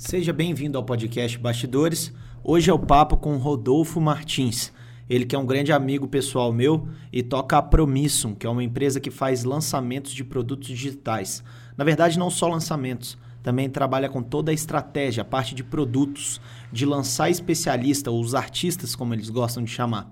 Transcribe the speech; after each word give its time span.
Seja 0.00 0.32
bem-vindo 0.32 0.78
ao 0.78 0.82
podcast 0.82 1.36
Bastidores. 1.36 2.10
Hoje 2.42 2.70
é 2.70 2.72
o 2.72 2.78
papo 2.78 3.18
com 3.18 3.36
Rodolfo 3.36 4.00
Martins. 4.00 4.72
Ele 5.06 5.26
que 5.26 5.36
é 5.36 5.38
um 5.38 5.44
grande 5.44 5.72
amigo 5.72 6.08
pessoal 6.08 6.50
meu 6.54 6.88
e 7.12 7.22
toca 7.22 7.58
a 7.58 7.62
Promissum, 7.62 8.34
que 8.34 8.46
é 8.46 8.50
uma 8.50 8.64
empresa 8.64 8.98
que 8.98 9.10
faz 9.10 9.44
lançamentos 9.44 10.12
de 10.12 10.24
produtos 10.24 10.68
digitais. 10.68 11.44
Na 11.76 11.84
verdade, 11.84 12.18
não 12.18 12.30
só 12.30 12.48
lançamentos, 12.48 13.18
também 13.42 13.68
trabalha 13.68 14.08
com 14.08 14.22
toda 14.22 14.50
a 14.50 14.54
estratégia, 14.54 15.20
a 15.20 15.24
parte 15.24 15.54
de 15.54 15.62
produtos, 15.62 16.40
de 16.72 16.86
lançar 16.86 17.28
especialista, 17.28 18.10
ou 18.10 18.22
os 18.22 18.34
artistas, 18.34 18.96
como 18.96 19.12
eles 19.12 19.28
gostam 19.28 19.62
de 19.62 19.70
chamar. 19.70 20.10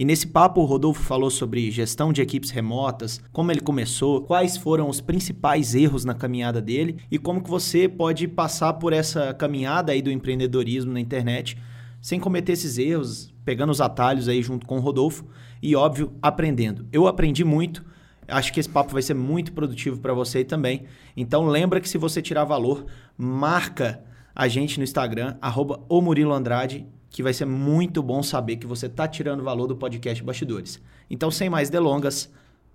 E 0.00 0.04
nesse 0.06 0.28
papo, 0.28 0.62
o 0.62 0.64
Rodolfo 0.64 1.02
falou 1.02 1.28
sobre 1.28 1.70
gestão 1.70 2.10
de 2.10 2.22
equipes 2.22 2.48
remotas, 2.48 3.20
como 3.30 3.52
ele 3.52 3.60
começou, 3.60 4.22
quais 4.22 4.56
foram 4.56 4.88
os 4.88 4.98
principais 4.98 5.74
erros 5.74 6.06
na 6.06 6.14
caminhada 6.14 6.58
dele 6.58 6.96
e 7.10 7.18
como 7.18 7.42
que 7.42 7.50
você 7.50 7.86
pode 7.86 8.26
passar 8.26 8.72
por 8.72 8.94
essa 8.94 9.34
caminhada 9.34 9.92
aí 9.92 10.00
do 10.00 10.10
empreendedorismo 10.10 10.90
na 10.90 11.00
internet 11.00 11.58
sem 12.00 12.18
cometer 12.18 12.52
esses 12.52 12.78
erros, 12.78 13.30
pegando 13.44 13.68
os 13.68 13.80
atalhos 13.82 14.26
aí 14.26 14.42
junto 14.42 14.66
com 14.66 14.78
o 14.78 14.80
Rodolfo 14.80 15.26
e, 15.62 15.76
óbvio, 15.76 16.14
aprendendo. 16.22 16.86
Eu 16.90 17.06
aprendi 17.06 17.44
muito, 17.44 17.84
acho 18.26 18.54
que 18.54 18.60
esse 18.60 18.70
papo 18.70 18.94
vai 18.94 19.02
ser 19.02 19.12
muito 19.12 19.52
produtivo 19.52 20.00
para 20.00 20.14
você 20.14 20.42
também. 20.42 20.84
Então 21.14 21.44
lembra 21.44 21.78
que 21.78 21.86
se 21.86 21.98
você 21.98 22.22
tirar 22.22 22.44
valor, 22.44 22.86
marca 23.18 24.02
a 24.34 24.48
gente 24.48 24.78
no 24.78 24.84
Instagram, 24.84 25.36
arroba 25.42 25.84
o 25.90 26.00
Murilo 26.00 26.32
Andrade 26.32 26.86
que 27.10 27.22
vai 27.22 27.32
ser 27.34 27.44
muito 27.44 28.02
bom 28.02 28.22
saber 28.22 28.56
que 28.56 28.66
você 28.66 28.86
está 28.86 29.06
tirando 29.06 29.42
valor 29.42 29.66
do 29.66 29.76
podcast 29.76 30.22
Bastidores. 30.22 30.80
Então, 31.10 31.30
sem 31.30 31.50
mais 31.50 31.68
delongas, 31.68 32.30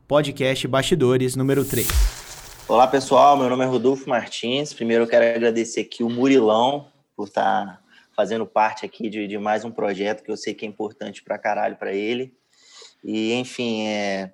podcast 0.07 0.67
Bastidores 0.67 1.35
número 1.35 1.63
3. 1.63 1.87
Olá, 2.67 2.85
pessoal. 2.85 3.37
Meu 3.37 3.49
nome 3.49 3.63
é 3.63 3.67
Rodolfo 3.67 4.09
Martins. 4.09 4.73
Primeiro, 4.73 5.05
eu 5.05 5.07
quero 5.07 5.23
agradecer 5.23 5.81
aqui 5.81 6.03
o 6.03 6.09
Murilão 6.09 6.87
por 7.15 7.29
estar 7.29 7.65
tá 7.65 7.79
fazendo 8.13 8.45
parte 8.45 8.85
aqui 8.85 9.09
de, 9.09 9.25
de, 9.25 9.37
mais 9.37 9.63
um 9.63 9.71
projeto 9.71 10.21
que 10.21 10.31
eu 10.31 10.37
sei 10.37 10.53
que 10.53 10.65
é 10.65 10.67
importante 10.67 11.23
para 11.23 11.37
caralho 11.37 11.77
para 11.77 11.93
ele. 11.93 12.33
E, 13.03 13.33
enfim, 13.33 13.87
é, 13.87 14.33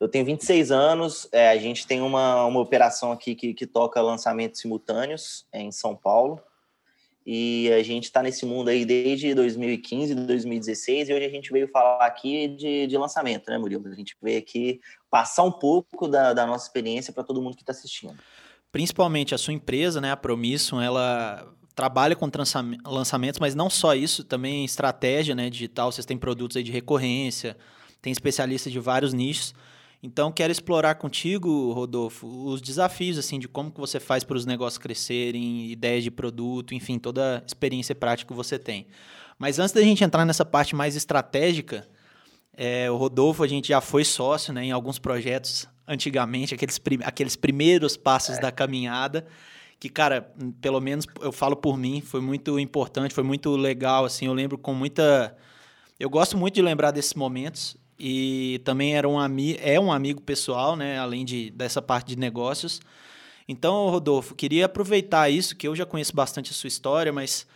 eu 0.00 0.08
tenho 0.08 0.24
26 0.24 0.70
anos, 0.70 1.28
é, 1.32 1.50
a 1.50 1.56
gente 1.58 1.86
tem 1.86 2.00
uma, 2.00 2.46
uma 2.46 2.60
operação 2.60 3.12
aqui 3.12 3.34
que, 3.34 3.52
que 3.52 3.66
toca 3.66 4.00
lançamentos 4.00 4.60
simultâneos 4.60 5.46
é, 5.52 5.60
em 5.60 5.70
São 5.70 5.94
Paulo. 5.94 6.40
E 7.26 7.72
a 7.72 7.82
gente 7.82 8.04
está 8.04 8.22
nesse 8.22 8.44
mundo 8.44 8.68
aí 8.68 8.84
desde 8.84 9.34
2015, 9.34 10.14
2016, 10.14 11.08
e 11.08 11.14
hoje 11.14 11.24
a 11.24 11.30
gente 11.30 11.50
veio 11.50 11.66
falar 11.68 12.04
aqui 12.04 12.48
de, 12.48 12.86
de 12.86 12.98
lançamento, 12.98 13.50
né, 13.50 13.56
Murilo? 13.56 13.88
A 13.88 13.94
gente 13.94 14.14
veio 14.22 14.38
aqui 14.38 14.78
passar 15.10 15.42
um 15.42 15.52
pouco 15.52 16.06
da, 16.06 16.34
da 16.34 16.46
nossa 16.46 16.66
experiência 16.66 17.14
para 17.14 17.24
todo 17.24 17.40
mundo 17.40 17.56
que 17.56 17.62
está 17.62 17.72
assistindo. 17.72 18.14
Principalmente 18.70 19.34
a 19.34 19.38
sua 19.38 19.54
empresa, 19.54 20.00
né, 20.00 20.10
a 20.12 20.16
Promissum, 20.16 20.80
ela 20.80 21.50
trabalha 21.74 22.14
com 22.14 22.30
lançamentos, 22.84 23.40
mas 23.40 23.54
não 23.54 23.70
só 23.70 23.94
isso, 23.94 24.22
também 24.22 24.64
estratégia 24.64 25.34
né, 25.34 25.48
digital. 25.48 25.90
Vocês 25.90 26.04
têm 26.04 26.18
produtos 26.18 26.56
aí 26.56 26.62
de 26.62 26.70
recorrência, 26.70 27.56
tem 28.02 28.12
especialistas 28.12 28.72
de 28.72 28.78
vários 28.78 29.14
nichos. 29.14 29.54
Então, 30.06 30.30
quero 30.30 30.52
explorar 30.52 30.96
contigo, 30.96 31.72
Rodolfo, 31.72 32.26
os 32.26 32.60
desafios 32.60 33.16
assim 33.16 33.38
de 33.38 33.48
como 33.48 33.70
que 33.70 33.80
você 33.80 33.98
faz 33.98 34.22
para 34.22 34.36
os 34.36 34.44
negócios 34.44 34.76
crescerem, 34.76 35.70
ideias 35.70 36.04
de 36.04 36.10
produto, 36.10 36.74
enfim, 36.74 36.98
toda 36.98 37.38
a 37.38 37.46
experiência 37.46 37.94
prática 37.94 38.28
que 38.28 38.36
você 38.36 38.58
tem. 38.58 38.86
Mas 39.38 39.58
antes 39.58 39.72
da 39.72 39.80
gente 39.80 40.04
entrar 40.04 40.26
nessa 40.26 40.44
parte 40.44 40.76
mais 40.76 40.94
estratégica, 40.94 41.88
é, 42.54 42.90
o 42.90 42.96
Rodolfo, 42.96 43.42
a 43.42 43.46
gente 43.46 43.68
já 43.68 43.80
foi 43.80 44.04
sócio 44.04 44.52
né, 44.52 44.66
em 44.66 44.72
alguns 44.72 44.98
projetos 44.98 45.66
antigamente, 45.88 46.52
aqueles, 46.54 46.78
prim 46.78 46.98
aqueles 47.02 47.34
primeiros 47.34 47.96
passos 47.96 48.36
é. 48.36 48.42
da 48.42 48.52
caminhada, 48.52 49.26
que, 49.80 49.88
cara, 49.88 50.30
pelo 50.60 50.82
menos 50.82 51.06
eu 51.22 51.32
falo 51.32 51.56
por 51.56 51.78
mim, 51.78 52.02
foi 52.02 52.20
muito 52.20 52.60
importante, 52.60 53.14
foi 53.14 53.24
muito 53.24 53.56
legal, 53.56 54.04
assim, 54.04 54.26
eu 54.26 54.34
lembro 54.34 54.58
com 54.58 54.74
muita... 54.74 55.34
Eu 55.98 56.10
gosto 56.10 56.36
muito 56.36 56.56
de 56.56 56.60
lembrar 56.60 56.90
desses 56.90 57.14
momentos, 57.14 57.74
e 57.98 58.60
também 58.64 58.96
era 58.96 59.08
um 59.08 59.18
ami 59.18 59.56
é 59.60 59.78
um 59.78 59.92
amigo 59.92 60.20
pessoal, 60.20 60.76
né? 60.76 60.98
Além 60.98 61.24
de, 61.24 61.50
dessa 61.50 61.80
parte 61.80 62.08
de 62.08 62.16
negócios. 62.16 62.80
Então, 63.48 63.88
Rodolfo, 63.88 64.34
queria 64.34 64.66
aproveitar 64.66 65.28
isso, 65.28 65.56
que 65.56 65.68
eu 65.68 65.76
já 65.76 65.84
conheço 65.84 66.14
bastante 66.14 66.50
a 66.50 66.54
sua 66.54 66.68
história, 66.68 67.12
mas 67.12 67.46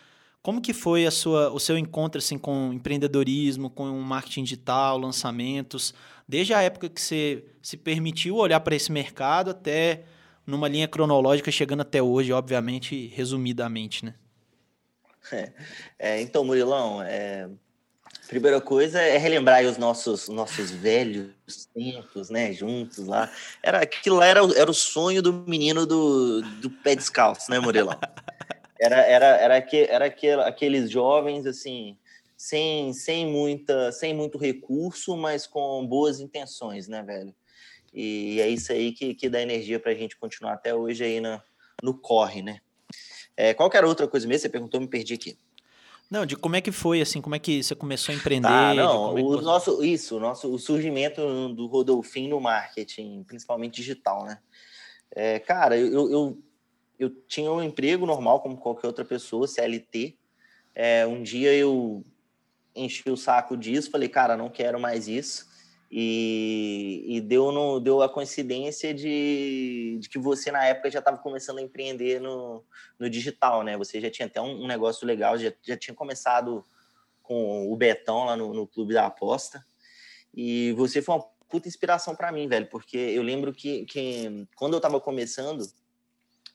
como 0.42 0.60
que 0.60 0.72
foi 0.72 1.06
a 1.06 1.10
sua, 1.10 1.50
o 1.50 1.58
seu 1.58 1.78
encontro 1.78 2.18
assim, 2.18 2.38
com 2.38 2.72
empreendedorismo, 2.72 3.70
com 3.70 3.90
marketing 4.00 4.44
digital, 4.44 4.98
lançamentos, 4.98 5.94
desde 6.26 6.54
a 6.54 6.62
época 6.62 6.88
que 6.88 7.00
você 7.00 7.44
se 7.62 7.76
permitiu 7.76 8.36
olhar 8.36 8.60
para 8.60 8.76
esse 8.76 8.92
mercado 8.92 9.50
até 9.50 10.04
numa 10.46 10.68
linha 10.68 10.88
cronológica 10.88 11.50
chegando 11.50 11.80
até 11.80 12.02
hoje, 12.02 12.32
obviamente, 12.32 13.08
resumidamente, 13.08 14.04
né? 14.04 14.14
É, 15.32 15.52
é, 15.98 16.22
então, 16.22 16.44
Murilão, 16.44 17.02
é, 17.02 17.48
Primeira 18.28 18.60
coisa 18.60 19.00
é 19.00 19.16
relembrar 19.16 19.64
os 19.64 19.78
nossos, 19.78 20.28
nossos 20.28 20.70
velhos 20.70 21.66
tempos, 21.74 22.28
né? 22.28 22.52
Juntos 22.52 23.06
lá. 23.06 23.32
Era, 23.62 23.78
aquilo 23.78 24.16
lá 24.16 24.26
era, 24.26 24.40
era 24.54 24.70
o 24.70 24.74
sonho 24.74 25.22
do 25.22 25.32
menino 25.32 25.86
do, 25.86 26.42
do 26.60 26.68
pé 26.68 26.94
descalço, 26.94 27.50
né, 27.50 27.58
Murilão? 27.58 27.98
Era, 28.78 28.96
era, 28.96 29.26
era, 29.26 29.62
que, 29.62 29.78
era 29.78 30.04
aquele, 30.04 30.42
aqueles 30.42 30.90
jovens, 30.90 31.46
assim, 31.46 31.96
sem, 32.36 32.92
sem, 32.92 33.26
muita, 33.26 33.90
sem 33.92 34.14
muito 34.14 34.36
recurso, 34.36 35.16
mas 35.16 35.46
com 35.46 35.86
boas 35.86 36.20
intenções, 36.20 36.86
né, 36.86 37.02
velho? 37.02 37.34
E 37.94 38.40
é 38.40 38.48
isso 38.48 38.70
aí 38.70 38.92
que, 38.92 39.14
que 39.14 39.30
dá 39.30 39.40
energia 39.40 39.80
para 39.80 39.92
a 39.92 39.94
gente 39.94 40.18
continuar 40.18 40.52
até 40.52 40.74
hoje 40.74 41.02
aí 41.02 41.18
no, 41.18 41.42
no 41.82 41.94
corre, 41.94 42.42
né? 42.42 42.60
É, 43.34 43.54
qual 43.54 43.70
que 43.70 43.76
era 43.76 43.88
outra 43.88 44.06
coisa 44.06 44.28
mesmo? 44.28 44.42
Você 44.42 44.48
perguntou, 44.50 44.80
me 44.80 44.86
perdi 44.86 45.14
aqui. 45.14 45.38
Não, 46.10 46.24
de 46.24 46.36
como 46.36 46.56
é 46.56 46.60
que 46.60 46.72
foi, 46.72 47.02
assim, 47.02 47.20
como 47.20 47.34
é 47.34 47.38
que 47.38 47.62
você 47.62 47.74
começou 47.74 48.14
a 48.14 48.16
empreender? 48.16 48.48
Tá, 48.48 48.74
não, 48.74 49.18
é 49.18 49.22
o 49.22 49.40
nosso, 49.42 49.84
isso, 49.84 50.16
o 50.16 50.20
nosso, 50.20 50.52
o 50.52 50.58
surgimento 50.58 51.20
do 51.50 51.66
Rodolfinho 51.66 52.30
no 52.30 52.40
marketing, 52.40 53.24
principalmente 53.24 53.74
digital, 53.74 54.24
né? 54.24 54.38
É, 55.10 55.38
cara, 55.38 55.76
eu, 55.76 56.10
eu, 56.10 56.42
eu 56.98 57.10
tinha 57.26 57.52
um 57.52 57.62
emprego 57.62 58.06
normal, 58.06 58.40
como 58.40 58.56
qualquer 58.56 58.86
outra 58.86 59.04
pessoa, 59.04 59.46
CLT. 59.46 60.16
É, 60.74 61.06
um 61.06 61.22
dia 61.22 61.52
eu 61.54 62.04
enchi 62.74 63.10
o 63.10 63.16
saco 63.16 63.56
disso, 63.56 63.90
falei, 63.90 64.08
cara, 64.08 64.36
não 64.36 64.48
quero 64.48 64.80
mais 64.80 65.08
isso. 65.08 65.47
E, 65.90 67.04
e 67.06 67.20
deu, 67.20 67.50
no, 67.50 67.80
deu 67.80 68.02
a 68.02 68.08
coincidência 68.08 68.92
de, 68.92 69.96
de 70.00 70.08
que 70.08 70.18
você, 70.18 70.50
na 70.52 70.64
época, 70.66 70.90
já 70.90 70.98
estava 70.98 71.16
começando 71.16 71.58
a 71.58 71.62
empreender 71.62 72.20
no, 72.20 72.62
no 72.98 73.08
digital, 73.08 73.62
né? 73.62 73.76
Você 73.78 73.98
já 74.00 74.10
tinha 74.10 74.26
até 74.26 74.40
um, 74.40 74.64
um 74.64 74.66
negócio 74.66 75.06
legal, 75.06 75.38
já, 75.38 75.52
já 75.62 75.76
tinha 75.76 75.94
começado 75.94 76.62
com 77.22 77.72
o 77.72 77.76
Betão 77.76 78.24
lá 78.24 78.36
no, 78.36 78.52
no 78.52 78.66
Clube 78.66 78.94
da 78.94 79.06
Aposta. 79.06 79.64
E 80.34 80.72
você 80.72 81.00
foi 81.00 81.14
uma 81.14 81.24
puta 81.48 81.68
inspiração 81.68 82.14
para 82.14 82.30
mim, 82.30 82.46
velho, 82.46 82.66
porque 82.66 82.96
eu 82.98 83.22
lembro 83.22 83.52
que, 83.52 83.86
que 83.86 84.46
quando 84.54 84.74
eu 84.74 84.78
estava 84.78 85.00
começando, 85.00 85.66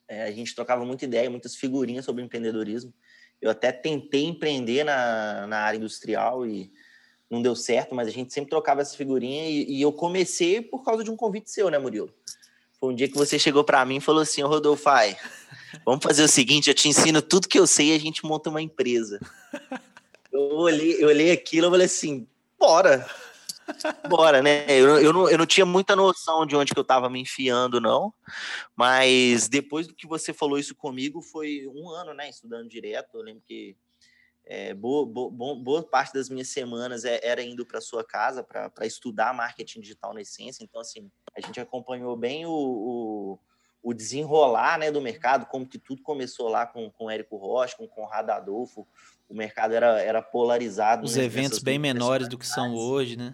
é, 0.07 0.23
a 0.23 0.31
gente 0.31 0.53
trocava 0.53 0.85
muita 0.85 1.05
ideia, 1.05 1.29
muitas 1.29 1.55
figurinhas 1.55 2.05
sobre 2.05 2.23
empreendedorismo. 2.23 2.93
Eu 3.41 3.49
até 3.49 3.71
tentei 3.71 4.25
empreender 4.25 4.83
na, 4.83 5.47
na 5.47 5.57
área 5.59 5.77
industrial 5.77 6.45
e 6.45 6.71
não 7.33 7.41
deu 7.41 7.55
certo, 7.55 7.95
mas 7.95 8.07
a 8.07 8.11
gente 8.11 8.33
sempre 8.33 8.49
trocava 8.49 8.81
essa 8.81 8.95
figurinha 8.95 9.49
e, 9.49 9.77
e 9.77 9.81
eu 9.81 9.91
comecei 9.91 10.61
por 10.61 10.83
causa 10.83 11.03
de 11.03 11.09
um 11.09 11.15
convite 11.15 11.49
seu, 11.49 11.69
né, 11.69 11.77
Murilo? 11.77 12.13
Foi 12.79 12.91
um 12.91 12.95
dia 12.95 13.07
que 13.07 13.17
você 13.17 13.39
chegou 13.39 13.63
para 13.63 13.83
mim 13.85 13.97
e 13.97 14.01
falou 14.01 14.21
assim, 14.21 14.41
Rodolfo, 14.41 14.89
ai, 14.89 15.17
vamos 15.85 16.03
fazer 16.03 16.23
o 16.23 16.27
seguinte, 16.27 16.69
eu 16.69 16.73
te 16.73 16.87
ensino 16.87 17.21
tudo 17.21 17.47
que 17.47 17.57
eu 17.57 17.65
sei 17.65 17.91
e 17.91 17.95
a 17.95 17.99
gente 17.99 18.25
monta 18.25 18.49
uma 18.49 18.61
empresa. 18.61 19.19
Eu 20.31 20.41
olhei, 20.57 21.03
eu 21.03 21.07
olhei 21.07 21.31
aquilo 21.31 21.67
e 21.67 21.69
falei 21.69 21.85
assim, 21.85 22.27
bora, 22.59 23.07
bora, 24.09 24.41
né? 24.41 24.65
Eu, 24.67 24.99
eu, 24.99 25.13
não, 25.13 25.29
eu 25.29 25.37
não 25.37 25.45
tinha 25.45 25.65
muita 25.65 25.95
noção 25.95 26.45
de 26.45 26.55
onde 26.55 26.73
que 26.73 26.79
eu 26.79 26.83
estava 26.83 27.09
me 27.09 27.21
enfiando, 27.21 27.79
não. 27.79 28.13
Mas 28.75 29.47
depois 29.47 29.87
do 29.87 29.93
que 29.93 30.07
você 30.07 30.33
falou 30.33 30.57
isso 30.57 30.75
comigo, 30.75 31.21
foi 31.21 31.67
um 31.73 31.89
ano, 31.89 32.13
né? 32.13 32.29
Estudando 32.29 32.67
direto. 32.67 33.15
Eu 33.15 33.21
lembro 33.21 33.43
que 33.47 33.75
é, 34.45 34.73
boa, 34.73 35.05
boa, 35.05 35.55
boa, 35.55 35.83
parte 35.83 36.13
das 36.13 36.29
minhas 36.29 36.49
semanas 36.49 37.05
é, 37.05 37.19
era 37.23 37.41
indo 37.41 37.65
para 37.65 37.79
sua 37.79 38.03
casa 38.03 38.43
para 38.43 38.85
estudar 38.85 39.33
marketing 39.33 39.79
digital 39.79 40.13
na 40.13 40.21
essência. 40.21 40.63
Então, 40.63 40.81
assim, 40.81 41.09
a 41.35 41.39
gente 41.39 41.59
acompanhou 41.59 42.15
bem 42.17 42.45
o, 42.45 42.51
o, 42.51 43.39
o, 43.81 43.93
desenrolar 43.93 44.77
né, 44.77 44.91
do 44.91 45.01
mercado, 45.01 45.45
como 45.45 45.65
que 45.65 45.79
tudo 45.79 46.01
começou 46.01 46.49
lá 46.49 46.65
com, 46.65 46.91
com 46.91 47.09
Érico 47.09 47.37
Rocha, 47.37 47.77
com 47.77 47.87
Conrado 47.87 48.31
Adolfo. 48.31 48.85
O 49.29 49.33
mercado 49.33 49.73
era, 49.73 50.01
era 50.01 50.21
polarizado. 50.21 51.05
Os 51.05 51.15
eventos 51.15 51.59
bem 51.59 51.79
menores 51.79 52.27
do 52.27 52.37
que 52.37 52.45
são 52.45 52.75
hoje, 52.75 53.15
né? 53.15 53.33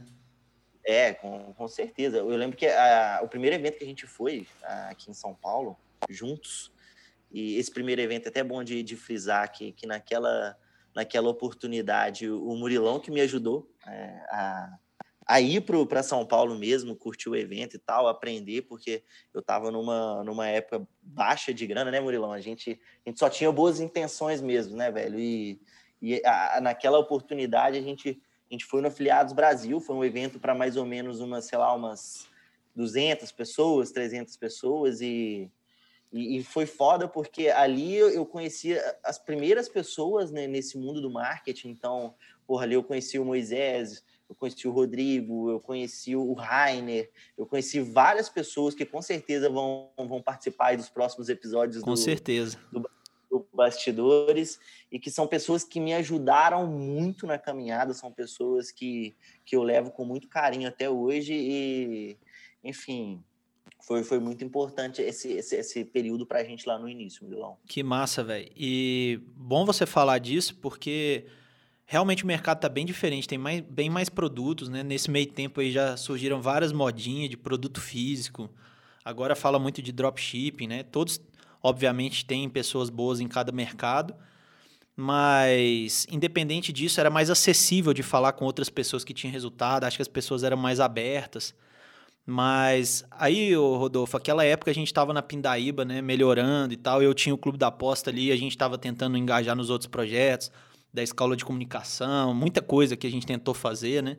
É, 0.86 1.14
com, 1.14 1.54
com 1.54 1.68
certeza. 1.68 2.18
Eu 2.18 2.28
lembro 2.28 2.56
que 2.56 2.68
a, 2.68 3.20
o 3.24 3.28
primeiro 3.28 3.56
evento 3.56 3.80
que 3.80 3.84
a 3.84 3.88
gente 3.88 4.06
foi 4.06 4.48
aqui 4.90 5.10
em 5.10 5.14
São 5.14 5.34
Paulo, 5.34 5.76
juntos, 6.08 6.72
e 7.32 7.58
esse 7.58 7.72
primeiro 7.72 8.00
evento 8.00 8.28
é 8.28 8.30
até 8.30 8.44
bom 8.44 8.64
de, 8.64 8.82
de 8.84 8.96
frisar 8.96 9.52
que, 9.52 9.72
que 9.72 9.88
naquela 9.88 10.56
naquela 10.96 11.30
oportunidade 11.30 12.30
o 12.30 12.56
Murilão 12.56 13.00
que 13.00 13.12
me 13.12 13.22
ajudou 13.22 13.70
é, 13.88 14.22
a, 15.26 15.42
ir 15.42 15.62
para 15.62 16.02
São 16.04 16.26
Paulo 16.26 16.58
mesmo, 16.58 16.96
curtir 16.96 17.30
o 17.30 17.36
evento 17.36 17.76
e 17.76 17.80
tal, 17.80 18.08
aprender, 18.08 18.64
porque 18.64 19.04
eu 19.34 19.42
estava 19.42 19.72
numa, 19.72 20.24
numa 20.24 20.48
época 20.48 20.88
baixa 21.02 21.54
de 21.54 21.68
grana, 21.68 21.92
né, 21.92 22.00
Murilão? 22.00 22.32
A 22.32 22.42
gente, 22.42 22.80
a 23.06 23.10
gente 23.10 23.20
só 23.20 23.30
tinha 23.30 23.52
boas 23.52 23.80
intenções 23.80 24.42
mesmo, 24.42 24.76
né, 24.76 24.92
velho? 24.92 25.20
E, 25.20 25.62
e 26.02 26.22
a, 26.26 26.60
naquela 26.62 26.98
oportunidade 26.98 27.78
a 27.78 27.82
gente, 27.82 28.22
a 28.50 28.54
gente 28.54 28.66
foi 28.66 28.82
no 28.82 28.88
Afiliados 28.88 29.34
Brasil, 29.34 29.80
foi 29.80 29.96
um 29.96 30.04
evento 30.04 30.40
para 30.40 30.56
mais 30.56 30.76
ou 30.76 30.86
menos 30.86 31.20
umas, 31.20 31.46
sei 31.46 31.58
lá, 31.58 31.74
umas 31.74 32.28
200 32.76 33.32
pessoas, 33.32 33.92
300 33.92 34.36
pessoas, 34.36 35.02
e, 35.02 35.52
e, 36.12 36.38
e 36.38 36.44
foi 36.44 36.66
foda 36.66 37.08
porque 37.08 37.50
ali 37.50 37.96
eu 37.96 38.26
conhecia 38.26 38.82
as 39.04 39.20
primeiras 39.20 39.70
pessoas 39.70 40.32
né, 40.32 40.48
nesse 40.48 40.78
mundo 40.78 41.02
do 41.02 41.10
marketing, 41.10 41.70
então, 41.70 42.16
porra, 42.48 42.64
ali 42.64 42.76
eu 42.76 42.84
conheci 42.84 43.20
o 43.20 43.26
Moisés, 43.26 44.04
eu 44.28 44.36
conheci 44.36 44.68
o 44.68 44.72
Rodrigo, 44.72 45.50
eu 45.50 45.60
conheci 45.60 46.16
o 46.16 46.34
Rainer, 46.34 47.10
eu 47.38 47.46
conheci 47.46 47.80
várias 47.80 48.30
pessoas 48.30 48.76
que 48.76 48.86
com 48.86 49.02
certeza 49.02 49.50
vão, 49.50 49.90
vão 49.98 50.22
participar 50.22 50.78
dos 50.78 50.90
próximos 50.90 51.30
episódios 51.30 51.84
com 51.84 51.92
do, 51.92 51.98
certeza. 51.98 52.60
Do, 52.72 52.88
do 53.30 53.48
Bastidores. 53.54 54.60
E 54.92 55.00
que 55.00 55.10
são 55.10 55.28
pessoas 55.28 55.64
que 55.64 55.80
me 55.80 55.94
ajudaram 55.94 56.68
muito 56.68 57.26
na 57.28 57.38
caminhada, 57.38 57.94
são 57.94 58.12
pessoas 58.12 58.72
que, 58.72 59.16
que 59.46 59.56
eu 59.56 59.64
levo 59.64 59.92
com 59.92 60.06
muito 60.06 60.28
carinho 60.28 60.68
até 60.68 60.90
hoje. 60.90 61.34
E, 61.34 62.18
enfim, 62.64 63.24
foi, 63.82 64.04
foi 64.04 64.20
muito 64.20 64.44
importante 64.44 65.02
esse, 65.02 65.32
esse, 65.32 65.56
esse 65.56 65.86
período 65.86 66.26
para 66.26 66.40
a 66.40 66.44
gente 66.44 66.68
lá 66.68 66.78
no 66.78 66.88
início, 66.88 67.26
Milão. 67.26 67.58
Que 67.68 67.82
massa, 67.82 68.24
velho. 68.24 68.50
E 68.56 69.20
bom 69.36 69.66
você 69.66 69.86
falar 69.86 70.20
disso, 70.20 70.56
porque 70.62 71.26
realmente 71.86 72.24
o 72.24 72.28
mercado 72.28 72.58
está 72.58 72.70
bem 72.70 72.86
diferente, 72.86 73.28
tem 73.28 73.38
mais, 73.38 73.62
bem 73.62 73.90
mais 73.90 74.10
produtos, 74.10 74.70
né? 74.70 74.84
Nesse 74.84 75.10
meio 75.10 75.26
tempo 75.28 75.60
aí 75.60 75.72
já 75.72 75.98
surgiram 75.98 76.42
várias 76.42 76.72
modinhas 76.72 77.30
de 77.30 77.38
produto 77.38 77.82
físico. 77.82 78.50
Agora 79.04 79.36
fala 79.36 79.58
muito 79.58 79.82
de 79.82 79.92
dropshipping, 79.92 80.68
né? 80.68 80.84
Todos, 80.84 81.20
obviamente, 81.64 82.26
têm 82.26 82.48
pessoas 82.48 82.90
boas 82.90 83.20
em 83.20 83.28
cada 83.28 83.52
mercado, 83.52 84.14
mas 84.96 86.06
independente 86.12 86.72
disso, 86.72 87.00
era 87.00 87.10
mais 87.10 87.30
acessível 87.30 87.94
de 87.94 88.04
falar 88.04 88.34
com 88.34 88.46
outras 88.46 88.70
pessoas 88.70 89.04
que 89.04 89.14
tinham 89.14 89.32
resultado, 89.32 89.86
acho 89.86 89.98
que 89.98 90.02
as 90.02 90.08
pessoas 90.08 90.44
eram 90.44 90.58
mais 90.58 90.80
abertas. 90.80 91.56
Mas 92.30 93.04
aí, 93.10 93.56
Rodolfo, 93.56 94.16
aquela 94.16 94.46
época 94.46 94.70
a 94.70 94.74
gente 94.74 94.86
estava 94.86 95.12
na 95.12 95.22
Pindaíba, 95.22 95.84
né, 95.84 96.00
melhorando 96.00 96.72
e 96.72 96.78
tal, 96.78 97.02
eu 97.02 97.12
tinha 97.12 97.34
o 97.34 97.38
Clube 97.40 97.58
da 97.58 97.68
Aposta 97.68 98.12
ali, 98.12 98.32
a 98.32 98.36
gente 98.36 98.52
estava 98.52 98.78
tentando 98.78 99.18
engajar 99.18 99.56
nos 99.56 99.72
outros 99.72 99.88
projetos, 99.88 100.52
da 100.94 101.02
escola 101.02 101.36
de 101.36 101.44
comunicação, 101.44 102.32
muita 102.32 102.62
coisa 102.62 102.96
que 102.96 103.08
a 103.08 103.10
gente 103.10 103.26
tentou 103.26 103.56
fazer, 103.56 104.04
né? 104.04 104.18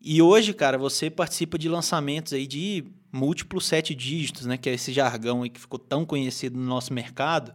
E 0.00 0.22
hoje, 0.22 0.54
cara, 0.54 0.78
você 0.78 1.10
participa 1.10 1.58
de 1.58 1.68
lançamentos 1.68 2.32
aí 2.32 2.46
de 2.46 2.86
múltiplos 3.12 3.66
sete 3.66 3.94
dígitos, 3.94 4.46
né? 4.46 4.56
Que 4.56 4.70
é 4.70 4.72
esse 4.72 4.90
jargão 4.90 5.42
aí 5.42 5.50
que 5.50 5.60
ficou 5.60 5.78
tão 5.78 6.06
conhecido 6.06 6.58
no 6.58 6.64
nosso 6.64 6.94
mercado, 6.94 7.52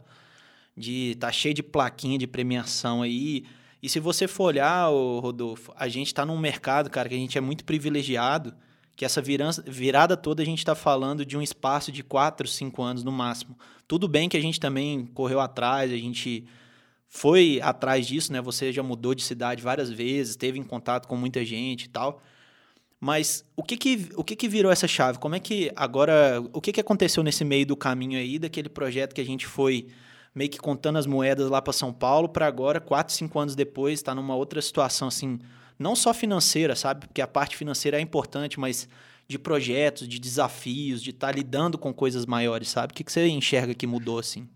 de 0.78 1.16
tá 1.20 1.32
cheio 1.32 1.56
de 1.56 1.64
plaquinha 1.64 2.20
de 2.20 2.28
premiação 2.28 3.02
aí. 3.02 3.44
E 3.82 3.90
se 3.90 4.00
você 4.00 4.28
for 4.28 4.46
olhar, 4.46 4.88
Rodolfo, 4.88 5.74
a 5.76 5.88
gente 5.88 6.08
está 6.08 6.24
num 6.24 6.38
mercado, 6.38 6.92
cara, 6.92 7.10
que 7.10 7.16
a 7.16 7.18
gente 7.18 7.40
é 7.40 7.42
muito 7.42 7.66
privilegiado, 7.66 8.54
que 8.96 9.06
essa 9.06 9.22
virada 9.22 10.16
toda 10.16 10.44
a 10.44 10.46
gente 10.46 10.60
está 10.60 10.76
falando 10.76 11.26
de 11.26 11.36
um 11.38 11.42
espaço 11.42 11.92
de 11.92 12.04
quatro, 12.04 12.48
cinco 12.48 12.84
anos 12.84 13.04
no 13.04 13.12
máximo. 13.12 13.58
Tudo 13.88 14.08
bem 14.08 14.30
que 14.30 14.38
a 14.38 14.42
gente 14.42 14.60
também 14.60 15.06
correu 15.08 15.40
atrás, 15.40 15.92
a 15.92 15.98
gente 15.98 16.46
foi 17.08 17.60
atrás 17.62 18.08
disso, 18.08 18.32
né? 18.32 18.42
Você 18.42 18.72
já 18.72 18.84
mudou 18.84 19.14
de 19.14 19.24
cidade 19.24 19.62
várias 19.62 19.90
vezes, 19.90 20.36
teve 20.36 20.60
em 20.60 20.64
contato 20.64 21.08
com 21.08 21.16
muita 21.16 21.44
gente 21.44 21.86
e 21.86 21.90
tal. 21.90 22.22
Mas 23.00 23.44
o 23.56 23.64
que 23.64 23.76
que, 23.76 24.10
o 24.16 24.24
que 24.24 24.36
que 24.36 24.48
virou 24.48 24.72
essa 24.72 24.88
chave? 24.88 25.20
Como 25.20 25.36
é 25.36 25.40
que 25.40 25.72
agora, 25.76 26.42
o 26.54 26.62
que 26.62 26.72
que 26.72 26.80
aconteceu 26.80 27.22
nesse 27.22 27.44
meio 27.44 27.66
do 27.66 27.76
caminho 27.76 28.18
aí 28.18 28.40
daquele 28.40 28.70
projeto 28.70 29.14
que 29.14 29.22
a 29.22 29.26
gente 29.26 29.46
foi 29.46 29.88
meio 30.34 30.50
que 30.50 30.58
contando 30.58 30.98
as 30.98 31.06
moedas 31.06 31.50
lá 31.50 31.62
para 31.62 31.74
São 31.74 31.92
Paulo 31.92 32.30
para 32.30 32.48
agora, 32.48 32.80
quatro, 32.80 33.14
cinco 33.14 33.38
anos 33.40 33.56
depois, 33.56 34.00
está 34.00 34.16
numa 34.16 34.36
outra 34.36 34.62
situação 34.62 35.08
assim, 35.10 35.40
não 35.78 35.96
só 35.96 36.14
financeira, 36.14 36.76
sabe? 36.76 37.08
Porque 37.08 37.22
a 37.22 37.28
parte 37.28 37.58
financeira 37.58 37.98
é 37.98 38.02
importante, 38.02 38.60
mas 38.60 38.88
de 39.28 39.40
projetos, 39.40 40.08
de 40.08 40.20
desafios, 40.20 41.02
de 41.02 41.12
estar 41.12 41.28
tá 41.28 41.34
lidando 41.34 41.78
com 41.78 41.94
coisas 41.94 42.26
maiores, 42.26 42.70
sabe? 42.70 42.92
O 42.92 42.96
que, 42.96 43.04
que 43.04 43.12
você 43.12 43.28
enxerga 43.28 43.74
que 43.74 43.88
mudou 43.88 44.20
assim? 44.20 44.48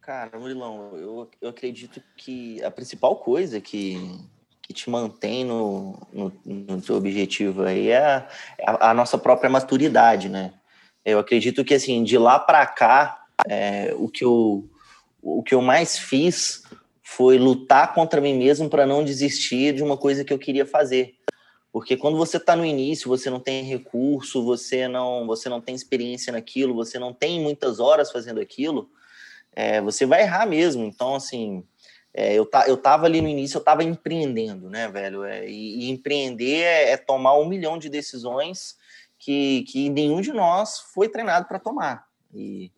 Cara, 0.00 0.38
Murilão, 0.38 0.90
eu, 0.96 1.30
eu 1.40 1.48
acredito 1.48 2.00
que 2.16 2.62
a 2.62 2.70
principal 2.70 3.16
coisa 3.16 3.58
que, 3.60 4.20
que 4.60 4.74
te 4.74 4.90
mantém 4.90 5.44
no, 5.44 5.98
no, 6.12 6.32
no 6.44 6.82
seu 6.82 6.96
objetivo 6.96 7.62
aí 7.62 7.88
é 7.88 8.04
a, 8.04 8.28
a, 8.66 8.90
a, 8.90 8.94
nossa 8.94 9.16
própria 9.16 9.48
maturidade, 9.48 10.28
né? 10.28 10.52
Eu 11.04 11.18
acredito 11.18 11.64
que, 11.64 11.72
assim, 11.72 12.04
de 12.04 12.18
lá 12.18 12.38
para 12.38 12.66
cá, 12.66 13.24
é, 13.48 13.94
o, 13.96 14.08
que 14.08 14.24
eu, 14.24 14.68
o 15.22 15.42
que 15.42 15.54
eu 15.54 15.62
mais 15.62 15.98
fiz 15.98 16.63
foi 17.06 17.36
lutar 17.38 17.92
contra 17.92 18.18
mim 18.18 18.34
mesmo 18.34 18.68
para 18.68 18.86
não 18.86 19.04
desistir 19.04 19.74
de 19.74 19.82
uma 19.82 19.96
coisa 19.96 20.24
que 20.24 20.32
eu 20.32 20.38
queria 20.38 20.64
fazer. 20.64 21.14
Porque 21.70 21.98
quando 21.98 22.16
você 22.16 22.38
está 22.38 22.56
no 22.56 22.64
início, 22.64 23.08
você 23.08 23.28
não 23.28 23.38
tem 23.38 23.62
recurso, 23.62 24.42
você 24.42 24.88
não, 24.88 25.26
você 25.26 25.48
não 25.48 25.60
tem 25.60 25.74
experiência 25.74 26.32
naquilo, 26.32 26.74
você 26.74 26.98
não 26.98 27.12
tem 27.12 27.40
muitas 27.40 27.78
horas 27.78 28.10
fazendo 28.10 28.40
aquilo, 28.40 28.88
é, 29.52 29.82
você 29.82 30.06
vai 30.06 30.22
errar 30.22 30.46
mesmo. 30.46 30.82
Então, 30.84 31.14
assim, 31.14 31.62
é, 32.14 32.32
eu, 32.32 32.46
tá, 32.46 32.66
eu 32.66 32.76
tava 32.76 33.04
ali 33.04 33.20
no 33.20 33.28
início, 33.28 33.58
eu 33.58 33.62
tava 33.62 33.84
empreendendo, 33.84 34.70
né, 34.70 34.88
velho? 34.88 35.24
É, 35.24 35.46
e, 35.46 35.80
e, 35.80 35.90
empreender 35.90 36.62
é, 36.62 36.92
é, 36.92 36.96
tomar 36.96 37.36
um 37.36 37.46
milhão 37.46 37.76
de 37.76 37.90
decisões 37.90 38.76
que, 39.18 39.62
que 39.64 39.90
nenhum 39.90 40.22
de 40.22 40.32
nós 40.32 40.78
foi 40.94 41.08
treinado 41.08 41.46
para 41.46 41.58
tomar. 41.58 42.06
E, 42.32 42.72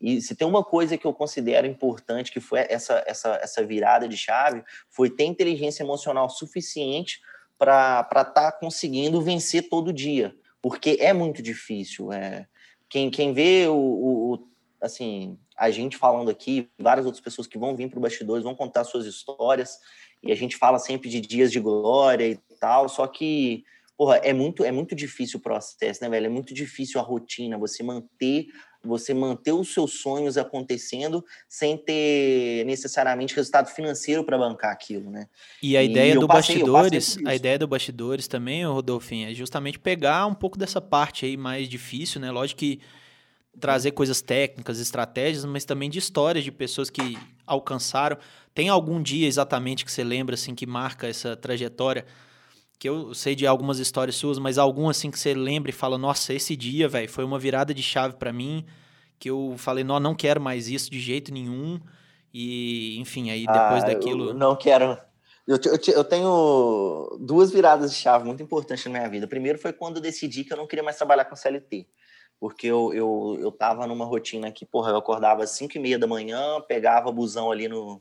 e 0.00 0.20
se 0.22 0.34
tem 0.34 0.46
uma 0.48 0.64
coisa 0.64 0.96
que 0.96 1.06
eu 1.06 1.12
considero 1.12 1.66
importante, 1.66 2.32
que 2.32 2.40
foi 2.40 2.60
essa, 2.68 3.04
essa, 3.06 3.38
essa 3.42 3.64
virada 3.64 4.08
de 4.08 4.16
chave, 4.16 4.64
foi 4.88 5.10
ter 5.10 5.24
inteligência 5.24 5.82
emocional 5.82 6.30
suficiente 6.30 7.20
para 7.58 8.00
estar 8.10 8.24
tá 8.24 8.52
conseguindo 8.52 9.20
vencer 9.20 9.68
todo 9.68 9.92
dia. 9.92 10.34
Porque 10.62 10.96
é 11.00 11.12
muito 11.12 11.42
difícil. 11.42 12.12
É, 12.12 12.46
quem, 12.88 13.10
quem 13.10 13.34
vê 13.34 13.66
o, 13.68 13.74
o, 13.74 14.32
o 14.34 14.48
assim, 14.80 15.38
a 15.56 15.70
gente 15.70 15.98
falando 15.98 16.30
aqui, 16.30 16.70
várias 16.78 17.04
outras 17.04 17.22
pessoas 17.22 17.46
que 17.46 17.58
vão 17.58 17.76
vir 17.76 17.90
para 17.90 17.98
o 17.98 18.02
bastidores 18.02 18.42
vão 18.42 18.54
contar 18.54 18.84
suas 18.84 19.04
histórias, 19.04 19.78
e 20.22 20.32
a 20.32 20.34
gente 20.34 20.56
fala 20.56 20.78
sempre 20.78 21.10
de 21.10 21.20
dias 21.20 21.52
de 21.52 21.60
glória 21.60 22.26
e 22.26 22.38
tal, 22.58 22.88
só 22.88 23.06
que, 23.06 23.62
porra, 23.96 24.16
é 24.16 24.32
muito, 24.32 24.64
é 24.64 24.72
muito 24.72 24.94
difícil 24.94 25.38
o 25.38 25.42
processo, 25.42 26.02
né, 26.02 26.08
velho? 26.08 26.26
É 26.26 26.30
muito 26.30 26.54
difícil 26.54 26.98
a 26.98 27.04
rotina, 27.04 27.58
você 27.58 27.82
manter 27.82 28.46
você 28.82 29.12
manter 29.12 29.52
os 29.52 29.72
seus 29.72 30.00
sonhos 30.00 30.38
acontecendo 30.38 31.24
sem 31.48 31.76
ter 31.76 32.64
necessariamente 32.64 33.34
resultado 33.34 33.68
financeiro 33.68 34.24
para 34.24 34.38
bancar 34.38 34.72
aquilo, 34.72 35.10
né? 35.10 35.28
E 35.62 35.76
a 35.76 35.82
ideia 35.82 36.12
e 36.12 36.18
do 36.18 36.26
passei, 36.26 36.56
bastidores, 36.56 37.18
a 37.26 37.34
ideia 37.34 37.58
do 37.58 37.68
bastidores 37.68 38.26
também, 38.26 38.64
Rodolfinho, 38.64 39.30
é 39.30 39.34
justamente 39.34 39.78
pegar 39.78 40.26
um 40.26 40.34
pouco 40.34 40.58
dessa 40.58 40.80
parte 40.80 41.26
aí 41.26 41.36
mais 41.36 41.68
difícil, 41.68 42.20
né? 42.20 42.30
Lógico 42.30 42.60
que 42.60 42.80
trazer 43.58 43.90
coisas 43.90 44.22
técnicas, 44.22 44.78
estratégias, 44.78 45.44
mas 45.44 45.64
também 45.64 45.90
de 45.90 45.98
histórias 45.98 46.44
de 46.44 46.52
pessoas 46.52 46.88
que 46.88 47.18
alcançaram. 47.46 48.16
Tem 48.54 48.68
algum 48.68 49.02
dia 49.02 49.26
exatamente 49.26 49.84
que 49.84 49.92
você 49.92 50.04
lembra 50.04 50.34
assim 50.34 50.54
que 50.54 50.66
marca 50.66 51.06
essa 51.06 51.36
trajetória? 51.36 52.06
Que 52.80 52.88
eu 52.88 53.12
sei 53.12 53.34
de 53.36 53.46
algumas 53.46 53.78
histórias 53.78 54.16
suas, 54.16 54.38
mas 54.38 54.56
algum 54.56 54.88
assim 54.88 55.10
que 55.10 55.18
você 55.18 55.34
lembra 55.34 55.68
e 55.70 55.72
fala: 55.72 55.98
"Nossa, 55.98 56.32
esse 56.32 56.56
dia, 56.56 56.88
velho, 56.88 57.10
foi 57.10 57.22
uma 57.22 57.38
virada 57.38 57.74
de 57.74 57.82
chave 57.82 58.16
para 58.16 58.32
mim", 58.32 58.64
que 59.18 59.28
eu 59.28 59.54
falei: 59.58 59.84
"Não, 59.84 60.00
não 60.00 60.14
quero 60.14 60.40
mais 60.40 60.66
isso 60.66 60.90
de 60.90 60.98
jeito 60.98 61.30
nenhum". 61.30 61.78
E, 62.32 62.98
enfim, 62.98 63.30
aí 63.30 63.46
depois 63.46 63.84
ah, 63.84 63.88
daquilo. 63.88 64.32
não 64.32 64.56
quero. 64.56 64.96
Eu, 65.46 65.58
eu, 65.62 65.94
eu, 65.94 66.04
tenho 66.04 67.18
duas 67.20 67.50
viradas 67.52 67.90
de 67.90 67.98
chave 67.98 68.24
muito 68.24 68.42
importantes 68.42 68.84
na 68.86 68.92
minha 68.92 69.08
vida. 69.10 69.26
Primeiro 69.26 69.58
foi 69.58 69.74
quando 69.74 69.96
eu 69.96 70.02
decidi 70.02 70.42
que 70.42 70.52
eu 70.52 70.56
não 70.56 70.66
queria 70.66 70.82
mais 70.82 70.96
trabalhar 70.96 71.26
com 71.26 71.36
CLT 71.36 71.86
porque 72.40 72.66
eu, 72.66 72.94
eu, 72.94 73.36
eu 73.38 73.52
tava 73.52 73.86
numa 73.86 74.06
rotina 74.06 74.50
que, 74.50 74.64
porra, 74.64 74.90
eu 74.92 74.96
acordava 74.96 75.44
às 75.44 75.50
5 75.50 75.76
e 75.76 75.78
meia 75.78 75.98
da 75.98 76.06
manhã, 76.06 76.58
pegava 76.66 77.12
busão 77.12 77.52
ali 77.52 77.68
no, 77.68 78.00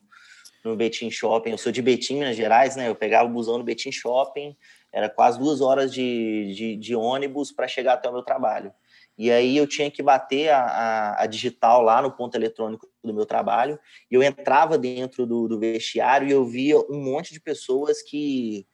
no 0.64 0.76
Betim 0.76 1.10
Shopping, 1.10 1.52
eu 1.52 1.58
sou 1.58 1.72
de 1.72 1.82
Betim, 1.82 2.16
Minas 2.16 2.36
Gerais, 2.36 2.76
né, 2.76 2.90
eu 2.90 2.96
pegava 2.96 3.30
o 3.30 3.32
busão 3.32 3.58
no 3.58 3.64
Betim 3.64 3.92
Shopping, 3.92 4.56
era 4.92 5.10
quase 5.10 5.40
duas 5.40 5.62
horas 5.62 5.94
de, 5.94 6.54
de, 6.56 6.76
de 6.76 6.96
ônibus 6.96 7.52
para 7.52 7.68
chegar 7.68 7.94
até 7.94 8.10
o 8.10 8.14
meu 8.14 8.24
trabalho. 8.24 8.74
E 9.18 9.30
aí 9.30 9.58
eu 9.58 9.68
tinha 9.68 9.92
que 9.92 10.02
bater 10.02 10.50
a, 10.50 10.62
a, 10.62 11.24
a, 11.24 11.26
digital 11.26 11.82
lá 11.82 12.02
no 12.02 12.12
ponto 12.12 12.36
eletrônico 12.36 12.88
do 13.04 13.14
meu 13.14 13.26
trabalho, 13.26 13.78
e 14.10 14.16
eu 14.16 14.24
entrava 14.24 14.78
dentro 14.78 15.26
do, 15.26 15.48
do 15.48 15.60
vestiário 15.60 16.28
e 16.28 16.32
eu 16.32 16.46
via 16.46 16.80
um 16.80 17.04
monte 17.04 17.34
de 17.34 17.40
pessoas 17.40 18.02
que 18.02 18.66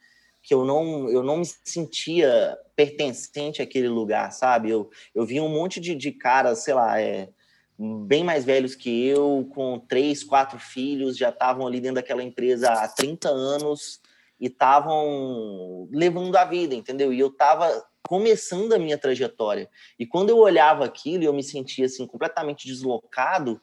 que 0.45 0.53
eu 0.53 0.63
não, 0.63 1.09
eu 1.09 1.23
não 1.23 1.37
me 1.37 1.45
sentia 1.45 2.55
pertencente 2.75 3.63
àquele 3.63 3.87
lugar, 3.87 4.31
sabe? 4.31 4.69
Eu, 4.69 4.91
eu 5.13 5.25
vi 5.25 5.41
um 5.41 5.49
monte 5.49 5.79
de, 5.79 5.95
de 5.95 6.11
caras, 6.11 6.59
sei 6.59 6.75
lá, 6.75 7.01
é, 7.01 7.29
bem 7.77 8.23
mais 8.23 8.45
velhos 8.45 8.75
que 8.75 9.05
eu, 9.05 9.49
com 9.53 9.79
três, 9.79 10.23
quatro 10.23 10.59
filhos, 10.59 11.17
já 11.17 11.29
estavam 11.29 11.67
ali 11.67 11.79
dentro 11.79 11.95
daquela 11.95 12.23
empresa 12.23 12.71
há 12.71 12.87
30 12.87 13.29
anos, 13.29 13.99
e 14.39 14.47
estavam 14.47 15.87
levando 15.91 16.35
a 16.35 16.45
vida, 16.45 16.75
entendeu? 16.75 17.13
E 17.13 17.19
eu 17.19 17.27
estava 17.27 17.85
começando 18.07 18.73
a 18.73 18.79
minha 18.79 18.97
trajetória. 18.97 19.69
E 19.97 20.05
quando 20.05 20.29
eu 20.29 20.37
olhava 20.37 20.85
aquilo 20.85 21.23
e 21.23 21.25
eu 21.25 21.33
me 21.33 21.43
sentia 21.43 21.85
assim 21.85 22.05
completamente 22.05 22.67
deslocado, 22.67 23.59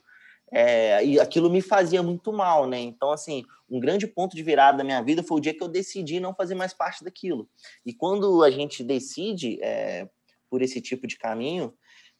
é, 0.50 1.04
e 1.04 1.18
aquilo 1.18 1.48
me 1.48 1.62
fazia 1.62 2.02
muito 2.02 2.32
mal, 2.32 2.66
né? 2.66 2.78
Então, 2.80 3.10
assim, 3.10 3.44
um 3.70 3.80
grande 3.80 4.06
ponto 4.06 4.36
de 4.36 4.42
virada 4.42 4.78
da 4.78 4.84
minha 4.84 5.02
vida 5.02 5.22
foi 5.22 5.38
o 5.38 5.40
dia 5.40 5.54
que 5.54 5.62
eu 5.62 5.68
decidi 5.68 6.20
não 6.20 6.34
fazer 6.34 6.54
mais 6.54 6.74
parte 6.74 7.02
daquilo. 7.02 7.48
E 7.86 7.92
quando 7.94 8.42
a 8.42 8.50
gente 8.50 8.82
decide 8.82 9.58
é, 9.62 10.08
por 10.50 10.60
esse 10.60 10.80
tipo 10.80 11.06
de 11.06 11.16
caminho, 11.16 11.72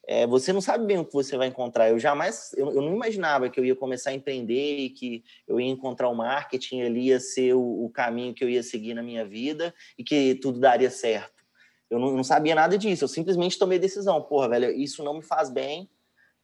é, 0.07 0.27
você 0.27 0.53
não 0.53 0.61
sabe 0.61 0.85
bem 0.85 0.99
o 0.99 1.05
que 1.05 1.13
você 1.13 1.37
vai 1.37 1.49
encontrar. 1.49 1.89
Eu 1.89 1.99
jamais, 1.99 2.53
eu, 2.57 2.73
eu, 2.73 2.83
não 2.83 2.95
imaginava 2.95 3.49
que 3.49 3.59
eu 3.59 3.65
ia 3.65 3.77
começar 3.77 4.11
a 4.11 4.15
empreender 4.15 4.79
e 4.79 4.91
que 4.91 5.25
eu 5.47 5.61
ia 5.61 5.71
encontrar 5.71 6.09
o 6.09 6.15
marketing, 6.15 6.83
ali 6.83 7.07
ia 7.07 7.21
ser 7.21 7.55
o, 7.55 7.85
o 7.85 7.91
caminho 7.91 8.35
que 8.35 8.43
eu 8.43 8.51
ia 8.51 8.63
seguir 8.63 8.95
na 8.95 9.03
minha 9.03 9.25
vida 9.25 9.73
e 9.97 10.03
que 10.03 10.35
tudo 10.37 10.59
daria 10.59 10.91
certo. 10.91 11.43
Eu 11.89 11.99
não, 11.99 12.17
não 12.17 12.25
sabia 12.25 12.55
nada 12.55 12.77
disso, 12.77 13.05
eu 13.05 13.09
simplesmente 13.09 13.59
tomei 13.59 13.79
decisão. 13.79 14.21
Porra, 14.23 14.49
velho, 14.49 14.71
isso 14.73 15.05
não 15.05 15.15
me 15.15 15.23
faz 15.23 15.51
bem, 15.51 15.89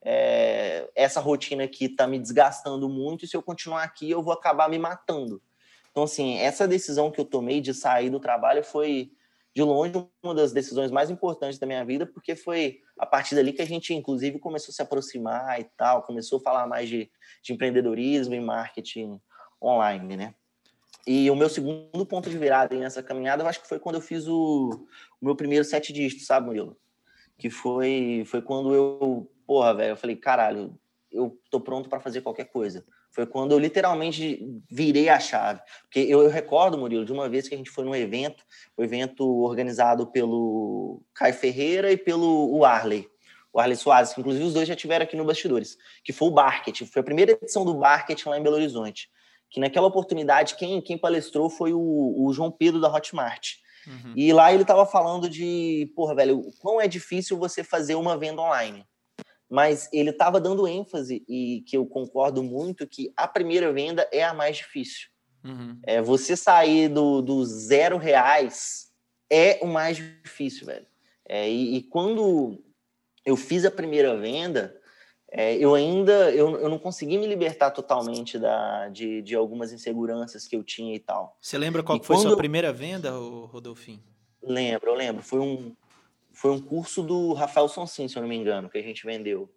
é, 0.03 0.88
essa 0.95 1.21
rotina 1.21 1.65
aqui 1.65 1.87
está 1.87 2.07
me 2.07 2.19
desgastando 2.19 2.88
muito 2.88 3.25
e 3.25 3.29
se 3.29 3.37
eu 3.37 3.43
continuar 3.43 3.83
aqui 3.83 4.11
eu 4.11 4.23
vou 4.23 4.33
acabar 4.33 4.69
me 4.69 4.79
matando. 4.79 5.43
Então, 5.91 6.05
assim, 6.05 6.38
essa 6.38 6.69
decisão 6.69 7.11
que 7.11 7.21
eu 7.21 7.25
tomei 7.25 7.61
de 7.61 7.75
sair 7.75 8.09
do 8.09 8.21
trabalho 8.21 8.62
foi 8.62 9.11
de 9.59 9.62
longe 9.65 9.93
uma 10.23 10.35
das 10.37 10.53
decisões 10.53 10.88
mais 10.88 11.11
importantes 11.11 11.59
da 11.59 11.67
minha 11.67 11.85
vida, 11.85 12.07
porque 12.07 12.37
foi 12.37 12.79
a 12.97 13.05
partir 13.05 13.35
dali 13.35 13.53
que 13.53 13.61
a 13.61 13.67
gente, 13.67 13.93
inclusive, 13.93 14.38
começou 14.38 14.71
a 14.71 14.75
se 14.75 14.81
aproximar 14.81 15.61
e 15.61 15.65
tal, 15.77 16.05
começou 16.05 16.38
a 16.38 16.43
falar 16.43 16.67
mais 16.69 16.88
de, 16.88 17.11
de 17.43 17.53
empreendedorismo 17.53 18.37
e 18.37 18.41
marketing 18.41 19.21
online, 19.61 20.17
né? 20.17 20.35
E 21.05 21.29
o 21.29 21.35
meu 21.35 21.49
segundo 21.49 22.07
ponto 22.07 22.31
de 22.31 22.38
virada 22.38 22.77
nessa 22.77 23.03
caminhada, 23.03 23.43
eu 23.43 23.49
acho 23.49 23.61
que 23.61 23.69
foi 23.69 23.81
quando 23.81 23.97
eu 23.97 24.00
fiz 24.00 24.29
o, 24.29 24.87
o 25.21 25.25
meu 25.25 25.35
primeiro 25.35 25.65
sete 25.65 25.93
dígitos, 25.93 26.27
sabe, 26.27 26.47
Murilo? 26.47 26.77
Que 27.37 27.50
foi, 27.50 28.23
foi 28.27 28.41
quando 28.41 28.73
eu, 28.73 29.29
porra, 29.45 29.75
velho, 29.75 29.91
eu 29.91 29.97
falei, 29.97 30.15
caralho, 30.15 30.79
eu 31.11 31.37
tô 31.50 31.61
pronto 31.61 31.88
para 31.88 31.99
fazer 31.99 32.21
qualquer 32.21 32.45
coisa. 32.45 32.85
Foi 33.11 33.27
quando 33.27 33.53
eu 33.53 33.59
literalmente 33.59 34.41
virei 34.71 35.09
a 35.09 35.19
chave. 35.19 35.61
Porque 35.83 36.00
eu, 36.00 36.23
eu, 36.23 36.31
recordo, 36.31 36.79
Murilo, 36.79 37.05
de 37.05 37.12
uma 37.12 37.29
vez 37.29 37.49
que 37.49 37.55
a 37.55 37.59
gente 37.59 37.71
foi 37.71 37.85
num 37.85 37.95
evento, 37.95 38.45
um 38.77 38.85
evento 38.85 39.27
organizado 39.43 40.07
pelo 40.07 41.03
Caio 41.15 41.35
Ferreira 41.35 41.91
e 41.91 41.97
pelo 41.97 42.55
o 42.55 42.65
Arley. 42.65 43.09
O 43.53 43.59
Arley 43.59 43.77
Soares, 43.77 44.12
que 44.12 44.21
inclusive 44.21 44.45
os 44.45 44.55
dois 44.55 44.69
já 44.69 44.77
tiveram 44.77 45.05
aqui 45.05 45.17
no 45.17 45.25
Bastidores, 45.25 45.77
que 46.05 46.12
foi 46.12 46.29
o 46.29 46.31
Barket. 46.31 46.83
Foi 46.85 47.00
a 47.00 47.05
primeira 47.05 47.33
edição 47.33 47.65
do 47.65 47.75
Barket 47.75 48.25
lá 48.27 48.38
em 48.38 48.43
Belo 48.43 48.57
Horizonte. 48.57 49.09
Que 49.50 49.59
naquela 49.59 49.87
oportunidade, 49.87 50.55
quem, 50.57 50.81
quem 50.83 50.99
palestrou 50.99 51.49
foi 51.49 51.73
o, 51.73 52.15
o 52.19 52.33
João 52.33 52.50
Pedro 52.50 52.81
da 52.81 52.93
Hotmart. 52.93 53.55
Uhum. 53.87 54.12
E 54.15 54.33
lá 54.33 54.53
ele 54.53 54.62
estava 54.62 54.85
falando 54.85 55.31
de, 55.31 55.91
porra, 55.97 56.15
velho, 56.15 56.41
o 56.41 56.53
quão 56.59 56.79
é 56.79 56.87
difícil 56.87 57.38
você 57.38 57.65
fazer 57.65 57.95
uma 57.95 58.19
venda 58.19 58.43
online 58.43 58.87
mas 59.49 59.88
ele 59.93 60.11
estava 60.11 60.40
dando 60.40 60.69
ênfase 60.69 61.25
e 61.28 61.62
que 61.67 61.76
eu 61.76 61.87
concordo 61.87 62.43
muito 62.43 62.87
que 62.87 63.12
a 63.17 63.26
primeira 63.26 63.73
venda 63.73 64.09
é 64.12 64.23
a 64.23 64.35
mais 64.35 64.59
difícil. 64.59 65.09
Uhum. 65.45 65.78
É 65.85 66.02
você 66.02 66.37
sair 66.37 66.88
do, 66.88 67.23
do 67.23 67.45
zero 67.45 67.97
reais 67.97 68.88
é 69.31 69.59
o 69.62 69.67
mais 69.67 69.97
difícil, 69.97 70.67
velho. 70.67 70.87
É, 71.26 71.49
e, 71.49 71.76
e, 71.76 71.83
quando 71.83 72.59
eu 73.25 73.37
fiz 73.37 73.64
a 73.64 73.71
primeira 73.71 74.17
venda, 74.17 74.75
é, 75.31 75.55
eu 75.57 75.75
ainda 75.75 76.31
eu, 76.31 76.59
eu 76.59 76.69
não 76.71 76.78
consegui 76.78 77.19
me 77.19 77.26
libertar 77.26 77.71
totalmente 77.71 78.38
da, 78.38 78.88
de, 78.88 79.21
de 79.21 79.35
algumas 79.35 79.73
inseguranças 79.73 80.47
que 80.47 80.57
eu 80.57 80.64
tinha 80.64 80.95
e 80.95 80.99
tal. 80.99 81.37
Você 81.40 81.59
lembra 81.59 81.83
qual 81.83 82.02
foi 82.02 82.17
a 82.17 82.21
sua 82.21 82.31
eu... 82.33 82.37
primeira 82.37 82.73
venda, 82.73 83.11
Rodolfinho? 83.11 84.02
Lembro, 84.43 84.90
eu 84.90 84.95
lembro. 84.95 85.23
Foi 85.23 85.40
um, 85.40 85.75
foi 86.38 86.52
um 86.52 86.61
curso 86.61 87.02
do 87.02 87.33
Rafael 87.33 87.66
Sonsin, 87.66 88.07
se 88.07 88.16
eu 88.16 88.23
não 88.23 88.28
me 88.28 88.37
engano, 88.37 88.71
que 88.71 88.78
a 88.78 88.83
gente 88.83 89.04
vendeu. 89.04 89.52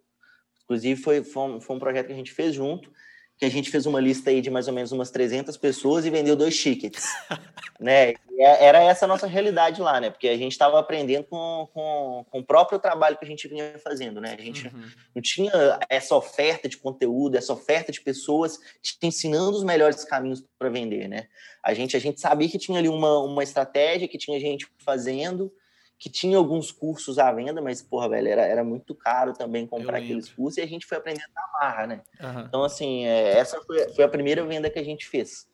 Inclusive, 0.63 0.99
foi, 0.99 1.23
foi 1.23 1.43
um, 1.43 1.61
foi, 1.61 1.75
um, 1.75 1.79
projeto 1.79 2.07
que 2.07 2.13
a 2.13 2.15
gente 2.15 2.31
fez 2.31 2.55
junto, 2.55 2.91
que 3.37 3.45
a 3.45 3.49
gente 3.49 3.69
fez 3.69 3.85
uma 3.85 4.01
lista 4.01 4.31
aí 4.31 4.41
de 4.41 4.49
mais 4.49 4.67
ou 4.67 4.73
menos 4.73 4.91
umas 4.91 5.11
300 5.11 5.55
pessoas 5.57 6.07
e 6.07 6.09
vendeu 6.09 6.35
dois 6.35 6.59
tickets, 6.59 7.05
né? 7.79 8.13
E 8.31 8.41
é, 8.41 8.65
era 8.65 8.81
essa 8.81 9.05
a 9.05 9.07
nossa 9.07 9.27
realidade 9.27 9.79
lá, 9.79 10.01
né? 10.01 10.09
Porque 10.09 10.27
a 10.27 10.35
gente 10.35 10.53
estava 10.53 10.79
aprendendo 10.79 11.25
com, 11.25 11.69
com, 11.71 12.25
com, 12.31 12.39
o 12.39 12.43
próprio 12.43 12.79
trabalho 12.79 13.15
que 13.15 13.25
a 13.25 13.27
gente 13.27 13.47
vinha 13.47 13.77
fazendo, 13.77 14.19
né? 14.19 14.35
A 14.35 14.41
gente 14.41 14.65
uhum. 14.65 14.89
não 15.13 15.21
tinha 15.21 15.51
essa 15.87 16.15
oferta 16.15 16.67
de 16.67 16.77
conteúdo, 16.77 17.37
essa 17.37 17.53
oferta 17.53 17.91
de 17.91 18.01
pessoas 18.01 18.57
te 18.81 18.97
ensinando 19.03 19.55
os 19.55 19.63
melhores 19.63 20.03
caminhos 20.03 20.43
para 20.57 20.69
vender, 20.69 21.07
né? 21.07 21.27
A 21.61 21.75
gente, 21.75 21.95
a 21.95 21.99
gente 21.99 22.19
sabia 22.19 22.49
que 22.49 22.57
tinha 22.57 22.79
ali 22.79 22.89
uma, 22.89 23.19
uma 23.19 23.43
estratégia, 23.43 24.07
que 24.07 24.17
tinha 24.17 24.39
gente 24.39 24.67
fazendo, 24.79 25.53
que 26.01 26.09
tinha 26.09 26.35
alguns 26.35 26.71
cursos 26.71 27.19
à 27.19 27.31
venda, 27.31 27.61
mas, 27.61 27.79
porra, 27.79 28.09
velho, 28.09 28.27
era, 28.27 28.41
era 28.41 28.63
muito 28.63 28.95
caro 28.95 29.33
também 29.33 29.67
comprar 29.67 29.99
aqueles 29.99 30.31
cursos 30.31 30.57
e 30.57 30.61
a 30.61 30.65
gente 30.65 30.83
foi 30.83 30.97
aprendendo 30.97 31.29
na 31.35 31.59
marra, 31.61 31.85
né? 31.85 32.01
Uhum. 32.19 32.41
Então, 32.41 32.63
assim, 32.63 33.05
é, 33.05 33.37
essa 33.37 33.61
foi, 33.61 33.87
foi, 33.93 34.03
a 34.03 34.07
primeira 34.07 34.43
venda 34.43 34.67
que 34.67 34.79
a 34.79 34.83
gente 34.83 35.07
fez. 35.07 35.47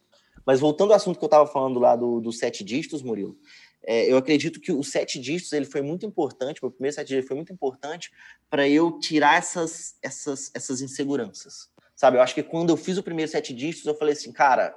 Mas 0.45 0.61
voltando 0.61 0.91
ao 0.91 0.95
assunto 0.95 1.19
que 1.19 1.25
eu 1.25 1.27
estava 1.27 1.45
falando 1.45 1.81
lá 1.81 1.97
do, 1.97 2.21
do 2.21 2.31
sete 2.31 2.63
dígitos, 2.63 3.01
Murilo, 3.01 3.37
é, 3.85 4.09
eu 4.09 4.15
acredito 4.15 4.61
que 4.61 4.71
o 4.71 4.81
sete 4.85 5.19
dígitos 5.19 5.51
ele 5.51 5.65
foi 5.65 5.81
muito 5.81 6.05
importante, 6.05 6.65
o 6.65 6.71
primeiro 6.71 6.95
sete 6.95 7.09
dígitos 7.09 7.27
foi 7.27 7.35
muito 7.35 7.51
importante 7.51 8.09
para 8.49 8.69
eu 8.69 8.99
tirar 8.99 9.37
essas, 9.37 9.97
essas, 10.01 10.49
essas 10.55 10.79
inseguranças. 10.79 11.69
Sabe, 11.93 12.15
eu 12.15 12.21
acho 12.21 12.33
que 12.33 12.43
quando 12.43 12.69
eu 12.69 12.77
fiz 12.77 12.97
o 12.97 13.03
primeiro 13.03 13.29
sete 13.29 13.53
dígitos, 13.53 13.85
eu 13.85 13.95
falei 13.95 14.13
assim, 14.13 14.31
cara, 14.31 14.73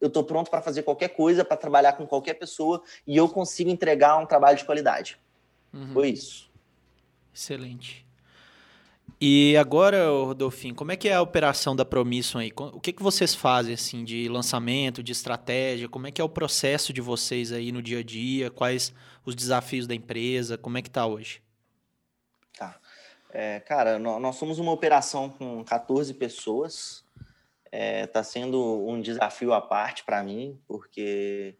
eu 0.00 0.08
estou 0.08 0.24
pronto 0.24 0.50
para 0.50 0.62
fazer 0.62 0.82
qualquer 0.82 1.08
coisa, 1.08 1.44
para 1.44 1.56
trabalhar 1.56 1.94
com 1.94 2.06
qualquer 2.06 2.34
pessoa 2.34 2.82
e 3.06 3.16
eu 3.16 3.28
consigo 3.28 3.70
entregar 3.70 4.16
um 4.18 4.26
trabalho 4.26 4.56
de 4.56 4.64
qualidade. 4.64 5.18
Uhum. 5.72 5.92
Foi 5.92 6.10
isso. 6.10 6.50
Excelente. 7.34 8.06
E 9.20 9.56
agora, 9.56 10.08
Rodolfinho, 10.08 10.76
como 10.76 10.92
é 10.92 10.96
que 10.96 11.08
é 11.08 11.14
a 11.14 11.22
operação 11.22 11.74
da 11.74 11.84
Promission 11.84 12.38
aí? 12.38 12.52
O 12.56 12.78
que, 12.78 12.92
que 12.92 13.02
vocês 13.02 13.34
fazem 13.34 13.74
assim 13.74 14.04
de 14.04 14.28
lançamento, 14.28 15.02
de 15.02 15.10
estratégia? 15.10 15.88
Como 15.88 16.06
é 16.06 16.12
que 16.12 16.20
é 16.20 16.24
o 16.24 16.28
processo 16.28 16.92
de 16.92 17.00
vocês 17.00 17.50
aí 17.50 17.72
no 17.72 17.82
dia 17.82 17.98
a 17.98 18.02
dia? 18.02 18.48
Quais 18.48 18.94
os 19.24 19.34
desafios 19.34 19.88
da 19.88 19.94
empresa? 19.94 20.56
Como 20.56 20.78
é 20.78 20.82
que 20.82 20.88
está 20.88 21.04
hoje? 21.04 21.42
Tá. 22.56 22.78
É, 23.30 23.58
cara, 23.60 23.98
nós 23.98 24.36
somos 24.36 24.60
uma 24.60 24.70
operação 24.70 25.28
com 25.28 25.64
14 25.64 26.14
pessoas 26.14 27.04
está 27.72 27.76
é, 27.76 28.06
tá 28.06 28.22
sendo 28.22 28.86
um 28.86 29.00
desafio 29.00 29.52
à 29.52 29.60
parte 29.60 30.04
para 30.04 30.22
mim, 30.22 30.58
porque 30.66 31.54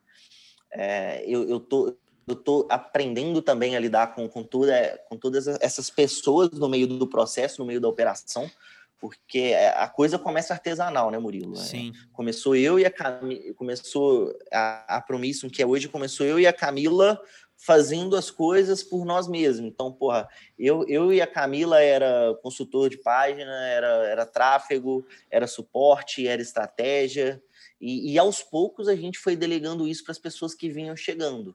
é, 0.73 1.23
eu, 1.27 1.49
eu, 1.49 1.61
tô, 1.61 1.97
eu 2.27 2.37
tô 2.37 2.67
aprendendo 2.71 3.41
também 3.43 3.77
a 3.77 3.81
lidar 3.81 4.15
com, 4.15 4.29
com, 4.29 4.43
toda, 4.43 4.99
com 5.09 5.17
todas 5.17 5.47
essas 5.47 5.91
pessoas 5.91 6.50
no 6.50 6.69
meio 6.69 6.87
do 6.87 7.07
processo, 7.07 7.61
no 7.61 7.67
meio 7.67 7.81
da 7.81 7.88
operação, 7.88 8.50
porque 8.99 9.55
a 9.77 9.88
coisa 9.88 10.19
começa 10.19 10.53
artesanal, 10.53 11.11
né, 11.11 11.19
Murilo? 11.19 11.55
É, 11.55 11.61
Sim. 11.61 11.93
É, 11.95 12.09
começou 12.12 12.57
eu 12.57 12.81
e 12.81 12.85
a 12.85 12.91
Camila, 12.91 13.55
começou 13.55 14.37
a, 14.53 14.97
a 14.97 15.00
Promisso, 15.00 15.49
que 15.49 15.62
é 15.62 15.67
hoje, 15.67 15.88
começou 15.88 16.27
eu 16.27 16.41
e 16.41 16.47
a 16.47 16.53
Camila 16.53 17.21
fazendo 17.59 18.15
as 18.15 18.31
coisas 18.31 18.85
por 18.85 19.05
nós 19.05 19.27
mesmos. 19.27 19.69
Então, 19.69 19.93
porra, 19.93 20.29
eu, 20.57 20.87
eu 20.88 21.12
e 21.12 21.21
a 21.21 21.27
Camila 21.27 21.83
era 21.83 22.35
consultor 22.41 22.88
de 22.88 22.97
página, 22.99 23.67
era, 23.67 23.88
era 24.07 24.25
tráfego, 24.25 25.05
era 25.29 25.47
suporte, 25.47 26.27
era 26.27 26.41
estratégia, 26.41 27.43
e, 27.81 28.12
e 28.12 28.19
aos 28.19 28.43
poucos 28.43 28.88
a 28.88 28.95
gente 28.95 29.19
foi 29.19 29.37
delegando 29.37 29.88
isso 29.88 30.05
para 30.05 30.12
as 30.12 30.19
pessoas 30.19 30.55
que 30.55 30.71
vinham 30.71 30.97
chegando. 30.97 31.55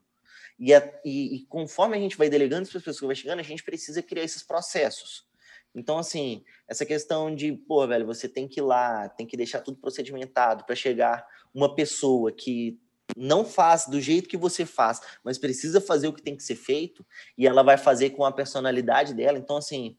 E, 0.59 0.73
a, 0.73 0.93
e, 1.03 1.37
e, 1.37 1.45
conforme 1.45 1.97
a 1.97 1.99
gente 1.99 2.17
vai 2.17 2.29
delegando 2.29 2.67
para 2.67 2.77
as 2.77 2.83
pessoas 2.83 2.99
que 2.99 3.05
vão 3.05 3.15
chegando, 3.15 3.39
a 3.39 3.43
gente 3.43 3.63
precisa 3.63 4.03
criar 4.03 4.23
esses 4.23 4.43
processos. 4.43 5.25
Então, 5.73 5.97
assim, 5.97 6.43
essa 6.67 6.85
questão 6.85 7.33
de, 7.33 7.53
pô, 7.53 7.87
velho, 7.87 8.05
você 8.05 8.29
tem 8.29 8.47
que 8.47 8.59
ir 8.59 8.63
lá, 8.63 9.09
tem 9.09 9.25
que 9.25 9.35
deixar 9.35 9.61
tudo 9.61 9.79
procedimentado 9.79 10.65
para 10.65 10.75
chegar 10.75 11.25
uma 11.53 11.73
pessoa 11.73 12.31
que 12.31 12.79
não 13.15 13.45
faz 13.45 13.85
do 13.87 14.01
jeito 14.01 14.29
que 14.29 14.37
você 14.37 14.65
faz, 14.65 14.99
mas 15.23 15.37
precisa 15.37 15.79
fazer 15.79 16.07
o 16.07 16.13
que 16.13 16.21
tem 16.21 16.35
que 16.35 16.43
ser 16.43 16.55
feito 16.55 17.05
e 17.37 17.45
ela 17.45 17.63
vai 17.63 17.77
fazer 17.77 18.11
com 18.11 18.25
a 18.25 18.31
personalidade 18.31 19.13
dela. 19.13 19.37
Então, 19.37 19.57
assim, 19.57 19.97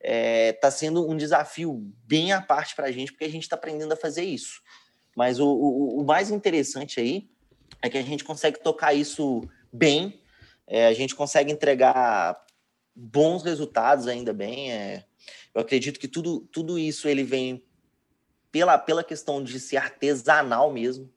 é, 0.00 0.52
tá 0.52 0.70
sendo 0.70 1.08
um 1.08 1.16
desafio 1.16 1.74
bem 2.04 2.32
à 2.32 2.40
parte 2.40 2.74
para 2.74 2.86
a 2.86 2.92
gente, 2.92 3.12
porque 3.12 3.24
a 3.24 3.30
gente 3.30 3.42
está 3.42 3.56
aprendendo 3.56 3.92
a 3.92 3.96
fazer 3.96 4.24
isso. 4.24 4.60
Mas 5.16 5.38
o, 5.38 5.46
o, 5.46 6.00
o, 6.00 6.04
mais 6.04 6.30
interessante 6.30 7.00
aí 7.00 7.28
é 7.80 7.88
que 7.88 7.98
a 7.98 8.02
gente 8.02 8.24
consegue 8.24 8.60
tocar 8.60 8.92
isso 8.92 9.42
bem, 9.72 10.20
é, 10.66 10.86
a 10.86 10.92
gente 10.92 11.14
consegue 11.14 11.52
entregar 11.52 12.44
bons 12.94 13.42
resultados 13.42 14.06
ainda 14.06 14.32
bem. 14.32 14.72
É, 14.72 15.04
eu 15.54 15.60
acredito 15.60 15.98
que 15.98 16.08
tudo, 16.08 16.40
tudo 16.52 16.78
isso 16.78 17.08
ele 17.08 17.22
vem 17.22 17.64
pela, 18.50 18.78
pela 18.78 19.04
questão 19.04 19.42
de 19.42 19.58
ser 19.58 19.76
artesanal 19.76 20.72
mesmo 20.72 21.10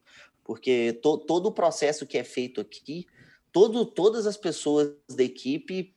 porque 0.50 0.98
to, 1.00 1.16
todo 1.16 1.46
o 1.46 1.52
processo 1.52 2.04
que 2.04 2.18
é 2.18 2.24
feito 2.24 2.60
aqui, 2.60 3.06
todo, 3.52 3.86
todas 3.86 4.26
as 4.26 4.36
pessoas 4.36 4.90
da 5.08 5.22
equipe 5.22 5.94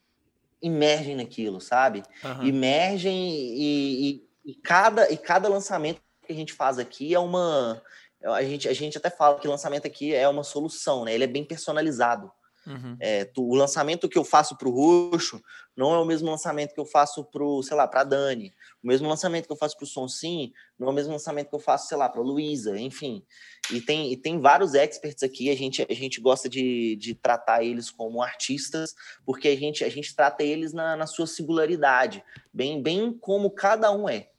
emergem 0.62 1.16
naquilo, 1.16 1.60
sabe? 1.60 2.04
Uhum. 2.24 2.50
Emergem 2.50 3.32
e, 3.34 4.12
e, 4.46 4.52
e, 4.52 4.54
cada, 4.54 5.12
e 5.12 5.18
cada 5.18 5.50
lançamento 5.50 6.00
que 6.24 6.32
a 6.32 6.36
gente 6.36 6.54
faz 6.54 6.78
aqui 6.78 7.16
é 7.16 7.20
uma 7.20 7.82
a 8.24 8.44
gente, 8.44 8.70
a 8.70 8.74
gente 8.74 8.96
até 8.96 9.10
fala 9.10 9.40
que 9.40 9.48
lançamento 9.48 9.88
aqui 9.88 10.14
é 10.14 10.30
uma 10.30 10.44
solução, 10.44 11.04
né? 11.04 11.16
Ele 11.16 11.24
é 11.24 11.28
bem 11.28 11.44
personalizado. 11.44 12.32
Uhum. 12.66 12.96
É, 13.00 13.26
tu, 13.26 13.44
o 13.44 13.56
lançamento 13.56 14.08
que 14.08 14.18
eu 14.18 14.24
faço 14.24 14.58
para 14.58 14.70
o 14.70 14.72
Roxo 14.72 15.42
não 15.76 15.94
é 15.94 16.00
o 16.00 16.06
mesmo 16.06 16.30
lançamento 16.30 16.74
que 16.74 16.80
eu 16.80 16.86
faço 16.86 17.24
para 17.26 17.44
sei 17.62 17.76
lá, 17.76 17.88
para 17.88 18.04
Dani. 18.04 18.54
O 18.82 18.88
mesmo 18.88 19.08
lançamento 19.08 19.48
que 19.48 19.52
eu 19.52 19.58
faço 19.58 19.76
para 19.76 19.84
o 19.84 19.88
Sonsim 19.88 20.54
não 20.78 20.88
é 20.88 20.92
o 20.92 20.94
mesmo 20.94 21.12
lançamento 21.12 21.50
que 21.50 21.56
eu 21.56 21.60
faço, 21.60 21.88
sei 21.88 21.98
lá, 21.98 22.08
para 22.08 22.22
Luísa, 22.22 22.80
enfim. 22.80 23.26
E 23.72 23.82
tem, 23.82 24.12
e 24.12 24.18
tem 24.18 24.40
vários 24.40 24.74
experts 24.74 25.24
aqui, 25.24 25.50
a 25.50 25.56
gente, 25.56 25.86
a 25.90 25.94
gente 25.94 26.22
gosta 26.22 26.48
de, 26.48 26.96
de 26.96 27.16
tratar 27.16 27.64
eles 27.64 27.90
como 27.90 28.22
artistas, 28.22 28.94
porque 29.26 29.48
a 29.50 29.58
gente, 29.58 29.84
a 29.84 29.90
gente 29.90 30.16
trata 30.16 30.44
eles 30.44 30.74
na, 30.74 30.96
na 30.96 31.08
sua 31.08 31.28
singularidade, 31.28 32.24
bem, 32.54 32.82
bem 32.82 33.12
como 33.18 33.52
cada 33.52 33.92
um 33.92 34.08
é. 34.08 34.30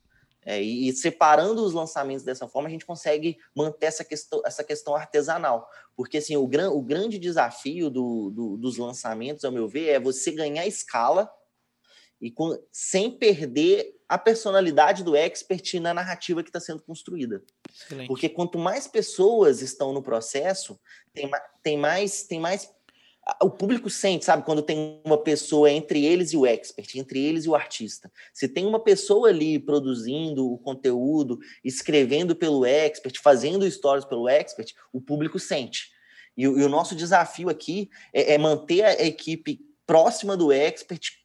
É, 0.46 0.60
e, 0.60 0.92
separando 0.92 1.64
os 1.64 1.72
lançamentos 1.72 2.22
dessa 2.22 2.46
forma, 2.46 2.68
a 2.68 2.70
gente 2.70 2.84
consegue 2.84 3.38
manter 3.56 3.86
essa 3.86 4.04
questão, 4.04 4.42
essa 4.44 4.62
questão 4.62 4.94
artesanal. 4.94 5.68
Porque 5.96 6.18
assim, 6.18 6.36
o, 6.36 6.46
gran, 6.46 6.70
o 6.70 6.82
grande 6.82 7.18
desafio 7.18 7.88
do, 7.88 8.30
do, 8.30 8.56
dos 8.56 8.76
lançamentos, 8.76 9.44
ao 9.44 9.52
meu 9.52 9.68
ver, 9.68 9.88
é 9.90 10.00
você 10.00 10.32
ganhar 10.32 10.66
escala 10.66 11.30
e 12.20 12.30
com, 12.30 12.58
sem 12.72 13.10
perder 13.10 13.94
a 14.08 14.18
personalidade 14.18 15.02
do 15.02 15.16
expert 15.16 15.74
na 15.80 15.94
narrativa 15.94 16.42
que 16.42 16.48
está 16.48 16.60
sendo 16.60 16.82
construída. 16.82 17.42
Excelente. 17.70 18.08
Porque 18.08 18.28
quanto 18.28 18.58
mais 18.58 18.86
pessoas 18.86 19.62
estão 19.62 19.92
no 19.92 20.02
processo, 20.02 20.78
tem, 21.12 21.30
tem, 21.62 21.78
mais, 21.78 22.24
tem 22.24 22.40
mais 22.40 22.73
o 23.42 23.50
público 23.50 23.88
sente, 23.88 24.24
sabe, 24.24 24.44
quando 24.44 24.62
tem 24.62 25.00
uma 25.04 25.16
pessoa 25.16 25.70
entre 25.70 26.04
eles 26.04 26.32
e 26.32 26.36
o 26.36 26.46
expert, 26.46 26.94
entre 26.96 27.24
eles 27.24 27.44
e 27.44 27.48
o 27.48 27.54
artista. 27.54 28.12
Se 28.32 28.46
tem 28.46 28.66
uma 28.66 28.78
pessoa 28.78 29.28
ali 29.28 29.58
produzindo 29.58 30.46
o 30.46 30.58
conteúdo, 30.58 31.38
escrevendo 31.64 32.36
pelo 32.36 32.66
expert, 32.66 33.18
fazendo 33.22 33.70
stories 33.70 34.04
pelo 34.04 34.28
expert, 34.28 34.74
o 34.92 35.00
público 35.00 35.38
sente. 35.38 35.90
E, 36.36 36.42
e 36.42 36.46
o 36.46 36.68
nosso 36.68 36.94
desafio 36.94 37.48
aqui 37.48 37.88
é, 38.12 38.34
é 38.34 38.38
manter 38.38 38.84
a 38.84 39.02
equipe 39.02 39.60
próxima 39.86 40.36
do 40.36 40.52
expert, 40.52 41.23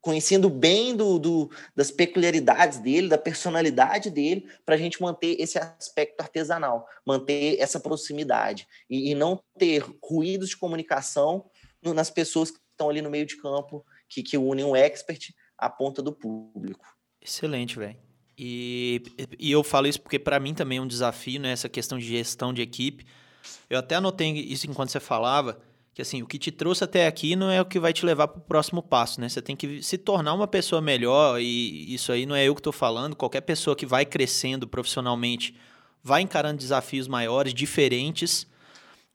conhecendo 0.00 0.48
bem 0.48 0.94
do, 0.94 1.18
do, 1.18 1.50
das 1.74 1.90
peculiaridades 1.90 2.78
dele, 2.78 3.08
da 3.08 3.18
personalidade 3.18 4.10
dele, 4.10 4.48
para 4.64 4.76
a 4.76 4.78
gente 4.78 5.02
manter 5.02 5.40
esse 5.40 5.58
aspecto 5.58 6.20
artesanal, 6.20 6.86
manter 7.04 7.58
essa 7.58 7.80
proximidade 7.80 8.68
e, 8.88 9.10
e 9.10 9.14
não 9.14 9.42
ter 9.58 9.84
ruídos 10.02 10.50
de 10.50 10.56
comunicação 10.56 11.44
no, 11.82 11.92
nas 11.92 12.10
pessoas 12.10 12.50
que 12.50 12.58
estão 12.70 12.88
ali 12.88 13.02
no 13.02 13.10
meio 13.10 13.26
de 13.26 13.36
campo, 13.36 13.84
que, 14.08 14.22
que 14.22 14.38
unem 14.38 14.64
o 14.64 14.76
expert 14.76 15.34
à 15.58 15.68
ponta 15.68 16.02
do 16.02 16.12
público. 16.12 16.86
Excelente, 17.20 17.78
velho. 17.78 17.98
E, 18.38 19.02
e 19.38 19.50
eu 19.50 19.64
falo 19.64 19.86
isso 19.86 20.00
porque 20.00 20.18
para 20.18 20.38
mim 20.38 20.54
também 20.54 20.78
é 20.78 20.80
um 20.80 20.86
desafio, 20.86 21.40
né, 21.40 21.52
essa 21.52 21.68
questão 21.68 21.98
de 21.98 22.04
gestão 22.04 22.52
de 22.52 22.62
equipe. 22.62 23.06
Eu 23.68 23.78
até 23.78 23.94
anotei 23.94 24.30
isso 24.32 24.68
enquanto 24.68 24.90
você 24.90 25.00
falava, 25.00 25.58
que 25.96 26.02
assim, 26.02 26.20
o 26.20 26.26
que 26.26 26.38
te 26.38 26.50
trouxe 26.50 26.84
até 26.84 27.06
aqui 27.06 27.34
não 27.34 27.50
é 27.50 27.58
o 27.58 27.64
que 27.64 27.80
vai 27.80 27.90
te 27.90 28.04
levar 28.04 28.28
para 28.28 28.38
o 28.38 28.42
próximo 28.42 28.82
passo, 28.82 29.18
né? 29.18 29.30
Você 29.30 29.40
tem 29.40 29.56
que 29.56 29.82
se 29.82 29.96
tornar 29.96 30.34
uma 30.34 30.46
pessoa 30.46 30.82
melhor 30.82 31.40
e 31.40 31.94
isso 31.94 32.12
aí 32.12 32.26
não 32.26 32.36
é 32.36 32.44
eu 32.44 32.54
que 32.54 32.60
estou 32.60 32.72
falando. 32.72 33.16
Qualquer 33.16 33.40
pessoa 33.40 33.74
que 33.74 33.86
vai 33.86 34.04
crescendo 34.04 34.68
profissionalmente 34.68 35.54
vai 36.02 36.20
encarando 36.20 36.58
desafios 36.58 37.08
maiores, 37.08 37.54
diferentes 37.54 38.46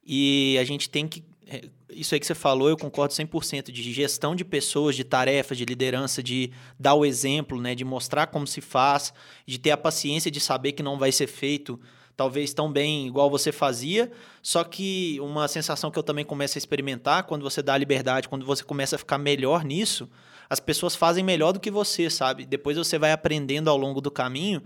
e 0.03 0.57
a 0.59 0.63
gente 0.63 0.89
tem 0.89 1.07
que 1.07 1.23
é, 1.45 1.69
isso 1.91 2.15
aí 2.15 2.19
que 2.19 2.25
você 2.25 2.33
falou, 2.33 2.67
eu 2.67 2.77
concordo 2.77 3.13
100% 3.13 3.71
de 3.71 3.93
gestão 3.93 4.35
de 4.35 4.43
pessoas, 4.43 4.95
de 4.95 5.03
tarefas, 5.03 5.59
de 5.59 5.65
liderança, 5.65 6.23
de 6.23 6.49
dar 6.79 6.95
o 6.95 7.05
exemplo, 7.05 7.61
né, 7.61 7.75
de 7.75 7.85
mostrar 7.85 8.25
como 8.25 8.47
se 8.47 8.59
faz, 8.59 9.13
de 9.45 9.59
ter 9.59 9.69
a 9.69 9.77
paciência 9.77 10.31
de 10.31 10.39
saber 10.39 10.71
que 10.71 10.81
não 10.81 10.97
vai 10.97 11.11
ser 11.11 11.27
feito 11.27 11.79
talvez 12.15 12.53
tão 12.53 12.71
bem 12.71 13.07
igual 13.07 13.29
você 13.29 13.51
fazia, 13.51 14.11
só 14.41 14.63
que 14.63 15.19
uma 15.21 15.47
sensação 15.47 15.89
que 15.89 15.97
eu 15.97 16.03
também 16.03 16.25
começo 16.25 16.57
a 16.57 16.59
experimentar 16.59 17.23
quando 17.23 17.43
você 17.43 17.61
dá 17.61 17.77
liberdade, 17.77 18.29
quando 18.29 18.45
você 18.45 18.63
começa 18.63 18.95
a 18.95 18.99
ficar 18.99 19.17
melhor 19.17 19.63
nisso, 19.63 20.09
as 20.49 20.59
pessoas 20.59 20.95
fazem 20.95 21.23
melhor 21.23 21.51
do 21.53 21.59
que 21.59 21.71
você, 21.71 22.09
sabe? 22.09 22.45
Depois 22.45 22.77
você 22.77 22.97
vai 22.97 23.11
aprendendo 23.11 23.69
ao 23.69 23.77
longo 23.77 24.01
do 24.01 24.11
caminho. 24.11 24.61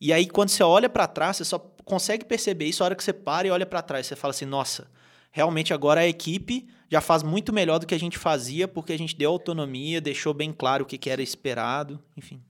E 0.00 0.12
aí 0.12 0.26
quando 0.26 0.50
você 0.50 0.62
olha 0.62 0.88
para 0.88 1.06
trás, 1.06 1.36
você 1.36 1.44
só 1.44 1.58
consegue 1.84 2.24
perceber 2.24 2.66
isso 2.66 2.82
a 2.82 2.86
hora 2.86 2.94
que 2.94 3.02
você 3.02 3.12
para 3.12 3.48
e 3.48 3.50
olha 3.50 3.66
para 3.66 3.82
trás, 3.82 4.06
você 4.06 4.14
fala 4.14 4.30
assim: 4.30 4.44
"Nossa, 4.44 4.88
realmente 5.32 5.74
agora 5.74 6.00
a 6.00 6.06
equipe 6.06 6.66
já 6.90 7.00
faz 7.00 7.22
muito 7.22 7.52
melhor 7.52 7.78
do 7.78 7.86
que 7.86 7.94
a 7.94 7.98
gente 7.98 8.18
fazia, 8.18 8.68
porque 8.68 8.92
a 8.92 8.98
gente 8.98 9.16
deu 9.16 9.30
autonomia, 9.30 10.00
deixou 10.00 10.32
bem 10.32 10.52
claro 10.52 10.84
o 10.84 10.86
que, 10.86 10.96
que 10.96 11.10
era 11.10 11.22
esperado, 11.22 12.00
enfim. 12.16 12.40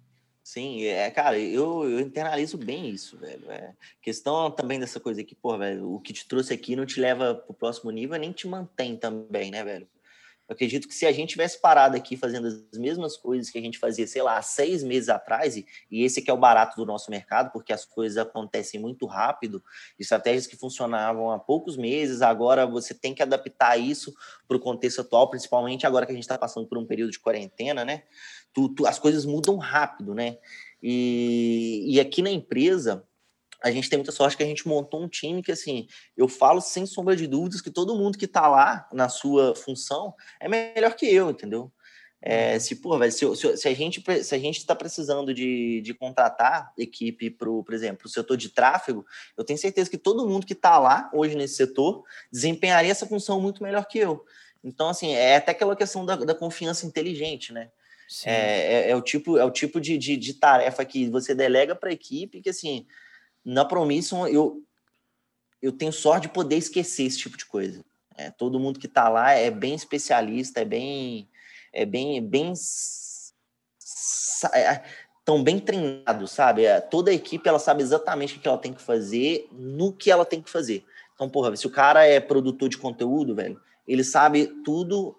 Sim, 0.46 0.84
é, 0.84 1.10
cara, 1.10 1.36
eu, 1.36 1.90
eu 1.90 1.98
internalizo 1.98 2.56
bem 2.56 2.88
isso, 2.88 3.18
velho. 3.18 3.50
É 3.50 3.74
questão 4.00 4.48
também 4.48 4.78
dessa 4.78 5.00
coisa 5.00 5.20
aqui, 5.20 5.34
pô, 5.34 5.58
velho, 5.58 5.92
o 5.92 6.00
que 6.00 6.12
te 6.12 6.24
trouxe 6.24 6.54
aqui 6.54 6.76
não 6.76 6.86
te 6.86 7.00
leva 7.00 7.34
pro 7.34 7.52
próximo 7.52 7.90
nível, 7.90 8.16
nem 8.16 8.30
te 8.30 8.46
mantém 8.46 8.96
também, 8.96 9.50
né, 9.50 9.64
velho? 9.64 9.88
Eu 10.48 10.54
acredito 10.54 10.86
que 10.86 10.94
se 10.94 11.04
a 11.04 11.10
gente 11.10 11.30
tivesse 11.30 11.60
parado 11.60 11.96
aqui 11.96 12.16
fazendo 12.16 12.46
as 12.46 12.78
mesmas 12.78 13.16
coisas 13.16 13.50
que 13.50 13.58
a 13.58 13.60
gente 13.60 13.76
fazia, 13.76 14.06
sei 14.06 14.22
lá, 14.22 14.40
seis 14.40 14.84
meses 14.84 15.08
atrás, 15.08 15.56
e, 15.56 15.66
e 15.90 16.04
esse 16.04 16.22
que 16.22 16.30
é 16.30 16.32
o 16.32 16.38
barato 16.38 16.76
do 16.76 16.86
nosso 16.86 17.10
mercado, 17.10 17.50
porque 17.50 17.72
as 17.72 17.84
coisas 17.84 18.16
acontecem 18.16 18.78
muito 18.78 19.04
rápido, 19.04 19.60
estratégias 19.98 20.46
que 20.46 20.54
funcionavam 20.54 21.32
há 21.32 21.40
poucos 21.40 21.76
meses, 21.76 22.22
agora 22.22 22.64
você 22.64 22.94
tem 22.94 23.12
que 23.12 23.22
adaptar 23.22 23.76
isso 23.76 24.14
para 24.46 24.56
o 24.56 24.60
contexto 24.60 25.00
atual, 25.00 25.28
principalmente 25.28 25.84
agora 25.84 26.06
que 26.06 26.12
a 26.12 26.14
gente 26.14 26.22
está 26.22 26.38
passando 26.38 26.68
por 26.68 26.78
um 26.78 26.86
período 26.86 27.10
de 27.10 27.18
quarentena, 27.18 27.84
né? 27.84 28.04
Tu, 28.56 28.70
tu, 28.70 28.86
as 28.86 28.98
coisas 28.98 29.26
mudam 29.26 29.58
rápido, 29.58 30.14
né? 30.14 30.38
E, 30.82 31.84
e 31.86 32.00
aqui 32.00 32.22
na 32.22 32.30
empresa, 32.30 33.04
a 33.62 33.70
gente 33.70 33.90
tem 33.90 33.98
muita 33.98 34.12
sorte 34.12 34.34
que 34.34 34.42
a 34.42 34.46
gente 34.46 34.66
montou 34.66 35.02
um 35.02 35.08
time 35.08 35.42
que, 35.42 35.52
assim, 35.52 35.86
eu 36.16 36.26
falo 36.26 36.62
sem 36.62 36.86
sombra 36.86 37.14
de 37.14 37.26
dúvidas 37.26 37.60
que 37.60 37.70
todo 37.70 37.94
mundo 37.94 38.16
que 38.16 38.24
está 38.24 38.48
lá 38.48 38.88
na 38.90 39.10
sua 39.10 39.54
função 39.54 40.14
é 40.40 40.48
melhor 40.48 40.94
que 40.94 41.04
eu, 41.04 41.28
entendeu? 41.28 41.70
É, 42.22 42.58
se, 42.58 42.76
pô, 42.76 42.98
velho, 42.98 43.12
se, 43.12 43.36
se, 43.36 43.56
se, 43.58 43.68
a 43.68 43.74
gente 43.74 44.02
se 44.24 44.34
a 44.34 44.38
gente 44.38 44.56
está 44.56 44.74
precisando 44.74 45.34
de, 45.34 45.82
de 45.82 45.92
contratar 45.92 46.72
equipe 46.78 47.28
para 47.28 47.46
por 47.46 47.74
exemplo, 47.74 48.06
o 48.06 48.08
setor 48.08 48.38
de 48.38 48.48
tráfego, 48.48 49.04
eu 49.36 49.44
tenho 49.44 49.58
certeza 49.58 49.90
que 49.90 49.98
todo 49.98 50.26
mundo 50.26 50.46
que 50.46 50.54
está 50.54 50.78
lá 50.78 51.10
hoje 51.12 51.36
nesse 51.36 51.56
setor 51.56 52.04
desempenharia 52.32 52.90
essa 52.90 53.06
função 53.06 53.38
muito 53.38 53.62
melhor 53.62 53.86
que 53.86 53.98
eu. 53.98 54.24
Então, 54.64 54.88
assim, 54.88 55.12
é 55.12 55.36
até 55.36 55.52
aquela 55.52 55.76
questão 55.76 56.06
da, 56.06 56.16
da 56.16 56.34
confiança 56.34 56.86
inteligente, 56.86 57.52
né? 57.52 57.70
É, 58.24 58.88
é, 58.88 58.90
é, 58.90 58.96
o 58.96 59.02
tipo, 59.02 59.36
é 59.36 59.44
o 59.44 59.50
tipo 59.50 59.80
de, 59.80 59.98
de, 59.98 60.16
de 60.16 60.34
tarefa 60.34 60.84
que 60.84 61.08
você 61.10 61.34
delega 61.34 61.74
para 61.74 61.90
a 61.90 61.92
equipe 61.92 62.40
que, 62.40 62.50
assim, 62.50 62.86
na 63.44 63.64
Promission, 63.64 64.26
eu, 64.26 64.62
eu 65.60 65.72
tenho 65.72 65.92
sorte 65.92 66.22
de 66.22 66.32
poder 66.32 66.56
esquecer 66.56 67.04
esse 67.04 67.18
tipo 67.18 67.36
de 67.36 67.46
coisa. 67.46 67.84
É, 68.16 68.30
todo 68.30 68.60
mundo 68.60 68.78
que 68.78 68.86
está 68.86 69.08
lá 69.08 69.32
é 69.32 69.50
bem 69.50 69.74
especialista, 69.74 70.60
é 70.60 70.64
bem. 70.64 71.28
É 71.72 71.84
bem. 71.84 72.22
bem 72.22 72.52
é, 74.54 74.82
tão 75.24 75.42
bem 75.42 75.58
treinado, 75.58 76.26
sabe? 76.28 76.64
É, 76.64 76.80
toda 76.80 77.10
a 77.10 77.14
equipe 77.14 77.48
ela 77.48 77.58
sabe 77.58 77.82
exatamente 77.82 78.36
o 78.36 78.40
que 78.40 78.46
ela 78.48 78.56
tem 78.56 78.72
que 78.72 78.80
fazer 78.80 79.48
no 79.52 79.92
que 79.92 80.10
ela 80.10 80.24
tem 80.24 80.40
que 80.40 80.48
fazer. 80.48 80.84
Então, 81.14 81.28
porra, 81.28 81.54
se 81.56 81.66
o 81.66 81.70
cara 81.70 82.06
é 82.06 82.20
produtor 82.20 82.68
de 82.68 82.78
conteúdo, 82.78 83.34
velho, 83.34 83.60
ele 83.86 84.04
sabe 84.04 84.46
tudo 84.64 85.16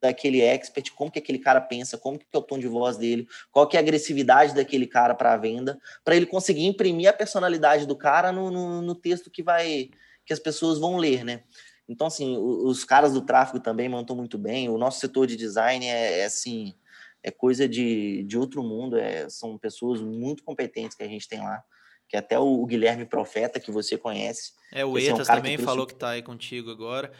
daquele 0.00 0.40
expert, 0.40 0.92
como 0.92 1.10
que 1.10 1.18
aquele 1.18 1.38
cara 1.38 1.60
pensa, 1.60 1.98
como 1.98 2.18
que 2.18 2.26
é 2.32 2.38
o 2.38 2.42
tom 2.42 2.58
de 2.58 2.68
voz 2.68 2.96
dele, 2.96 3.26
qual 3.50 3.66
que 3.66 3.76
é 3.76 3.80
a 3.80 3.82
agressividade 3.82 4.54
daquele 4.54 4.86
cara 4.86 5.14
para 5.14 5.32
a 5.32 5.36
venda, 5.36 5.78
para 6.04 6.14
ele 6.16 6.26
conseguir 6.26 6.64
imprimir 6.64 7.08
a 7.08 7.12
personalidade 7.12 7.86
do 7.86 7.96
cara 7.96 8.30
no, 8.30 8.50
no, 8.50 8.82
no, 8.82 8.94
texto 8.94 9.30
que 9.30 9.42
vai 9.42 9.90
que 10.24 10.32
as 10.32 10.38
pessoas 10.38 10.78
vão 10.78 10.96
ler, 10.96 11.24
né? 11.24 11.42
Então, 11.88 12.06
assim, 12.06 12.36
os, 12.36 12.78
os 12.78 12.84
caras 12.84 13.12
do 13.12 13.20
tráfego 13.20 13.60
também 13.60 13.88
mandam 13.88 14.16
muito 14.16 14.38
bem, 14.38 14.68
o 14.68 14.78
nosso 14.78 15.00
setor 15.00 15.26
de 15.26 15.36
design 15.36 15.84
é, 15.86 16.20
é 16.20 16.24
assim, 16.24 16.74
é 17.22 17.30
coisa 17.30 17.68
de, 17.68 18.22
de 18.24 18.38
outro 18.38 18.62
mundo, 18.62 18.96
é, 18.96 19.28
são 19.28 19.58
pessoas 19.58 20.00
muito 20.00 20.42
competentes 20.44 20.96
que 20.96 21.02
a 21.02 21.08
gente 21.08 21.28
tem 21.28 21.40
lá, 21.40 21.62
que 22.08 22.16
até 22.16 22.38
o, 22.38 22.64
Guilherme 22.66 23.06
Profeta, 23.06 23.58
que 23.58 23.70
você 23.70 23.96
conhece. 23.96 24.52
É, 24.72 24.84
o 24.84 24.98
Ertas 24.98 25.28
é 25.28 25.32
um 25.32 25.36
também 25.36 25.56
que 25.56 25.62
falou 25.62 25.86
que 25.86 25.94
está 25.94 26.10
aí 26.10 26.22
contigo 26.22 26.70
agora. 26.70 27.10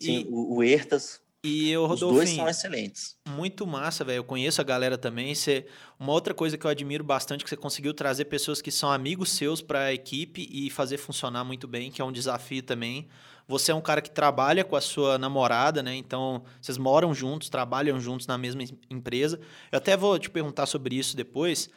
Sim, 0.00 0.20
e... 0.20 0.28
o, 0.30 0.56
o 0.56 0.62
Ertas, 0.62 1.20
e 1.44 1.70
eu, 1.70 1.84
Rodolfo. 1.84 2.06
Os 2.06 2.24
dois 2.24 2.30
são 2.30 2.48
excelentes. 2.48 3.16
Muito 3.28 3.66
massa, 3.66 4.02
velho. 4.02 4.16
Eu 4.16 4.24
conheço 4.24 4.62
a 4.62 4.64
galera 4.64 4.96
também. 4.96 5.34
Você, 5.34 5.66
uma 6.00 6.10
outra 6.10 6.32
coisa 6.32 6.56
que 6.56 6.64
eu 6.64 6.70
admiro 6.70 7.04
bastante 7.04 7.42
é 7.42 7.44
que 7.44 7.50
você 7.50 7.56
conseguiu 7.56 7.92
trazer 7.92 8.24
pessoas 8.24 8.62
que 8.62 8.70
são 8.70 8.90
amigos 8.90 9.30
seus 9.32 9.60
para 9.60 9.80
a 9.80 9.92
equipe 9.92 10.48
e 10.50 10.70
fazer 10.70 10.96
funcionar 10.96 11.44
muito 11.44 11.68
bem, 11.68 11.90
que 11.90 12.00
é 12.00 12.04
um 12.04 12.10
desafio 12.10 12.62
também. 12.62 13.06
Você 13.46 13.70
é 13.70 13.74
um 13.74 13.80
cara 13.82 14.00
que 14.00 14.10
trabalha 14.10 14.64
com 14.64 14.74
a 14.74 14.80
sua 14.80 15.18
namorada, 15.18 15.82
né? 15.82 15.94
Então, 15.94 16.42
vocês 16.62 16.78
moram 16.78 17.12
juntos, 17.12 17.50
trabalham 17.50 18.00
juntos 18.00 18.26
na 18.26 18.38
mesma 18.38 18.62
empresa. 18.88 19.38
Eu 19.70 19.76
até 19.76 19.98
vou 19.98 20.18
te 20.18 20.30
perguntar 20.30 20.64
sobre 20.64 20.96
isso 20.96 21.14
depois. 21.14 21.68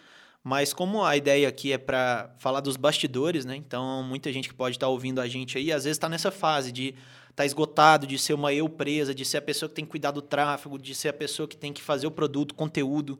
Mas 0.41 0.71
como 0.71 1.03
a 1.03 1.17
ideia 1.17 1.45
aqui 1.45 1.73
é 1.73 1.77
para 1.77 2.33
falar 2.39 2.61
dos 2.61 2.77
bastidores, 2.77 3.43
né? 3.43 3.57
Então, 3.57 4.01
muita 4.01 4.31
gente 4.31 4.47
que 4.47 4.55
pode 4.55 4.77
estar 4.77 4.85
tá 4.85 4.89
ouvindo 4.89 5.19
a 5.19 5.27
gente 5.27 5.57
aí, 5.57 5.73
às 5.73 5.83
vezes 5.83 5.97
está 5.97 6.07
nessa 6.07 6.31
fase 6.31 6.71
de 6.71 6.95
tá 7.37 7.45
esgotado, 7.45 8.07
de 8.07 8.17
ser 8.17 8.33
uma 8.33 8.51
eu 8.51 8.67
presa, 8.67 9.13
de 9.13 9.23
ser 9.23 9.37
a 9.37 9.41
pessoa 9.43 9.69
que 9.69 9.75
tem 9.75 9.85
que 9.85 9.91
cuidar 9.91 10.09
do 10.09 10.23
tráfego, 10.23 10.75
de 10.75 10.95
ser 10.95 11.09
a 11.09 11.13
pessoa 11.13 11.47
que 11.47 11.55
tem 11.55 11.71
que 11.71 11.83
fazer 11.83 12.07
o 12.07 12.11
produto, 12.11 12.55
conteúdo. 12.55 13.19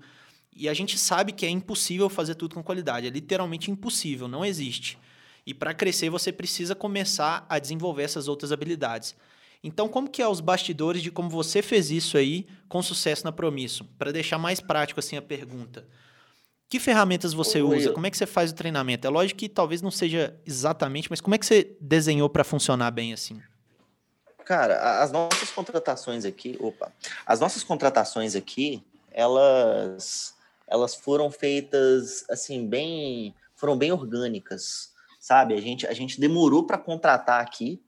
E 0.56 0.68
a 0.68 0.74
gente 0.74 0.98
sabe 0.98 1.32
que 1.32 1.46
é 1.46 1.50
impossível 1.50 2.10
fazer 2.10 2.34
tudo 2.34 2.56
com 2.56 2.64
qualidade. 2.64 3.06
É 3.06 3.12
literalmente 3.12 3.70
impossível, 3.70 4.28
não 4.28 4.44
existe. 4.44 4.98
E 5.46 5.54
para 5.54 5.72
crescer, 5.72 6.10
você 6.10 6.32
precisa 6.32 6.74
começar 6.74 7.46
a 7.48 7.60
desenvolver 7.60 8.02
essas 8.02 8.28
outras 8.28 8.52
habilidades. 8.52 9.16
Então, 9.64 9.88
como 9.88 10.10
que 10.10 10.20
é 10.20 10.28
os 10.28 10.42
bastidores 10.42 11.04
de 11.04 11.12
como 11.12 11.30
você 11.30 11.62
fez 11.62 11.92
isso 11.92 12.18
aí 12.18 12.48
com 12.68 12.82
sucesso 12.82 13.24
na 13.24 13.32
Promisso? 13.32 13.86
Para 14.00 14.12
deixar 14.12 14.40
mais 14.40 14.60
prático 14.60 15.00
assim 15.00 15.16
a 15.16 15.22
pergunta. 15.22 15.88
Que 16.68 16.80
ferramentas 16.80 17.34
você 17.34 17.62
Oi, 17.62 17.78
usa? 17.78 17.90
Eu... 17.90 17.94
Como 17.94 18.08
é 18.08 18.10
que 18.10 18.18
você 18.18 18.26
faz 18.26 18.50
o 18.50 18.56
treinamento? 18.56 19.06
É 19.06 19.12
lógico 19.12 19.38
que 19.38 19.48
talvez 19.48 19.80
não 19.84 19.92
seja 19.92 20.36
exatamente, 20.44 21.08
mas 21.08 21.22
como 21.22 21.36
é 21.36 21.38
que 21.38 21.46
você 21.46 21.78
desenhou 21.80 22.28
para 22.28 22.44
funcionar 22.44 22.90
bem 22.90 23.14
assim? 23.14 23.40
Cara, 24.48 25.04
as 25.04 25.12
nossas 25.12 25.52
contratações 25.52 26.24
aqui, 26.24 26.56
opa, 26.62 26.90
as 27.26 27.42
nossas 27.42 27.66
contratações 27.66 28.34
aqui, 28.34 28.82
elas 29.12 30.34
elas 30.66 30.96
foram 30.96 31.30
feitas 31.30 32.24
assim 32.30 32.66
bem, 32.66 33.36
foram 33.58 33.78
bem 33.78 33.92
orgânicas, 33.92 34.94
sabe? 35.20 35.54
A 35.54 35.60
gente 35.60 35.86
a 35.86 35.92
gente 35.92 36.18
demorou 36.18 36.66
para 36.66 36.78
contratar 36.78 37.42
aqui 37.42 37.84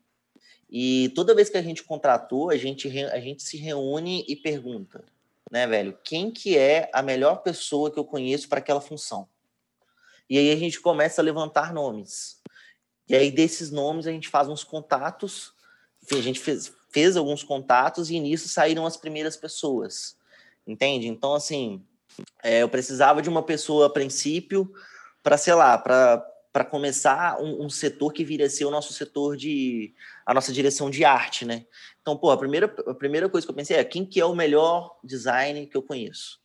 e 0.69 1.07
toda 1.15 1.33
vez 1.33 1.49
que 1.49 1.55
a 1.55 1.61
gente 1.61 1.81
contratou, 1.81 2.49
a 2.49 2.57
gente 2.57 2.89
a 3.05 3.21
gente 3.21 3.41
se 3.41 3.55
reúne 3.55 4.25
e 4.27 4.35
pergunta, 4.35 5.05
né, 5.49 5.65
velho? 5.65 5.97
Quem 6.03 6.29
que 6.29 6.57
é 6.57 6.89
a 6.93 7.01
melhor 7.01 7.37
pessoa 7.37 7.89
que 7.89 7.97
eu 7.97 8.03
conheço 8.03 8.49
para 8.49 8.59
aquela 8.59 8.81
função? 8.81 9.29
E 10.29 10.37
aí 10.37 10.51
a 10.51 10.57
gente 10.57 10.81
começa 10.81 11.21
a 11.21 11.23
levantar 11.23 11.73
nomes. 11.73 12.41
E 13.07 13.15
aí 13.15 13.31
desses 13.31 13.71
nomes 13.71 14.05
a 14.05 14.11
gente 14.11 14.27
faz 14.27 14.49
uns 14.49 14.65
contatos, 14.65 15.57
a 16.15 16.21
gente 16.21 16.39
fez, 16.39 16.71
fez 16.89 17.15
alguns 17.15 17.43
contatos 17.43 18.09
e 18.09 18.19
nisso 18.19 18.47
saíram 18.49 18.85
as 18.85 18.97
primeiras 18.97 19.35
pessoas. 19.37 20.17
Entende? 20.65 21.07
Então 21.07 21.33
assim, 21.33 21.83
é, 22.43 22.63
eu 22.63 22.69
precisava 22.69 23.21
de 23.21 23.29
uma 23.29 23.43
pessoa 23.43 23.87
a 23.87 23.89
princípio 23.89 24.71
para, 25.23 25.37
sei 25.37 25.53
lá, 25.53 25.77
para 25.77 26.65
começar 26.65 27.39
um, 27.41 27.65
um, 27.65 27.69
setor 27.69 28.13
que 28.13 28.23
viria 28.23 28.45
a 28.45 28.49
ser 28.49 28.65
o 28.65 28.71
nosso 28.71 28.93
setor 28.93 29.35
de 29.35 29.93
a 30.25 30.33
nossa 30.33 30.51
direção 30.51 30.89
de 30.89 31.03
arte, 31.03 31.45
né? 31.45 31.65
Então, 32.01 32.17
pô, 32.17 32.31
a 32.31 32.37
primeira, 32.37 32.73
a 32.87 32.93
primeira 32.93 33.29
coisa 33.29 33.45
que 33.45 33.51
eu 33.51 33.55
pensei 33.55 33.77
é 33.77 33.83
quem 33.83 34.05
que 34.05 34.19
é 34.19 34.25
o 34.25 34.35
melhor 34.35 34.97
design 35.03 35.65
que 35.65 35.75
eu 35.75 35.83
conheço? 35.83 36.39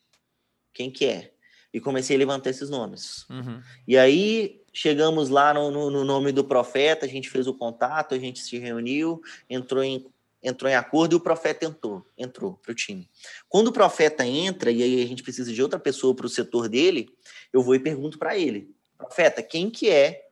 Quem 0.72 0.90
que 0.90 1.07
é? 1.07 1.33
E 1.72 1.81
comecei 1.81 2.16
a 2.16 2.18
levantar 2.18 2.50
esses 2.50 2.70
nomes. 2.70 3.29
Uhum. 3.31 3.62
E 3.87 3.96
aí 3.96 4.63
chegamos 4.74 5.28
lá 5.28 5.54
no, 5.54 5.70
no, 5.70 5.90
no, 5.90 6.04
nome 6.04 6.32
do 6.32 6.44
profeta, 6.44 7.06
a 7.06 7.08
gente 7.08 7.30
fez 7.30 7.46
o 7.46 7.54
contato, 7.54 8.14
a 8.14 8.18
gente 8.18 8.40
se 8.40 8.58
reuniu, 8.58 9.22
entrou 9.48 9.82
em, 9.82 10.04
entrou 10.42 10.70
em 10.70 10.74
acordo 10.74 11.14
e 11.14 11.16
o 11.16 11.20
profeta 11.20 11.64
entrou, 11.64 12.04
entrou 12.18 12.54
para 12.60 12.72
o 12.72 12.74
time. 12.74 13.08
Quando 13.48 13.68
o 13.68 13.72
profeta 13.72 14.26
entra, 14.26 14.70
e 14.70 14.82
aí 14.82 15.02
a 15.02 15.06
gente 15.06 15.22
precisa 15.22 15.52
de 15.52 15.62
outra 15.62 15.78
pessoa 15.78 16.14
para 16.14 16.26
o 16.26 16.28
setor 16.28 16.68
dele, 16.68 17.08
eu 17.52 17.62
vou 17.62 17.76
e 17.76 17.78
pergunto 17.78 18.18
para 18.18 18.37
ele, 18.37 18.74
profeta, 18.98 19.42
quem 19.42 19.70
que 19.70 19.88
é 19.88 20.28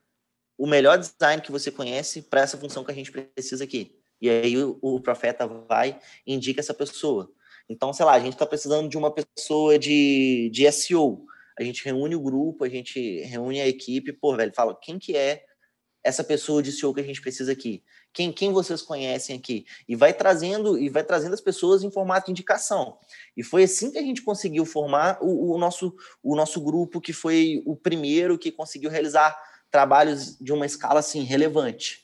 o 0.58 0.66
melhor 0.66 0.98
design 0.98 1.40
que 1.40 1.52
você 1.52 1.70
conhece 1.70 2.22
para 2.22 2.42
essa 2.42 2.58
função 2.58 2.84
que 2.84 2.90
a 2.90 2.94
gente 2.94 3.12
precisa 3.12 3.62
aqui? 3.62 3.96
E 4.20 4.28
aí 4.28 4.62
o, 4.62 4.78
o 4.82 5.00
profeta 5.00 5.46
vai 5.46 5.98
e 6.26 6.34
indica 6.34 6.60
essa 6.60 6.74
pessoa. 6.74 7.30
Então, 7.68 7.92
sei 7.92 8.04
lá, 8.04 8.12
a 8.12 8.20
gente 8.20 8.34
está 8.34 8.44
precisando 8.44 8.88
de 8.88 8.98
uma 8.98 9.10
pessoa 9.10 9.78
de, 9.78 10.50
de 10.52 10.70
SEO. 10.70 11.26
A 11.58 11.62
gente 11.62 11.84
reúne 11.84 12.14
o 12.14 12.20
grupo, 12.20 12.64
a 12.64 12.68
gente 12.68 13.20
reúne 13.22 13.60
a 13.60 13.68
equipe, 13.68 14.12
pô, 14.12 14.36
velho, 14.36 14.52
fala, 14.54 14.78
quem 14.80 14.98
que 14.98 15.16
é 15.16 15.44
essa 16.04 16.24
pessoa 16.24 16.62
de 16.62 16.72
SEO 16.72 16.92
que 16.92 17.00
a 17.00 17.04
gente 17.04 17.20
precisa 17.20 17.52
aqui? 17.52 17.82
Quem, 18.12 18.32
quem 18.32 18.52
vocês 18.52 18.82
conhecem 18.82 19.36
aqui? 19.36 19.64
E 19.88 19.94
vai 19.96 20.12
trazendo 20.12 20.78
e 20.78 20.88
vai 20.88 21.04
trazendo 21.04 21.32
as 21.32 21.40
pessoas 21.40 21.82
em 21.82 21.90
formato 21.90 22.26
de 22.26 22.32
indicação. 22.32 22.98
E 23.36 23.42
foi 23.42 23.64
assim 23.64 23.90
que 23.90 23.98
a 23.98 24.02
gente 24.02 24.22
conseguiu 24.22 24.66
formar 24.66 25.18
o, 25.22 25.54
o 25.54 25.58
nosso, 25.58 25.94
o 26.22 26.36
nosso 26.36 26.60
grupo, 26.60 27.00
que 27.00 27.12
foi 27.12 27.62
o 27.64 27.76
primeiro 27.76 28.38
que 28.38 28.50
conseguiu 28.50 28.90
realizar 28.90 29.36
trabalhos 29.70 30.36
de 30.38 30.52
uma 30.52 30.66
escala 30.66 31.00
assim 31.00 31.22
relevante. 31.22 32.01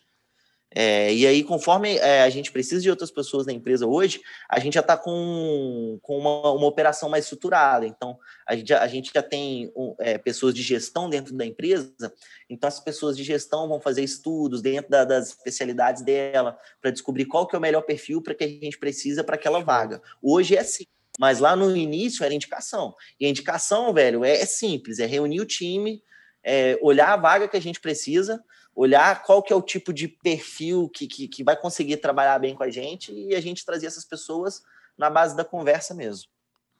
É, 0.75 1.13
e 1.15 1.27
aí, 1.27 1.43
conforme 1.43 1.97
é, 1.97 2.23
a 2.23 2.29
gente 2.29 2.53
precisa 2.53 2.83
de 2.83 2.91
outras 2.91 3.11
pessoas 3.11 3.47
na 3.47 3.53
empresa 3.53 3.87
hoje, 3.87 4.21
a 4.49 4.61
gente 4.61 4.75
já 4.75 4.81
está 4.81 4.97
com, 4.97 5.99
com 6.03 6.19
uma, 6.19 6.53
uma, 6.53 6.67
operação 6.67 7.09
mais 7.09 7.25
estruturada. 7.25 7.87
Então, 7.87 8.19
a 8.47 8.55
gente, 8.55 8.75
a 8.75 8.87
gente 8.87 9.11
já 9.15 9.23
tem 9.23 9.73
é, 9.99 10.19
pessoas 10.19 10.55
de 10.55 10.63
gestão 10.63 11.09
dentro 11.09 11.35
da 11.35 11.47
empresa, 11.47 12.13
então 12.51 12.69
as 12.69 12.79
pessoas 12.79 13.17
de 13.17 13.25
gestão 13.25 13.67
vão 13.67 13.81
fazer 13.81 14.03
estudos 14.03 14.61
dentro 14.61 14.91
da, 14.91 15.05
das 15.05 15.29
especialidades 15.29 16.03
dela 16.03 16.59
para 16.83 16.91
descobrir 16.91 17.25
qual 17.25 17.47
que 17.47 17.57
é 17.57 17.59
o 17.59 17.63
melhor 17.63 17.83
perfil 17.83 18.23
para 18.23 18.35
que 18.35 18.45
a 18.45 18.49
gente 18.49 18.79
precisa 18.79 19.25
para 19.25 19.37
aquela 19.37 19.61
vaga. 19.61 20.03
Hoje 20.23 20.55
é 20.55 20.61
assim. 20.61 20.85
Mas 21.19 21.41
lá 21.41 21.57
no 21.57 21.77
início 21.77 22.25
era 22.25 22.33
indicação. 22.33 22.95
E 23.19 23.27
a 23.27 23.29
indicação, 23.29 23.93
velho, 23.93 24.25
é, 24.25 24.41
é 24.41 24.47
simples: 24.47 25.01
é 25.01 25.07
reunir 25.07 25.41
o 25.41 25.47
time, 25.47 26.01
é, 26.43 26.79
olhar 26.83 27.13
a 27.13 27.17
vaga 27.17 27.49
que 27.49 27.57
a 27.57 27.61
gente 27.61 27.81
precisa, 27.81 28.43
olhar 28.75 29.23
qual 29.23 29.43
que 29.43 29.53
é 29.53 29.57
o 29.57 29.63
tipo 29.63 29.93
de 29.93 30.09
perfil 30.09 30.89
que, 30.89 31.07
que, 31.07 31.29
que 31.29 31.45
vai 31.45 31.57
conseguir 31.57 31.97
trabalhar 31.97 32.39
bem 32.39 32.55
com 32.55 32.63
a 32.63 32.71
gente 32.71 33.13
e 33.13 33.35
a 33.35 33.41
gente 33.41 33.65
trazer 33.65 33.87
essas 33.87 34.05
pessoas 34.05 34.63
na 34.97 35.11
base 35.11 35.37
da 35.37 35.45
conversa 35.45 35.95
mesmo. 35.95 36.29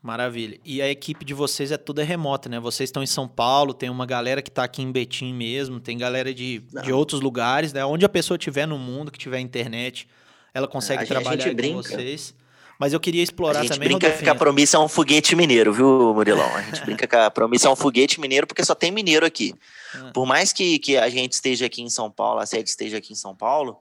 Maravilha. 0.01 0.61
E 0.65 0.81
a 0.81 0.89
equipe 0.89 1.25
de 1.25 1.35
vocês 1.35 1.73
é 1.73 1.77
toda 1.77 2.05
remota, 2.05 2.49
né? 2.49 2.61
Vocês 2.61 2.89
estão 2.89 3.03
em 3.03 3.07
São 3.07 3.27
Paulo, 3.27 3.75
tem 3.75 3.91
uma 3.91 4.07
galera 4.07 4.41
que 4.41 4.49
está 4.49 4.63
aqui 4.63 4.81
em 4.81 4.93
Betim 4.93 5.35
mesmo, 5.35 5.81
tem 5.81 5.99
galera 5.99 6.33
de, 6.33 6.61
de 6.61 6.93
outros 6.93 7.21
lugares, 7.21 7.73
né? 7.73 7.85
Onde 7.85 8.05
a 8.05 8.09
pessoa 8.09 8.37
estiver 8.37 8.67
no 8.67 8.79
mundo, 8.79 9.11
que 9.11 9.19
tiver 9.19 9.41
internet, 9.41 10.09
ela 10.55 10.69
consegue 10.69 11.03
a 11.03 11.07
trabalhar 11.07 11.49
gente, 11.49 11.69
com 11.69 11.75
vocês. 11.75 12.33
Mas 12.79 12.93
eu 12.93 13.01
queria 13.01 13.23
explorar 13.23 13.55
também. 13.55 13.61
A 13.61 13.73
gente 13.73 13.75
também, 13.75 13.89
brinca 13.89 14.07
Rodolfinho. 14.07 14.25
que 14.25 14.31
a 14.31 14.35
Promissa 14.39 14.77
é 14.77 14.81
um 14.81 14.89
foguete 14.89 15.35
mineiro, 15.35 15.73
viu, 15.73 16.15
Murilão? 16.15 16.55
A 16.55 16.63
gente 16.63 16.81
brinca 16.87 17.07
que 17.07 17.17
a 17.17 17.31
Promissa 17.31 17.67
é 17.67 17.71
um 17.71 17.77
foguete 17.77 18.21
mineiro 18.21 18.47
porque 18.47 18.65
só 18.65 18.75
tem 18.75 18.93
mineiro 18.93 19.27
aqui. 19.27 19.53
Ah. 19.95 20.13
Por 20.15 20.25
mais 20.25 20.53
que, 20.53 20.79
que 20.79 20.97
a 20.97 21.09
gente 21.09 21.33
esteja 21.33 21.67
aqui 21.67 21.83
em 21.83 21.91
São 21.91 22.09
Paulo, 22.11 22.39
a 22.41 22.47
sede 22.47 22.71
esteja 22.71 22.99
aqui 22.99 23.13
em 23.13 23.17
São 23.17 23.35
Paulo, 23.35 23.79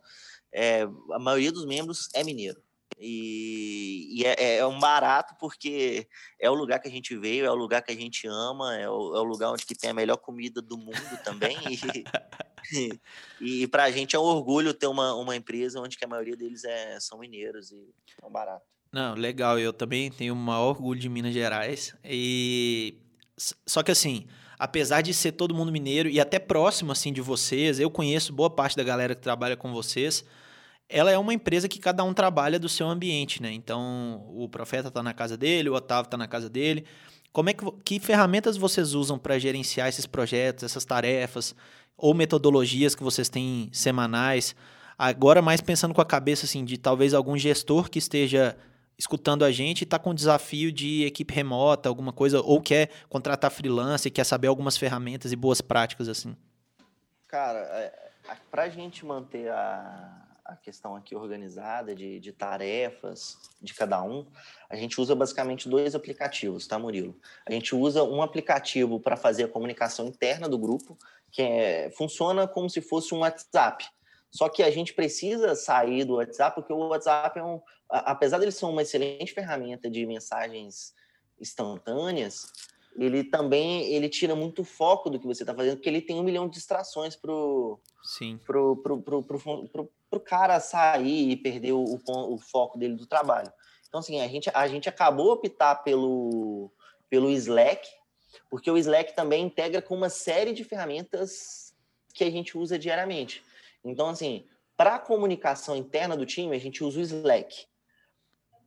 é, 0.52 0.88
a 1.12 1.20
maioria 1.20 1.52
dos 1.52 1.66
membros 1.66 2.10
é 2.16 2.24
mineiro. 2.24 2.60
E, 3.00 4.08
e 4.20 4.26
é, 4.26 4.58
é, 4.58 4.66
um 4.66 4.80
barato 4.80 5.36
porque 5.40 6.08
é 6.40 6.50
o 6.50 6.56
lugar 6.56 6.80
que 6.80 6.88
a 6.88 6.92
gente 6.92 7.16
veio, 7.16 7.46
é 7.46 7.52
o 7.52 7.56
lugar 7.56 7.84
que 7.84 7.92
a 7.92 7.96
gente 7.96 8.28
ama, 8.28 8.76
é 8.76 8.90
o, 8.90 9.16
é 9.16 9.20
o 9.20 9.24
lugar 9.24 9.52
onde 9.52 9.64
que 9.64 9.76
tem 9.76 9.92
a 9.92 9.94
melhor 9.94 10.18
comida 10.18 10.60
do 10.60 10.76
mundo 10.76 11.24
também. 11.24 11.56
e, 11.70 12.98
e, 13.40 13.64
e 13.64 13.68
para 13.68 13.84
a 13.84 13.92
gente 13.92 14.16
é 14.16 14.20
um 14.20 14.24
orgulho 14.24 14.74
ter 14.74 14.88
uma, 14.88 15.14
uma 15.14 15.36
empresa 15.36 15.80
onde 15.80 15.96
que 15.96 16.06
a 16.06 16.08
maioria 16.08 16.36
deles 16.36 16.64
é, 16.64 17.00
são 17.00 17.20
mineiros 17.20 17.72
e 17.72 17.94
é 18.20 18.26
um 18.26 18.32
barato. 18.32 18.66
Não, 18.92 19.16
legal. 19.16 19.60
Eu 19.60 19.74
também 19.74 20.12
tenho 20.12 20.34
o 20.34 20.38
maior 20.38 20.70
orgulho 20.70 21.00
de 21.00 21.10
Minas 21.10 21.34
Gerais. 21.34 21.96
E 22.04 22.96
só 23.66 23.84
que 23.84 23.92
assim, 23.92 24.26
apesar 24.58 25.02
de 25.02 25.14
ser 25.14 25.34
todo 25.34 25.54
mundo 25.54 25.72
mineiro 25.72 26.10
e 26.10 26.20
até 26.20 26.40
próximo 26.40 26.92
assim 26.92 27.14
de 27.14 27.22
vocês, 27.22 27.80
eu 27.80 27.90
conheço 27.90 28.34
boa 28.34 28.50
parte 28.50 28.76
da 28.76 28.84
galera 28.84 29.14
que 29.14 29.22
trabalha 29.22 29.56
com 29.56 29.72
vocês. 29.72 30.24
Ela 30.90 31.12
é 31.12 31.18
uma 31.18 31.34
empresa 31.34 31.68
que 31.68 31.80
cada 31.80 32.04
um 32.04 32.14
trabalha 32.14 32.58
do 32.58 32.70
seu 32.70 32.88
ambiente, 32.88 33.42
né? 33.42 33.52
Então, 33.52 34.26
o 34.30 34.48
Profeta 34.48 34.88
está 34.88 35.04
na 35.04 35.14
casa 35.14 35.36
dele, 35.36 35.70
o 35.70 35.74
Otávio 35.74 36.08
está 36.08 36.18
na 36.18 36.28
casa 36.28 36.50
dele. 36.50 36.86
Como 37.34 37.50
é 37.50 37.54
que, 37.54 37.66
que 37.84 38.00
ferramentas 38.00 38.56
vocês 38.58 38.94
usam 38.94 39.20
para 39.20 39.38
gerenciar 39.38 39.90
esses 39.90 40.06
projetos, 40.06 40.64
essas 40.64 40.86
tarefas 40.86 41.54
ou 41.98 42.14
metodologias 42.14 42.96
que 42.96 43.04
vocês 43.04 43.28
têm 43.28 43.70
semanais? 43.72 44.56
Agora 44.98 45.42
mais 45.42 45.62
pensando 45.62 45.94
com 45.94 46.02
a 46.02 46.06
cabeça 46.06 46.46
assim 46.46 46.66
de 46.66 46.78
talvez 46.78 47.14
algum 47.14 47.38
gestor 47.38 47.90
que 47.90 48.00
esteja 48.00 48.58
escutando 48.98 49.46
a 49.46 49.52
gente 49.52 49.82
e 49.82 49.84
está 49.84 50.00
com 50.00 50.14
desafio 50.14 50.72
de 50.72 51.04
equipe 51.06 51.34
remota, 51.34 51.88
alguma 51.88 52.12
coisa, 52.12 52.42
ou 52.42 52.62
quer 52.62 52.90
contratar 53.10 53.52
freelancer, 53.52 54.12
quer 54.12 54.24
saber 54.24 54.48
algumas 54.48 54.78
ferramentas 54.78 55.32
e 55.32 55.36
boas 55.36 55.62
práticas 55.62 56.08
assim? 56.10 56.36
Cara, 57.28 57.60
é, 57.60 58.10
para 58.50 58.64
a 58.64 58.70
gente 58.70 59.06
manter 59.06 59.50
a, 59.52 60.28
a 60.48 60.56
questão 60.56 60.96
aqui 60.96 61.14
organizada 61.14 61.94
de, 61.94 62.20
de 62.20 62.32
tarefas 62.32 63.38
de 63.62 63.74
cada 63.74 64.02
um, 64.02 64.26
a 64.70 64.76
gente 64.76 65.00
usa 65.00 65.14
basicamente 65.14 65.68
dois 65.68 65.94
aplicativos, 65.94 66.66
tá, 66.66 66.80
Murilo? 66.80 67.20
A 67.46 67.52
gente 67.52 67.76
usa 67.76 68.04
um 68.04 68.22
aplicativo 68.22 69.00
para 69.00 69.18
fazer 69.18 69.44
a 69.44 69.48
comunicação 69.50 70.08
interna 70.08 70.48
do 70.48 70.58
grupo, 70.58 70.98
que 71.32 71.42
é, 71.42 71.92
funciona 71.92 72.48
como 72.48 72.70
se 72.70 72.82
fosse 72.82 73.14
um 73.14 73.20
WhatsApp. 73.20 73.86
Só 74.38 74.48
que 74.48 74.62
a 74.62 74.70
gente 74.70 74.94
precisa 74.94 75.56
sair 75.56 76.06
do 76.06 76.18
WhatsApp, 76.18 76.54
porque 76.54 76.72
o 76.72 76.78
WhatsApp 76.90 77.40
é 77.40 77.44
um. 77.44 77.60
Apesar 77.90 78.38
dele 78.38 78.52
ser 78.52 78.66
uma 78.66 78.84
excelente 78.84 79.34
ferramenta 79.34 79.90
de 79.90 80.06
mensagens 80.06 80.94
instantâneas, 81.42 82.46
ele 82.96 83.24
também 83.24 83.92
ele 83.92 84.08
tira 84.08 84.36
muito 84.36 84.64
foco 84.64 85.10
do 85.10 85.20
que 85.20 85.26
você 85.26 85.42
está 85.42 85.56
fazendo, 85.56 85.78
porque 85.78 85.90
ele 85.90 86.04
tem 86.04 86.20
um 86.20 86.24
milhão 86.24 86.48
de 86.48 86.54
distrações 86.54 87.16
pro, 87.16 87.80
Sim. 88.04 88.40
pro, 88.46 88.76
pro, 88.78 89.02
pro, 89.02 89.24
pro, 89.24 89.68
pro, 89.70 89.92
pro 90.08 90.20
cara 90.20 90.60
sair 90.60 91.32
e 91.32 91.36
perder 91.36 91.72
o, 91.72 91.84
o, 91.84 92.34
o, 92.36 92.38
foco 92.38 92.78
dele 92.78 92.94
do 92.94 93.08
trabalho. 93.08 93.52
Então, 93.88 94.02
assim, 94.02 94.22
a 94.22 94.28
gente, 94.28 94.52
a 94.54 94.68
gente 94.68 94.88
acabou 94.88 95.32
optar 95.32 95.78
pelo, 95.78 96.72
pelo 97.10 97.32
Slack, 97.32 97.90
porque 98.52 98.70
o 98.70 98.78
Slack 98.78 99.16
também 99.16 99.46
integra 99.46 99.82
com 99.82 99.96
uma 99.96 100.10
série 100.10 100.54
de 100.54 100.64
ferramentas 100.64 101.74
que 102.14 102.24
a 102.24 102.30
gente 102.30 102.56
usa 102.56 102.78
diariamente. 102.78 103.44
Então, 103.90 104.10
assim, 104.10 104.46
para 104.76 104.96
a 104.96 105.00
comunicação 105.00 105.76
interna 105.76 106.16
do 106.16 106.26
time, 106.26 106.56
a 106.56 106.60
gente 106.60 106.84
usa 106.84 107.00
o 107.00 107.02
Slack. 107.02 107.66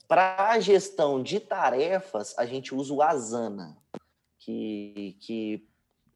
Para 0.08 0.50
a 0.50 0.58
gestão 0.58 1.22
de 1.22 1.38
tarefas, 1.38 2.36
a 2.36 2.44
gente 2.44 2.74
usa 2.74 2.92
o 2.92 3.00
Asana, 3.00 3.78
que, 4.38 5.16
que 5.20 5.68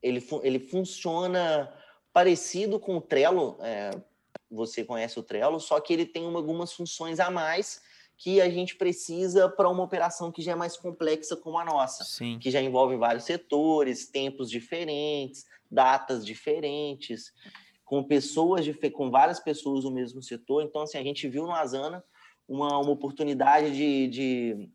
ele, 0.02 0.26
ele 0.42 0.58
funciona 0.58 1.72
parecido 2.12 2.80
com 2.80 2.96
o 2.96 3.00
Trello. 3.00 3.56
É, 3.60 3.90
você 4.50 4.84
conhece 4.84 5.18
o 5.18 5.22
Trello, 5.22 5.60
só 5.60 5.78
que 5.80 5.92
ele 5.92 6.06
tem 6.06 6.26
uma, 6.26 6.38
algumas 6.38 6.72
funções 6.72 7.20
a 7.20 7.30
mais 7.30 7.82
que 8.16 8.40
a 8.40 8.48
gente 8.48 8.76
precisa 8.76 9.48
para 9.48 9.68
uma 9.68 9.82
operação 9.82 10.30
que 10.30 10.42
já 10.42 10.52
é 10.52 10.54
mais 10.54 10.76
complexa 10.76 11.36
como 11.36 11.58
a 11.58 11.64
nossa, 11.64 12.04
Sim. 12.04 12.38
que 12.38 12.50
já 12.50 12.60
envolve 12.60 12.96
vários 12.96 13.24
setores, 13.24 14.06
tempos 14.06 14.50
diferentes, 14.50 15.44
datas 15.70 16.24
diferentes, 16.24 17.32
com 17.94 18.02
pessoas 18.02 18.66
com 18.92 19.08
várias 19.08 19.38
pessoas 19.38 19.84
no 19.84 19.90
mesmo 19.92 20.20
setor. 20.20 20.64
Então, 20.64 20.82
assim, 20.82 20.98
a 20.98 21.02
gente 21.02 21.28
viu 21.28 21.44
no 21.44 21.52
Asana 21.52 22.02
uma, 22.48 22.76
uma 22.78 22.90
oportunidade 22.90 23.70
de, 23.70 24.08
de, 24.08 24.70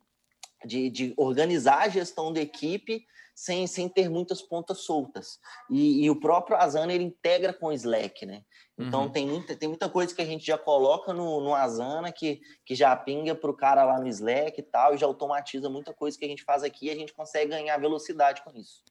de, 0.66 0.90
de 0.90 1.14
organizar 1.18 1.82
a 1.82 1.90
gestão 1.90 2.32
da 2.32 2.40
equipe 2.40 3.04
sem, 3.36 3.68
sem 3.68 3.90
ter 3.90 4.10
muitas 4.10 4.42
pontas 4.42 4.80
soltas. 4.80 5.38
E, 5.70 6.06
e, 6.06 6.10
o 6.10 6.18
próprio 6.18 6.56
Asana 6.56 6.94
ele 6.94 7.04
integra 7.04 7.54
com 7.54 7.68
o 7.68 7.74
Slack, 7.74 8.26
né? 8.26 8.44
Então 8.78 9.04
uhum. 9.04 9.12
tem, 9.12 9.28
muita, 9.28 9.54
tem 9.54 9.68
muita 9.68 9.90
coisa 9.90 10.16
que 10.16 10.22
a 10.22 10.26
gente 10.26 10.46
já 10.46 10.58
coloca 10.58 11.12
no, 11.14 11.42
no 11.42 11.54
Asana 11.54 12.14
que, 12.14 12.40
que 12.66 12.74
já 12.74 12.96
pinga 12.96 13.36
para 13.36 13.52
o 13.52 13.56
cara 13.56 13.84
lá 13.84 14.00
no 14.00 14.08
Slack 14.08 14.58
e 14.58 14.64
tal, 14.64 14.96
e 14.96 14.98
já 14.98 15.06
automatiza 15.06 15.70
muita 15.70 15.94
coisa 15.94 16.18
que 16.18 16.24
a 16.24 16.28
gente 16.30 16.46
faz 16.46 16.64
aqui 16.64 16.86
e 16.86 16.90
a 16.90 16.96
gente 16.96 17.14
consegue 17.14 17.52
ganhar 17.52 17.78
velocidade 17.78 18.42
com 18.44 18.58
isso. 18.58 18.82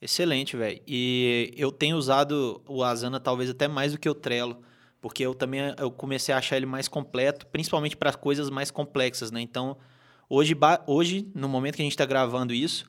Excelente, 0.00 0.56
velho. 0.56 0.80
E 0.86 1.52
eu 1.56 1.72
tenho 1.72 1.96
usado 1.96 2.62
o 2.68 2.84
Asana 2.84 3.18
talvez 3.18 3.50
até 3.50 3.66
mais 3.66 3.92
do 3.92 3.98
que 3.98 4.08
o 4.08 4.14
Trello, 4.14 4.62
porque 5.00 5.24
eu 5.24 5.34
também 5.34 5.74
eu 5.76 5.90
comecei 5.90 6.32
a 6.34 6.38
achar 6.38 6.56
ele 6.56 6.66
mais 6.66 6.86
completo, 6.86 7.46
principalmente 7.46 7.96
para 7.96 8.12
coisas 8.12 8.48
mais 8.48 8.70
complexas, 8.70 9.32
né? 9.32 9.40
Então, 9.40 9.76
hoje, 10.28 10.56
hoje, 10.86 11.28
no 11.34 11.48
momento 11.48 11.76
que 11.76 11.82
a 11.82 11.84
gente 11.84 11.92
está 11.92 12.06
gravando 12.06 12.54
isso, 12.54 12.84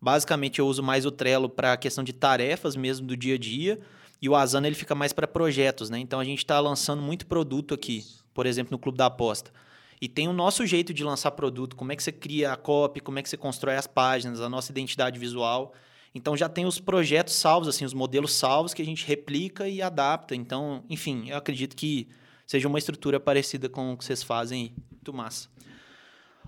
basicamente 0.00 0.58
eu 0.58 0.66
uso 0.66 0.82
mais 0.82 1.06
o 1.06 1.12
Trello 1.12 1.48
para 1.48 1.74
a 1.74 1.76
questão 1.76 2.02
de 2.02 2.12
tarefas 2.12 2.74
mesmo 2.74 3.06
do 3.06 3.16
dia 3.16 3.36
a 3.36 3.38
dia, 3.38 3.78
e 4.20 4.28
o 4.28 4.34
Asana 4.34 4.66
ele 4.66 4.74
fica 4.74 4.96
mais 4.96 5.12
para 5.12 5.28
projetos, 5.28 5.90
né? 5.90 5.98
Então 6.00 6.18
a 6.18 6.24
gente 6.24 6.38
está 6.38 6.58
lançando 6.58 7.00
muito 7.00 7.24
produto 7.24 7.72
aqui, 7.72 8.04
por 8.34 8.46
exemplo, 8.46 8.72
no 8.72 8.78
Clube 8.78 8.98
da 8.98 9.06
Aposta. 9.06 9.52
E 10.00 10.08
tem 10.08 10.26
o 10.26 10.32
nosso 10.32 10.66
jeito 10.66 10.92
de 10.92 11.04
lançar 11.04 11.30
produto, 11.32 11.76
como 11.76 11.92
é 11.92 11.96
que 11.96 12.02
você 12.02 12.12
cria 12.12 12.52
a 12.52 12.56
copy, 12.56 13.00
como 13.00 13.18
é 13.18 13.22
que 13.22 13.28
você 13.28 13.36
constrói 13.36 13.76
as 13.76 13.86
páginas, 13.86 14.40
a 14.40 14.48
nossa 14.48 14.72
identidade 14.72 15.18
visual. 15.18 15.72
Então 16.18 16.36
já 16.36 16.48
tem 16.48 16.66
os 16.66 16.78
projetos 16.78 17.34
salvos, 17.34 17.68
assim, 17.68 17.84
os 17.84 17.94
modelos 17.94 18.34
salvos 18.34 18.74
que 18.74 18.82
a 18.82 18.84
gente 18.84 19.06
replica 19.06 19.68
e 19.68 19.80
adapta. 19.80 20.34
Então, 20.34 20.84
enfim, 20.90 21.30
eu 21.30 21.36
acredito 21.36 21.74
que 21.74 22.08
seja 22.46 22.68
uma 22.68 22.78
estrutura 22.78 23.20
parecida 23.20 23.68
com 23.68 23.92
o 23.92 23.96
que 23.96 24.04
vocês 24.04 24.22
fazem 24.22 24.62
aí. 24.62 24.72
Muito 24.92 25.14
massa. 25.14 25.48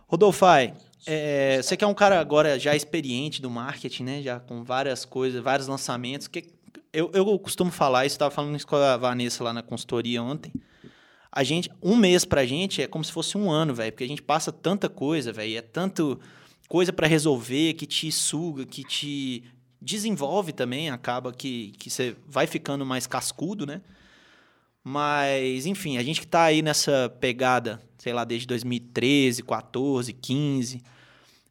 Rodolfai, 0.06 0.74
é, 1.06 1.62
você 1.62 1.76
que 1.76 1.84
é 1.84 1.86
um 1.86 1.94
cara 1.94 2.20
agora 2.20 2.58
já 2.58 2.74
experiente 2.74 3.40
do 3.40 3.48
marketing, 3.48 4.02
né? 4.02 4.22
Já 4.22 4.40
com 4.40 4.64
várias 4.64 5.04
coisas, 5.04 5.40
vários 5.42 5.68
lançamentos. 5.68 6.26
Que, 6.26 6.52
eu, 6.92 7.10
eu 7.14 7.38
costumo 7.38 7.70
falar 7.70 8.06
isso, 8.06 8.14
estava 8.14 8.30
falando 8.30 8.56
isso 8.56 8.66
com 8.66 8.76
a 8.76 8.96
Vanessa 8.96 9.44
lá 9.44 9.52
na 9.52 9.62
consultoria 9.62 10.22
ontem. 10.22 10.52
A 11.32 11.44
gente, 11.44 11.70
um 11.80 11.96
mês 11.96 12.24
pra 12.24 12.44
gente 12.44 12.82
é 12.82 12.88
como 12.88 13.04
se 13.04 13.12
fosse 13.12 13.38
um 13.38 13.50
ano, 13.50 13.72
velho, 13.72 13.92
porque 13.92 14.02
a 14.02 14.08
gente 14.08 14.22
passa 14.22 14.50
tanta 14.50 14.88
coisa, 14.88 15.32
velho, 15.32 15.56
é 15.56 15.62
tanto 15.62 16.18
coisa 16.68 16.92
para 16.92 17.06
resolver 17.06 17.74
que 17.74 17.86
te 17.86 18.10
suga, 18.10 18.66
que 18.66 18.82
te 18.82 19.44
desenvolve 19.80 20.52
também, 20.52 20.90
acaba 20.90 21.32
que, 21.32 21.72
que 21.78 21.90
você 21.90 22.16
vai 22.26 22.46
ficando 22.46 22.84
mais 22.84 23.06
cascudo, 23.06 23.66
né? 23.66 23.80
Mas, 24.82 25.66
enfim, 25.66 25.98
a 25.98 26.02
gente 26.02 26.20
que 26.20 26.26
está 26.26 26.44
aí 26.44 26.62
nessa 26.62 27.14
pegada, 27.20 27.80
sei 27.98 28.12
lá, 28.12 28.24
desde 28.24 28.46
2013, 28.46 29.42
14, 29.42 30.12
15, 30.12 30.82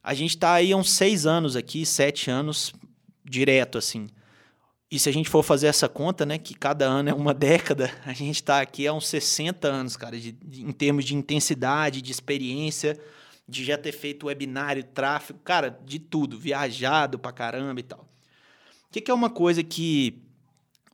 a 0.03 0.13
gente 0.13 0.31
está 0.31 0.53
aí 0.53 0.71
há 0.71 0.77
uns 0.77 0.91
seis 0.91 1.25
anos 1.25 1.55
aqui, 1.55 1.85
sete 1.85 2.31
anos 2.31 2.73
direto, 3.23 3.77
assim. 3.77 4.07
E 4.91 4.97
se 4.97 5.07
a 5.07 5.11
gente 5.11 5.29
for 5.29 5.43
fazer 5.43 5.67
essa 5.67 5.87
conta, 5.87 6.25
né, 6.25 6.39
que 6.39 6.55
cada 6.55 6.85
ano 6.85 7.09
é 7.09 7.13
uma 7.13 7.33
década, 7.35 7.91
a 8.05 8.13
gente 8.13 8.37
está 8.37 8.59
aqui 8.59 8.87
há 8.87 8.93
uns 8.93 9.07
60 9.07 9.67
anos, 9.67 9.95
cara, 9.95 10.19
de, 10.19 10.31
de, 10.31 10.63
em 10.63 10.71
termos 10.71 11.05
de 11.05 11.15
intensidade, 11.15 12.01
de 12.01 12.11
experiência, 12.11 12.99
de 13.47 13.63
já 13.63 13.77
ter 13.77 13.91
feito 13.91 14.25
webinário, 14.25 14.83
tráfego, 14.83 15.39
cara, 15.43 15.79
de 15.85 15.99
tudo, 15.99 16.39
viajado 16.39 17.19
pra 17.19 17.31
caramba 17.31 17.79
e 17.79 17.83
tal. 17.83 18.08
O 18.89 18.91
que, 18.91 19.01
que 19.01 19.11
é 19.11 19.13
uma 19.13 19.29
coisa 19.29 19.63
que 19.63 20.19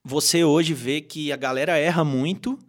você 0.04 0.44
hoje 0.44 0.74
vê 0.74 1.00
que 1.00 1.32
a 1.32 1.38
galera 1.38 1.78
erra 1.78 2.04
muito 2.04 2.60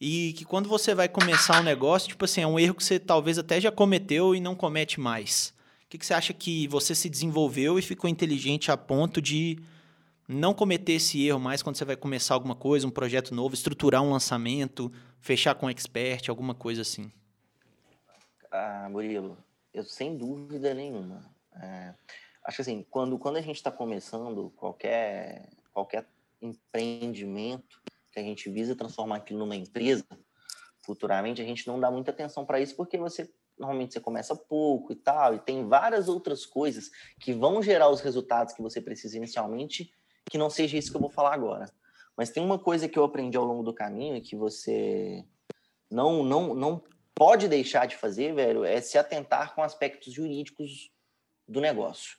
e 0.00 0.32
que 0.32 0.44
quando 0.44 0.68
você 0.68 0.92
vai 0.92 1.08
começar 1.08 1.60
um 1.60 1.62
negócio, 1.62 2.08
tipo 2.08 2.24
assim, 2.24 2.40
é 2.40 2.46
um 2.48 2.58
erro 2.58 2.74
que 2.74 2.82
você 2.82 2.98
talvez 2.98 3.38
até 3.38 3.60
já 3.60 3.70
cometeu 3.70 4.34
e 4.34 4.40
não 4.40 4.56
comete 4.56 4.98
mais. 4.98 5.54
O 5.84 5.88
que, 5.88 5.96
que 5.96 6.04
você 6.04 6.12
acha 6.12 6.32
que 6.32 6.66
você 6.66 6.96
se 6.96 7.08
desenvolveu 7.08 7.78
e 7.78 7.82
ficou 7.82 8.10
inteligente 8.10 8.72
a 8.72 8.76
ponto 8.76 9.22
de 9.22 9.56
não 10.26 10.52
cometer 10.52 10.94
esse 10.94 11.24
erro 11.24 11.38
mais 11.38 11.62
quando 11.62 11.76
você 11.76 11.84
vai 11.84 11.94
começar 11.94 12.34
alguma 12.34 12.56
coisa, 12.56 12.88
um 12.88 12.90
projeto 12.90 13.32
novo, 13.32 13.54
estruturar 13.54 14.02
um 14.02 14.10
lançamento, 14.10 14.92
fechar 15.20 15.54
com 15.54 15.66
um 15.66 15.70
expert, 15.70 16.28
alguma 16.28 16.56
coisa 16.56 16.82
assim? 16.82 17.12
Ah, 18.50 18.88
Murilo, 18.90 19.38
eu 19.72 19.84
sem 19.84 20.18
dúvida 20.18 20.74
nenhuma. 20.74 21.22
É, 21.54 21.94
acho 22.46 22.56
que 22.56 22.62
assim, 22.62 22.86
quando, 22.88 23.18
quando 23.18 23.36
a 23.36 23.40
gente 23.40 23.56
está 23.56 23.72
começando 23.72 24.50
qualquer, 24.50 25.50
qualquer 25.72 26.06
empreendimento 26.40 27.82
que 28.12 28.20
a 28.20 28.22
gente 28.22 28.48
visa 28.48 28.76
transformar 28.76 29.16
aquilo 29.16 29.40
numa 29.40 29.56
empresa, 29.56 30.06
futuramente 30.84 31.42
a 31.42 31.44
gente 31.44 31.66
não 31.66 31.80
dá 31.80 31.90
muita 31.90 32.12
atenção 32.12 32.46
para 32.46 32.60
isso 32.60 32.76
porque 32.76 32.96
você 32.96 33.28
normalmente 33.58 33.94
você 33.94 34.00
começa 34.00 34.36
pouco 34.36 34.92
e 34.92 34.96
tal, 34.96 35.34
e 35.34 35.38
tem 35.38 35.66
várias 35.66 36.08
outras 36.08 36.44
coisas 36.44 36.90
que 37.18 37.32
vão 37.32 37.62
gerar 37.62 37.88
os 37.88 38.02
resultados 38.02 38.52
que 38.52 38.60
você 38.60 38.82
precisa 38.82 39.16
inicialmente, 39.16 39.90
que 40.30 40.36
não 40.36 40.50
seja 40.50 40.76
isso 40.76 40.90
que 40.90 40.96
eu 40.96 41.00
vou 41.00 41.08
falar 41.08 41.32
agora. 41.32 41.72
Mas 42.14 42.28
tem 42.28 42.44
uma 42.44 42.58
coisa 42.58 42.86
que 42.86 42.98
eu 42.98 43.04
aprendi 43.04 43.36
ao 43.36 43.44
longo 43.44 43.62
do 43.62 43.72
caminho 43.74 44.20
que 44.20 44.36
você 44.36 45.24
não 45.90 46.22
não 46.22 46.54
não 46.54 46.82
pode 47.14 47.48
deixar 47.48 47.86
de 47.86 47.96
fazer, 47.96 48.34
velho, 48.34 48.62
é 48.62 48.78
se 48.80 48.98
atentar 48.98 49.54
com 49.54 49.62
aspectos 49.62 50.12
jurídicos 50.12 50.90
do 51.48 51.60
negócio. 51.60 52.18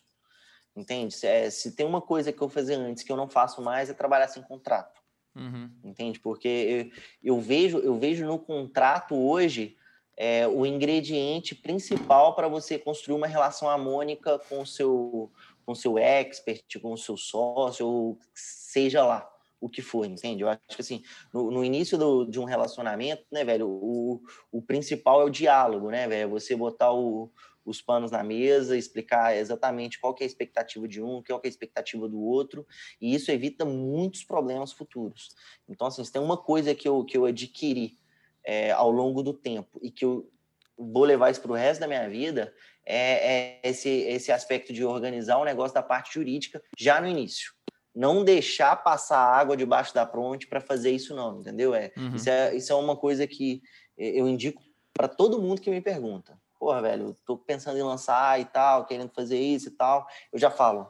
Entende? 0.77 1.15
Se, 1.15 1.25
é, 1.25 1.49
se 1.49 1.71
tem 1.71 1.87
uma 1.87 1.99
coisa 1.99 2.31
que 2.31 2.39
eu 2.39 2.47
fazia 2.47 2.77
antes 2.77 3.01
que 3.01 3.11
eu 3.11 3.17
não 3.17 3.27
faço 3.27 3.63
mais 3.63 3.89
é 3.89 3.93
trabalhar 3.95 4.27
sem 4.27 4.43
contrato. 4.43 5.01
Uhum. 5.35 5.71
Entende? 5.83 6.19
Porque 6.19 6.91
eu, 7.23 7.35
eu, 7.35 7.41
vejo, 7.41 7.79
eu 7.79 7.97
vejo 7.97 8.23
no 8.27 8.37
contrato 8.37 9.15
hoje 9.15 9.75
é, 10.15 10.47
o 10.47 10.67
ingrediente 10.67 11.55
principal 11.55 12.35
para 12.35 12.47
você 12.47 12.77
construir 12.77 13.15
uma 13.15 13.25
relação 13.25 13.67
harmônica 13.67 14.37
com 14.47 14.61
o 14.61 14.65
seu, 14.67 15.31
com 15.65 15.71
o 15.71 15.75
seu 15.75 15.97
expert, 15.97 16.79
com 16.79 16.93
o 16.93 16.97
seu 16.97 17.17
sócio, 17.17 17.87
ou 17.87 18.19
seja 18.35 19.03
lá 19.03 19.27
o 19.59 19.67
que 19.67 19.81
for, 19.81 20.05
entende? 20.05 20.43
Eu 20.43 20.49
acho 20.49 20.61
que 20.67 20.81
assim, 20.81 21.03
no, 21.33 21.49
no 21.49 21.65
início 21.65 21.97
do, 21.97 22.25
de 22.25 22.39
um 22.39 22.43
relacionamento, 22.43 23.23
né, 23.31 23.43
velho, 23.43 23.67
o, 23.67 24.21
o 24.51 24.61
principal 24.61 25.21
é 25.21 25.25
o 25.25 25.31
diálogo, 25.31 25.89
né, 25.89 26.07
velho? 26.07 26.29
Você 26.29 26.55
botar 26.55 26.91
o, 26.93 27.31
os 27.69 27.81
panos 27.81 28.11
na 28.11 28.23
mesa, 28.23 28.77
explicar 28.77 29.35
exatamente 29.35 29.99
qual 29.99 30.15
é 30.19 30.23
a 30.23 30.27
expectativa 30.27 30.87
de 30.87 31.01
um, 31.01 31.21
qual 31.21 31.39
que 31.39 31.47
é 31.47 31.49
a 31.49 31.51
expectativa 31.51 32.07
do 32.07 32.19
outro, 32.19 32.65
e 32.99 33.13
isso 33.13 33.29
evita 33.31 33.65
muitos 33.65 34.23
problemas 34.23 34.71
futuros. 34.71 35.29
Então, 35.67 35.87
assim, 35.87 36.03
se 36.03 36.11
tem 36.11 36.21
uma 36.21 36.37
coisa 36.37 36.73
que 36.73 36.87
eu, 36.87 37.03
que 37.03 37.17
eu 37.17 37.25
adquiri 37.25 37.97
é, 38.43 38.71
ao 38.71 38.89
longo 38.89 39.21
do 39.21 39.33
tempo 39.33 39.79
e 39.81 39.91
que 39.91 40.05
eu 40.05 40.31
vou 40.77 41.03
levar 41.03 41.29
isso 41.29 41.41
para 41.41 41.51
o 41.51 41.55
resto 41.55 41.81
da 41.81 41.87
minha 41.87 42.07
vida, 42.09 42.53
é, 42.85 43.59
é 43.65 43.69
esse, 43.69 43.89
esse 43.89 44.31
aspecto 44.31 44.71
de 44.71 44.85
organizar 44.85 45.37
o 45.37 45.45
negócio 45.45 45.75
da 45.75 45.83
parte 45.83 46.13
jurídica 46.13 46.63
já 46.77 47.01
no 47.01 47.07
início 47.07 47.57
não 47.93 48.23
deixar 48.23 48.75
passar 48.75 49.17
água 49.17 49.57
debaixo 49.57 49.91
da 49.91 50.05
ponte 50.05 50.45
para 50.45 50.61
fazer 50.61 50.91
isso 50.91 51.15
não, 51.15 51.39
entendeu? 51.39 51.73
É, 51.73 51.91
uhum. 51.97 52.13
isso 52.13 52.29
é 52.29 52.55
isso 52.55 52.71
é 52.71 52.75
uma 52.75 52.95
coisa 52.95 53.25
que 53.25 53.59
eu 53.97 54.27
indico 54.27 54.61
para 54.93 55.07
todo 55.07 55.41
mundo 55.41 55.59
que 55.59 55.71
me 55.71 55.81
pergunta 55.81 56.39
porra, 56.59 56.81
velho, 56.81 57.15
tô 57.25 57.37
pensando 57.37 57.77
em 57.77 57.83
lançar 57.83 58.39
e 58.39 58.45
tal, 58.45 58.85
querendo 58.85 59.09
fazer 59.09 59.39
isso 59.39 59.69
e 59.69 59.71
tal, 59.71 60.07
eu 60.31 60.39
já 60.39 60.49
falo, 60.49 60.89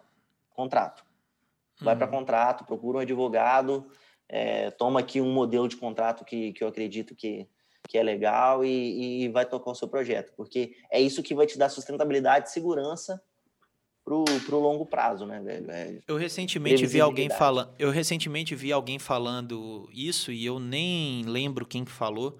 contrato. 0.49 1.05
Vai 1.79 1.93
uhum. 1.93 1.99
para 1.99 2.07
contrato, 2.07 2.65
procura 2.65 2.97
um 2.97 3.01
advogado, 3.01 3.89
é, 4.27 4.71
toma 4.71 4.99
aqui 4.99 5.21
um 5.21 5.31
modelo 5.31 5.67
de 5.67 5.77
contrato 5.77 6.25
que, 6.25 6.53
que 6.53 6.63
eu 6.63 6.67
acredito 6.67 7.15
que, 7.15 7.47
que 7.87 7.97
é 7.97 8.03
legal 8.03 8.65
e, 8.65 9.23
e 9.23 9.29
vai 9.29 9.45
tocar 9.45 9.71
o 9.71 9.75
seu 9.75 9.87
projeto, 9.87 10.33
porque 10.35 10.75
é 10.91 10.99
isso 10.99 11.23
que 11.23 11.35
vai 11.35 11.45
te 11.45 11.57
dar 11.57 11.69
sustentabilidade 11.69 12.49
e 12.49 12.51
segurança 12.51 13.21
pro, 14.07 14.23
pro 14.45 14.59
longo 14.59 14.85
prazo, 14.85 15.25
né, 15.25 15.41
velho? 15.41 15.69
É 15.69 15.99
eu 16.07 16.15
recentemente 16.15 16.85
vi 16.85 17.01
alguém 17.01 17.29
falando, 17.29 17.73
eu 17.77 17.91
recentemente 17.91 18.55
vi 18.55 18.71
alguém 18.71 18.97
falando 18.97 19.89
isso 19.93 20.31
e 20.31 20.45
eu 20.45 20.59
nem 20.59 21.23
lembro 21.23 21.65
quem 21.65 21.83
que 21.83 21.91
falou, 21.91 22.39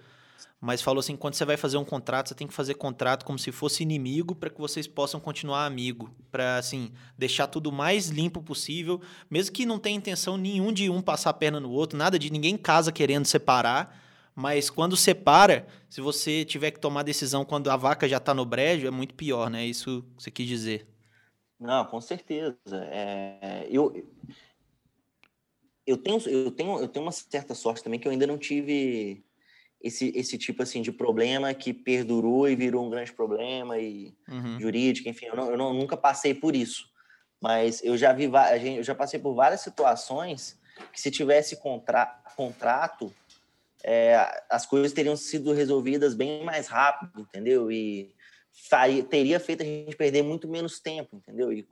mas 0.59 0.81
falou 0.81 0.99
assim: 0.99 1.15
quando 1.15 1.35
você 1.35 1.45
vai 1.45 1.57
fazer 1.57 1.77
um 1.77 1.85
contrato, 1.85 2.29
você 2.29 2.35
tem 2.35 2.47
que 2.47 2.53
fazer 2.53 2.73
contrato 2.73 3.25
como 3.25 3.37
se 3.37 3.51
fosse 3.51 3.83
inimigo 3.83 4.35
para 4.35 4.49
que 4.49 4.59
vocês 4.59 4.87
possam 4.87 5.19
continuar 5.19 5.65
amigo, 5.65 6.09
para 6.31 6.57
assim 6.57 6.91
deixar 7.17 7.47
tudo 7.47 7.71
mais 7.71 8.07
limpo 8.09 8.41
possível, 8.41 9.01
mesmo 9.29 9.53
que 9.53 9.65
não 9.65 9.79
tenha 9.79 9.97
intenção 9.97 10.37
nenhum 10.37 10.73
de 10.73 10.89
um 10.89 11.01
passar 11.01 11.29
a 11.29 11.33
perna 11.33 11.59
no 11.59 11.69
outro, 11.69 11.97
nada 11.97 12.17
de 12.17 12.31
ninguém 12.31 12.57
casa 12.57 12.91
querendo 12.91 13.25
separar. 13.25 14.03
Mas 14.39 14.69
quando 14.69 14.95
separa, 14.95 15.65
se 15.89 15.99
você 15.99 16.45
tiver 16.45 16.69
que 16.69 16.79
tomar 16.79 17.01
decisão 17.01 17.43
quando 17.43 17.71
a 17.71 17.75
vaca 17.75 18.07
já 18.07 18.17
está 18.17 18.35
no 18.35 18.45
brejo, 18.45 18.85
é 18.85 18.91
muito 18.91 19.15
pior, 19.15 19.49
né? 19.49 19.65
Isso 19.65 20.03
que 20.15 20.23
você 20.23 20.29
quis 20.29 20.47
dizer. 20.47 20.87
Não, 21.59 21.83
com 21.85 21.99
certeza. 21.99 22.55
É, 22.91 23.67
eu, 23.67 24.07
eu 25.87 25.97
tenho, 25.97 26.19
eu 26.29 26.51
tenho, 26.51 26.79
eu 26.79 26.87
tenho 26.87 27.03
uma 27.03 27.11
certa 27.11 27.55
sorte 27.55 27.83
também 27.83 27.99
que 27.99 28.07
eu 28.07 28.11
ainda 28.11 28.27
não 28.27 28.37
tive 28.37 29.25
esse, 29.81 30.11
esse 30.15 30.37
tipo 30.37 30.63
assim 30.63 30.81
de 30.81 30.91
problema 30.91 31.53
que 31.53 31.73
perdurou 31.73 32.49
e 32.49 32.55
virou 32.55 32.85
um 32.85 32.89
grande 32.89 33.13
problema 33.13 33.77
e 33.77 34.13
uhum. 34.27 34.59
jurídico, 34.59 35.07
enfim, 35.07 35.27
eu, 35.27 35.35
não, 35.35 35.51
eu 35.51 35.57
não, 35.57 35.73
nunca 35.73 35.95
passei 35.95 36.33
por 36.33 36.55
isso. 36.55 36.89
Mas 37.39 37.83
eu 37.83 37.95
já 37.95 38.11
vi, 38.13 38.29
eu 38.75 38.83
já 38.83 38.95
passei 38.95 39.19
por 39.19 39.35
várias 39.35 39.61
situações 39.61 40.59
que 40.91 40.99
se 40.99 41.11
tivesse 41.11 41.57
contra, 41.57 42.05
contrato, 42.35 43.13
é, 43.83 44.43
as 44.49 44.65
coisas 44.65 44.91
teriam 44.91 45.15
sido 45.15 45.53
resolvidas 45.53 46.15
bem 46.15 46.43
mais 46.43 46.67
rápido, 46.67 47.21
entendeu? 47.21 47.71
E 47.71 48.13
faria, 48.51 49.03
teria 49.03 49.39
feito 49.39 49.61
a 49.61 49.65
gente 49.65 49.95
perder 49.95 50.23
muito 50.23 50.47
menos 50.47 50.79
tempo, 50.79 51.17
entendeu? 51.17 51.53
E, 51.53 51.65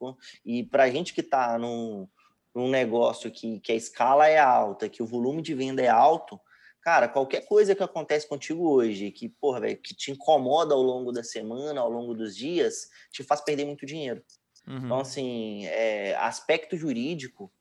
e 0.46 0.64
para 0.64 0.84
a 0.84 0.90
gente 0.90 1.14
que 1.14 1.22
está 1.22 1.58
num, 1.58 2.08
num 2.54 2.70
negócio 2.70 3.32
que, 3.32 3.60
que 3.60 3.72
a 3.72 3.76
escala 3.76 4.28
é 4.28 4.38
alta, 4.38 4.88
que 4.88 5.02
o 5.02 5.08
volume 5.08 5.42
de 5.42 5.54
venda 5.54 5.82
é 5.82 5.90
alto, 5.90 6.40
cara, 6.86 7.10
qualquer 7.10 7.42
coisa 7.48 7.74
que 7.74 7.82
acontece 7.82 8.28
contigo 8.30 8.70
hoje, 8.70 9.10
que, 9.10 9.28
porra, 9.28 9.60
véio, 9.60 9.78
que 9.78 9.96
te 9.96 10.12
incomoda 10.12 10.76
ao 10.76 10.84
longo 10.84 11.12
da 11.12 11.24
semana, 11.24 11.82
ao 11.82 11.90
longo 11.90 12.14
dos 12.14 12.38
dias, 12.38 12.92
te 13.12 13.24
faz 13.24 13.42
perder 13.42 13.66
muito 13.66 13.88
dinheiro. 13.88 14.24
Uhum. 14.68 14.86
Então, 14.86 15.00
assim, 15.00 15.66
é, 15.66 16.16
aspecto 16.18 16.78
jurídico 16.78 17.52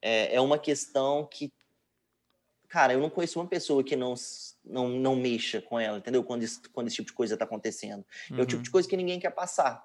é, 0.00 0.32
é 0.36 0.40
uma 0.40 0.60
questão 0.60 1.26
que, 1.26 1.52
cara, 2.68 2.92
eu 2.92 3.00
não 3.00 3.10
conheço 3.10 3.40
uma 3.40 3.48
pessoa 3.48 3.82
que 3.82 3.96
não, 3.96 4.14
não, 4.64 4.88
não 4.88 5.16
mexa 5.16 5.60
com 5.60 5.80
ela, 5.80 5.98
entendeu? 5.98 6.22
Quando, 6.22 6.44
isso, 6.44 6.62
quando 6.72 6.86
esse 6.86 6.96
tipo 6.96 7.08
de 7.08 7.14
coisa 7.14 7.34
está 7.34 7.44
acontecendo. 7.44 8.06
Uhum. 8.30 8.38
É 8.38 8.42
o 8.42 8.46
tipo 8.46 8.62
de 8.62 8.68
uhum. 8.68 8.72
coisa 8.72 8.88
que 8.88 8.96
ninguém 8.96 9.18
quer 9.18 9.30
passar. 9.30 9.84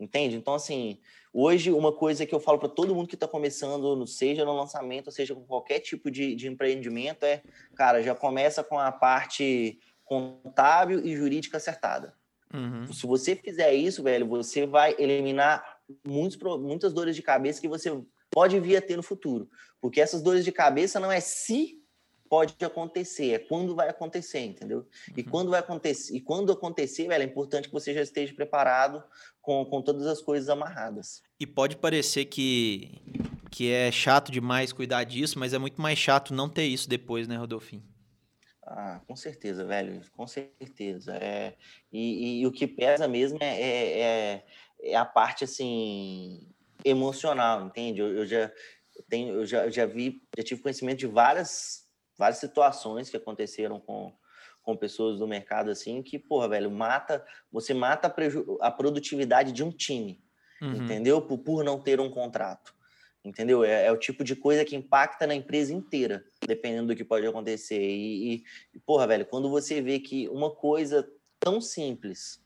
Entende? 0.00 0.34
Então, 0.34 0.54
assim, 0.54 0.98
hoje 1.34 1.72
uma 1.72 1.92
coisa 1.92 2.24
que 2.24 2.32
eu 2.32 2.38
falo 2.38 2.60
para 2.60 2.68
todo 2.68 2.94
mundo 2.94 3.08
que 3.08 3.16
está 3.16 3.26
começando, 3.26 4.06
seja 4.06 4.44
no 4.44 4.56
lançamento, 4.56 5.10
seja 5.10 5.34
com 5.34 5.44
qualquer 5.44 5.80
tipo 5.80 6.08
de, 6.08 6.36
de 6.36 6.46
empreendimento, 6.46 7.24
é, 7.24 7.42
cara, 7.74 8.00
já 8.00 8.14
começa 8.14 8.62
com 8.62 8.78
a 8.78 8.92
parte 8.92 9.80
contábil 10.04 11.04
e 11.04 11.16
jurídica 11.16 11.56
acertada. 11.56 12.14
Uhum. 12.54 12.92
Se 12.92 13.04
você 13.04 13.34
fizer 13.34 13.74
isso, 13.74 14.04
velho, 14.04 14.28
você 14.28 14.64
vai 14.64 14.94
eliminar 14.96 15.80
muitos, 16.06 16.38
muitas 16.60 16.92
dores 16.92 17.16
de 17.16 17.22
cabeça 17.22 17.60
que 17.60 17.66
você 17.66 17.90
pode 18.30 18.60
vir 18.60 18.76
a 18.76 18.82
ter 18.82 18.96
no 18.96 19.02
futuro. 19.02 19.50
Porque 19.80 20.00
essas 20.00 20.22
dores 20.22 20.44
de 20.44 20.52
cabeça 20.52 21.00
não 21.00 21.10
é 21.10 21.18
se 21.18 21.83
pode 22.34 22.56
acontecer, 22.64 23.30
é 23.30 23.38
quando 23.38 23.76
vai 23.76 23.88
acontecer, 23.88 24.40
entendeu? 24.40 24.88
E 25.16 25.20
uhum. 25.20 25.28
quando 25.30 25.50
vai 25.50 25.60
acontecer, 25.60 26.16
e 26.16 26.20
quando 26.20 26.50
acontecer, 26.50 27.06
velho, 27.06 27.22
é 27.22 27.26
importante 27.26 27.68
que 27.68 27.72
você 27.72 27.94
já 27.94 28.02
esteja 28.02 28.34
preparado 28.34 29.04
com, 29.40 29.64
com 29.64 29.80
todas 29.80 30.04
as 30.04 30.20
coisas 30.20 30.48
amarradas. 30.48 31.22
E 31.38 31.46
pode 31.46 31.76
parecer 31.76 32.24
que, 32.24 33.00
que 33.52 33.70
é 33.70 33.92
chato 33.92 34.32
demais 34.32 34.72
cuidar 34.72 35.04
disso, 35.04 35.38
mas 35.38 35.54
é 35.54 35.58
muito 35.58 35.80
mais 35.80 35.96
chato 35.96 36.34
não 36.34 36.48
ter 36.48 36.64
isso 36.64 36.88
depois, 36.88 37.28
né, 37.28 37.36
Rodolfinho? 37.36 37.84
Ah, 38.66 39.00
com 39.06 39.14
certeza, 39.14 39.64
velho, 39.64 40.00
com 40.10 40.26
certeza. 40.26 41.14
É, 41.14 41.54
e, 41.92 42.40
e 42.40 42.46
o 42.48 42.50
que 42.50 42.66
pesa 42.66 43.06
mesmo 43.06 43.38
é, 43.40 43.60
é, 43.60 44.00
é, 44.00 44.44
é 44.82 44.96
a 44.96 45.04
parte, 45.04 45.44
assim, 45.44 46.48
emocional, 46.84 47.64
entende? 47.64 48.00
Eu, 48.00 48.08
eu 48.08 48.26
já 48.26 48.50
tenho, 49.08 49.34
eu 49.34 49.46
já, 49.46 49.70
já 49.70 49.86
vi, 49.86 50.20
já 50.36 50.42
tive 50.42 50.62
conhecimento 50.62 50.98
de 50.98 51.06
várias 51.06 51.83
várias 52.16 52.38
situações 52.38 53.10
que 53.10 53.16
aconteceram 53.16 53.80
com, 53.80 54.12
com 54.62 54.76
pessoas 54.76 55.18
do 55.18 55.26
mercado 55.26 55.70
assim, 55.70 56.02
que, 56.02 56.18
porra, 56.18 56.48
velho, 56.48 56.70
mata, 56.70 57.24
você 57.50 57.74
mata 57.74 58.08
a, 58.08 58.66
a 58.66 58.70
produtividade 58.70 59.52
de 59.52 59.62
um 59.62 59.70
time, 59.70 60.22
uhum. 60.60 60.72
entendeu? 60.72 61.20
Por, 61.22 61.38
por 61.38 61.64
não 61.64 61.80
ter 61.80 62.00
um 62.00 62.10
contrato. 62.10 62.74
Entendeu? 63.24 63.64
É, 63.64 63.86
é, 63.86 63.92
o 63.92 63.96
tipo 63.96 64.22
de 64.22 64.36
coisa 64.36 64.66
que 64.66 64.76
impacta 64.76 65.26
na 65.26 65.34
empresa 65.34 65.72
inteira, 65.72 66.22
dependendo 66.46 66.88
do 66.88 66.96
que 66.96 67.02
pode 67.02 67.26
acontecer. 67.26 67.80
E, 67.80 68.44
e, 68.74 68.78
porra, 68.80 69.06
velho, 69.06 69.24
quando 69.24 69.48
você 69.48 69.80
vê 69.80 69.98
que 69.98 70.28
uma 70.28 70.50
coisa 70.50 71.10
tão 71.40 71.58
simples 71.58 72.43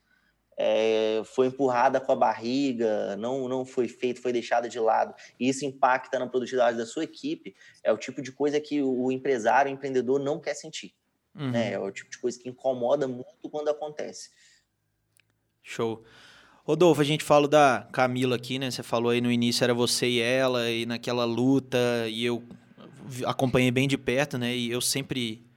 é, 0.58 1.22
foi 1.24 1.46
empurrada 1.46 2.00
com 2.00 2.10
a 2.10 2.16
barriga, 2.16 3.16
não, 3.16 3.48
não 3.48 3.64
foi 3.64 3.86
feito, 3.86 4.20
foi 4.20 4.32
deixada 4.32 4.68
de 4.68 4.80
lado, 4.80 5.14
e 5.38 5.48
isso 5.48 5.64
impacta 5.64 6.18
na 6.18 6.26
produtividade 6.26 6.76
da 6.76 6.84
sua 6.84 7.04
equipe, 7.04 7.54
é 7.84 7.92
o 7.92 7.96
tipo 7.96 8.20
de 8.20 8.32
coisa 8.32 8.60
que 8.60 8.82
o 8.82 9.12
empresário, 9.12 9.70
o 9.70 9.74
empreendedor 9.74 10.18
não 10.18 10.40
quer 10.40 10.54
sentir. 10.54 10.92
Uhum. 11.34 11.52
Né? 11.52 11.72
É 11.74 11.78
o 11.78 11.92
tipo 11.92 12.10
de 12.10 12.18
coisa 12.18 12.36
que 12.36 12.48
incomoda 12.48 13.06
muito 13.06 13.48
quando 13.48 13.68
acontece. 13.68 14.30
Show. 15.62 16.02
Rodolfo, 16.64 17.00
a 17.00 17.04
gente 17.04 17.22
fala 17.22 17.46
da 17.46 17.88
Camila 17.92 18.36
aqui, 18.36 18.58
né? 18.58 18.70
Você 18.70 18.82
falou 18.82 19.10
aí 19.10 19.20
no 19.20 19.30
início 19.30 19.64
era 19.64 19.72
você 19.72 20.06
e 20.06 20.20
ela, 20.20 20.70
e 20.70 20.84
naquela 20.84 21.24
luta, 21.24 21.78
e 22.08 22.24
eu 22.24 22.42
acompanhei 23.24 23.70
bem 23.70 23.88
de 23.88 23.96
perto, 23.96 24.36
né? 24.36 24.54
E 24.54 24.70
eu 24.70 24.80
sempre 24.80 25.47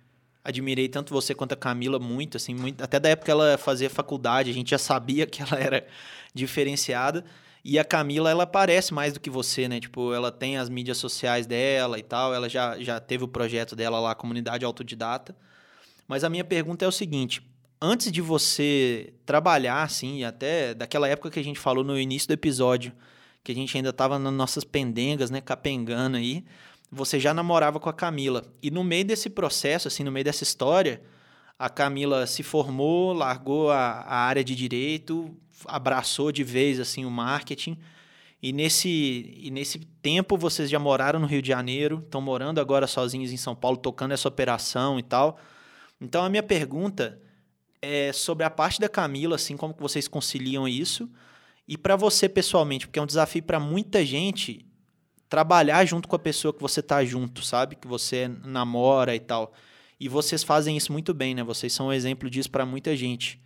admirei 0.43 0.87
tanto 0.87 1.13
você 1.13 1.33
quanto 1.33 1.53
a 1.53 1.57
Camila 1.57 1.99
muito, 1.99 2.37
assim, 2.37 2.53
muito, 2.53 2.83
até 2.83 2.99
da 2.99 3.09
época 3.09 3.25
que 3.25 3.31
ela 3.31 3.57
fazia 3.57 3.89
faculdade, 3.89 4.49
a 4.49 4.53
gente 4.53 4.71
já 4.71 4.77
sabia 4.77 5.25
que 5.25 5.41
ela 5.41 5.59
era 5.59 5.85
diferenciada. 6.33 7.23
E 7.63 7.77
a 7.77 7.85
Camila, 7.85 8.29
ela 8.31 8.47
parece 8.47 8.91
mais 8.93 9.13
do 9.13 9.19
que 9.19 9.29
você, 9.29 9.67
né? 9.67 9.79
Tipo, 9.79 10.13
ela 10.13 10.31
tem 10.31 10.57
as 10.57 10.67
mídias 10.67 10.97
sociais 10.97 11.45
dela 11.45 11.99
e 11.99 12.03
tal, 12.03 12.33
ela 12.33 12.49
já, 12.49 12.79
já 12.79 12.99
teve 12.99 13.23
o 13.23 13.27
projeto 13.27 13.75
dela 13.75 13.99
lá, 13.99 14.15
Comunidade 14.15 14.65
Autodidata. 14.65 15.35
Mas 16.07 16.23
a 16.23 16.29
minha 16.29 16.43
pergunta 16.43 16.83
é 16.83 16.87
o 16.87 16.91
seguinte: 16.91 17.41
antes 17.79 18.11
de 18.11 18.19
você 18.19 19.13
trabalhar, 19.27 19.83
assim, 19.83 20.23
até 20.23 20.73
daquela 20.73 21.07
época 21.07 21.29
que 21.29 21.39
a 21.39 21.43
gente 21.43 21.59
falou 21.59 21.83
no 21.83 21.99
início 21.99 22.27
do 22.27 22.33
episódio, 22.33 22.93
que 23.43 23.51
a 23.51 23.55
gente 23.55 23.77
ainda 23.77 23.93
tava 23.93 24.17
nas 24.17 24.33
nossas 24.33 24.63
pendengas, 24.63 25.29
né? 25.29 25.39
Capengando 25.39 26.17
aí 26.17 26.43
você 26.91 27.19
já 27.19 27.33
namorava 27.33 27.79
com 27.79 27.89
a 27.89 27.93
Camila. 27.93 28.43
E 28.61 28.69
no 28.69 28.83
meio 28.83 29.05
desse 29.05 29.29
processo, 29.29 29.87
assim, 29.87 30.03
no 30.03 30.11
meio 30.11 30.25
dessa 30.25 30.43
história, 30.43 31.01
a 31.57 31.69
Camila 31.69 32.27
se 32.27 32.43
formou, 32.43 33.13
largou 33.13 33.71
a, 33.71 34.01
a 34.01 34.15
área 34.17 34.43
de 34.43 34.53
direito, 34.55 35.33
abraçou 35.65 36.31
de 36.31 36.43
vez 36.43 36.79
assim 36.79 37.05
o 37.05 37.11
marketing. 37.11 37.77
E 38.43 38.51
nesse, 38.51 39.37
e 39.37 39.51
nesse 39.51 39.79
tempo 40.01 40.35
vocês 40.35 40.69
já 40.69 40.79
moraram 40.79 41.19
no 41.19 41.27
Rio 41.27 41.41
de 41.41 41.47
Janeiro, 41.47 42.01
estão 42.03 42.19
morando 42.19 42.59
agora 42.59 42.87
sozinhos 42.87 43.31
em 43.31 43.37
São 43.37 43.55
Paulo, 43.55 43.77
tocando 43.77 44.13
essa 44.13 44.27
operação 44.27 44.99
e 44.99 45.03
tal. 45.03 45.39
Então 45.99 46.25
a 46.25 46.29
minha 46.29 46.43
pergunta 46.43 47.21
é 47.81 48.11
sobre 48.11 48.43
a 48.43 48.49
parte 48.49 48.81
da 48.81 48.89
Camila, 48.89 49.35
assim, 49.35 49.55
como 49.55 49.75
vocês 49.77 50.07
conciliam 50.07 50.67
isso? 50.67 51.09
E 51.67 51.77
para 51.77 51.95
você 51.95 52.27
pessoalmente, 52.27 52.87
porque 52.87 52.99
é 52.99 53.01
um 53.01 53.05
desafio 53.07 53.43
para 53.43 53.59
muita 53.59 54.03
gente 54.03 54.65
trabalhar 55.31 55.85
junto 55.85 56.09
com 56.09 56.15
a 56.17 56.19
pessoa 56.19 56.53
que 56.53 56.61
você 56.61 56.81
tá 56.83 57.05
junto, 57.05 57.41
sabe? 57.41 57.77
Que 57.77 57.87
você 57.87 58.27
namora 58.43 59.15
e 59.15 59.19
tal. 59.19 59.53
E 59.97 60.09
vocês 60.09 60.43
fazem 60.43 60.75
isso 60.75 60.91
muito 60.91 61.13
bem, 61.13 61.33
né? 61.33 61.41
Vocês 61.41 61.71
são 61.71 61.87
um 61.87 61.93
exemplo 61.93 62.29
disso 62.29 62.51
para 62.51 62.65
muita 62.65 62.97
gente. 62.97 63.41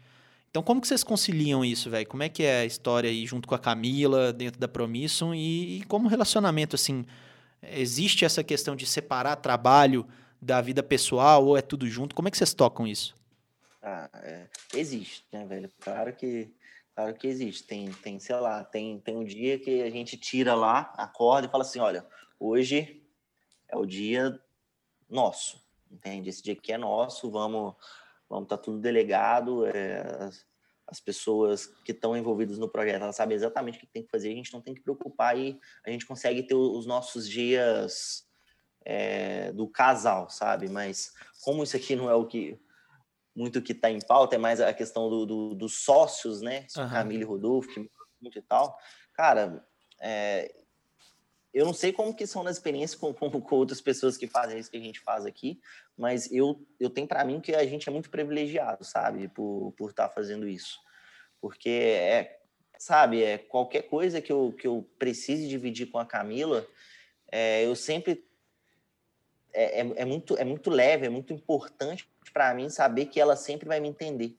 Então, 0.50 0.64
como 0.64 0.82
que 0.82 0.88
vocês 0.88 1.04
conciliam 1.04 1.64
isso, 1.64 1.88
velho? 1.92 2.08
Como 2.08 2.24
é 2.24 2.30
que 2.30 2.42
é 2.42 2.62
a 2.62 2.66
história 2.66 3.08
aí 3.08 3.24
junto 3.28 3.48
com 3.48 3.54
a 3.54 3.60
Camila, 3.60 4.34
dentro 4.34 4.60
da 4.60 4.68
Promisson? 4.68 5.36
E, 5.36 5.78
e 5.78 5.84
como 5.84 6.08
relacionamento, 6.08 6.76
assim, 6.76 7.06
existe 7.62 8.26
essa 8.26 8.44
questão 8.44 8.76
de 8.76 8.88
separar 8.88 9.36
trabalho 9.36 10.08
da 10.42 10.62
vida 10.62 10.82
pessoal 10.82 11.46
ou 11.46 11.56
é 11.56 11.62
tudo 11.62 11.88
junto? 11.88 12.16
Como 12.16 12.28
é 12.28 12.32
que 12.32 12.38
vocês 12.38 12.56
tocam 12.56 12.88
isso? 12.88 13.14
Ah, 13.84 14.10
é, 14.24 14.48
existe, 14.74 15.24
né, 15.32 15.46
velho? 15.46 15.70
Claro 15.80 16.12
que 16.14 16.50
Claro 16.96 17.14
que 17.14 17.28
existe. 17.28 17.68
Tem, 17.68 17.92
tem, 17.92 18.20
sei 18.20 18.38
lá, 18.38 18.64
tem, 18.64 19.00
tem 19.00 19.18
um 19.18 19.26
dia 19.26 19.60
que 19.60 19.82
a 19.82 19.90
gente 19.90 20.18
tira 20.18 20.56
lá, 20.56 20.94
acorda 20.98 21.48
e 21.48 21.52
fala 21.52 21.64
assim: 21.64 21.80
olha, 21.80 22.08
hoje 22.40 23.06
é 23.68 23.76
o 23.76 23.86
dia 23.86 24.40
nosso, 25.10 25.62
entende? 25.92 26.30
Esse 26.30 26.42
dia 26.42 26.54
aqui 26.54 26.72
é 26.72 26.78
nosso, 26.78 27.30
vamos 27.30 27.76
vamos 28.30 28.46
estar 28.46 28.58
tá 28.58 28.64
tudo 28.64 28.80
delegado, 28.80 29.66
é, 29.68 30.00
as, 30.20 30.46
as, 30.88 31.00
pessoas 31.00 31.68
que 31.84 31.92
estão 31.92 32.18
envolvidas 32.18 32.58
no 32.58 32.68
projeto, 32.68 33.04
elas 33.04 33.16
sabem 33.16 33.36
exatamente 33.36 33.78
o 33.78 33.82
que 33.82 33.86
tem 33.86 34.04
que 34.04 34.10
fazer, 34.10 34.32
a 34.32 34.36
gente 34.36 34.52
não 34.52 34.62
tem 34.62 34.74
que 34.74 34.82
preocupar 34.82 35.38
e 35.38 35.60
a 35.86 35.92
gente 35.92 36.08
consegue 36.08 36.42
ter 36.42 36.56
os 36.56 36.88
nossos 36.88 37.30
dias 37.30 38.28
é, 38.84 39.52
do 39.52 39.68
casal, 39.68 40.30
sabe? 40.30 40.70
Mas 40.70 41.14
como 41.44 41.62
isso 41.62 41.76
aqui 41.76 41.96
não 41.96 42.10
é 42.10 42.16
o 42.16 42.26
que 42.26 42.60
muito 43.36 43.62
que 43.62 43.74
está 43.74 43.92
em 43.92 44.00
pauta, 44.00 44.36
é 44.36 44.40
mais 44.40 44.62
a 44.62 44.74
questão 44.74 45.10
do, 45.10 45.26
do 45.26 45.56
dos 45.56 45.84
sócios, 45.84 46.42
né? 46.42 46.66
Uhum. 46.78 46.90
Camille 46.90 47.22
e 47.22 47.26
Rodolfo, 47.26 47.70
que 47.74 47.92
muito 48.22 48.40
e 48.40 48.42
tal. 48.42 48.78
Cara, 49.14 49.66
é, 50.02 50.54
eu 51.54 51.66
não 51.66 51.74
sei 51.74 51.94
como 51.94 52.14
que 52.14 52.26
são 52.26 52.44
nas 52.44 52.58
experiências 52.58 53.00
com, 53.00 53.14
com, 53.14 53.30
com, 53.30 53.56
outras 53.56 53.82
pessoas 53.82 54.18
que 54.18 54.28
fazem 54.28 54.60
isso 54.60 54.72
que 54.72 54.78
a 54.78 54.82
gente 54.82 55.00
faz 55.00 55.26
aqui, 55.26 55.60
mas 55.98 56.32
eu, 56.32 56.66
eu 56.80 56.90
tenho 56.90 57.08
para 57.08 57.24
mim 57.24 57.40
que 57.40 57.54
a 57.54 57.66
gente 57.66 57.88
é 57.88 57.92
muito 57.92 58.10
privilegiado, 58.10 58.84
sabe? 58.84 59.28
Por 59.28 59.70
estar 59.70 59.78
por 59.78 59.94
tá 59.94 60.10
fazendo 60.10 60.48
isso. 60.48 60.80
Porque 61.40 61.70
é, 61.70 62.40
sabe, 62.78 63.24
é 63.24 63.38
qualquer 63.38 63.84
coisa 63.84 64.22
que 64.22 64.32
eu, 64.32 64.54
que 64.58 64.68
eu 64.68 64.90
precise 64.98 65.48
dividir 65.48 65.88
com 65.88 65.98
a 65.98 66.06
Camila, 66.06 66.68
é, 67.32 67.66
eu 67.66 67.76
sempre 67.76 68.26
é, 69.54 69.82
é, 69.82 69.94
é, 69.96 70.06
muito, 70.06 70.38
é 70.38 70.44
muito 70.44 70.70
leve, 70.70 71.06
é 71.06 71.10
muito 71.10 71.32
importante 71.32 72.10
para 72.36 72.54
mim 72.54 72.70
saber 72.70 73.06
que 73.06 73.18
ela 73.18 73.38
sempre 73.38 73.66
vai 73.66 73.80
me 73.80 73.88
entender. 73.88 74.38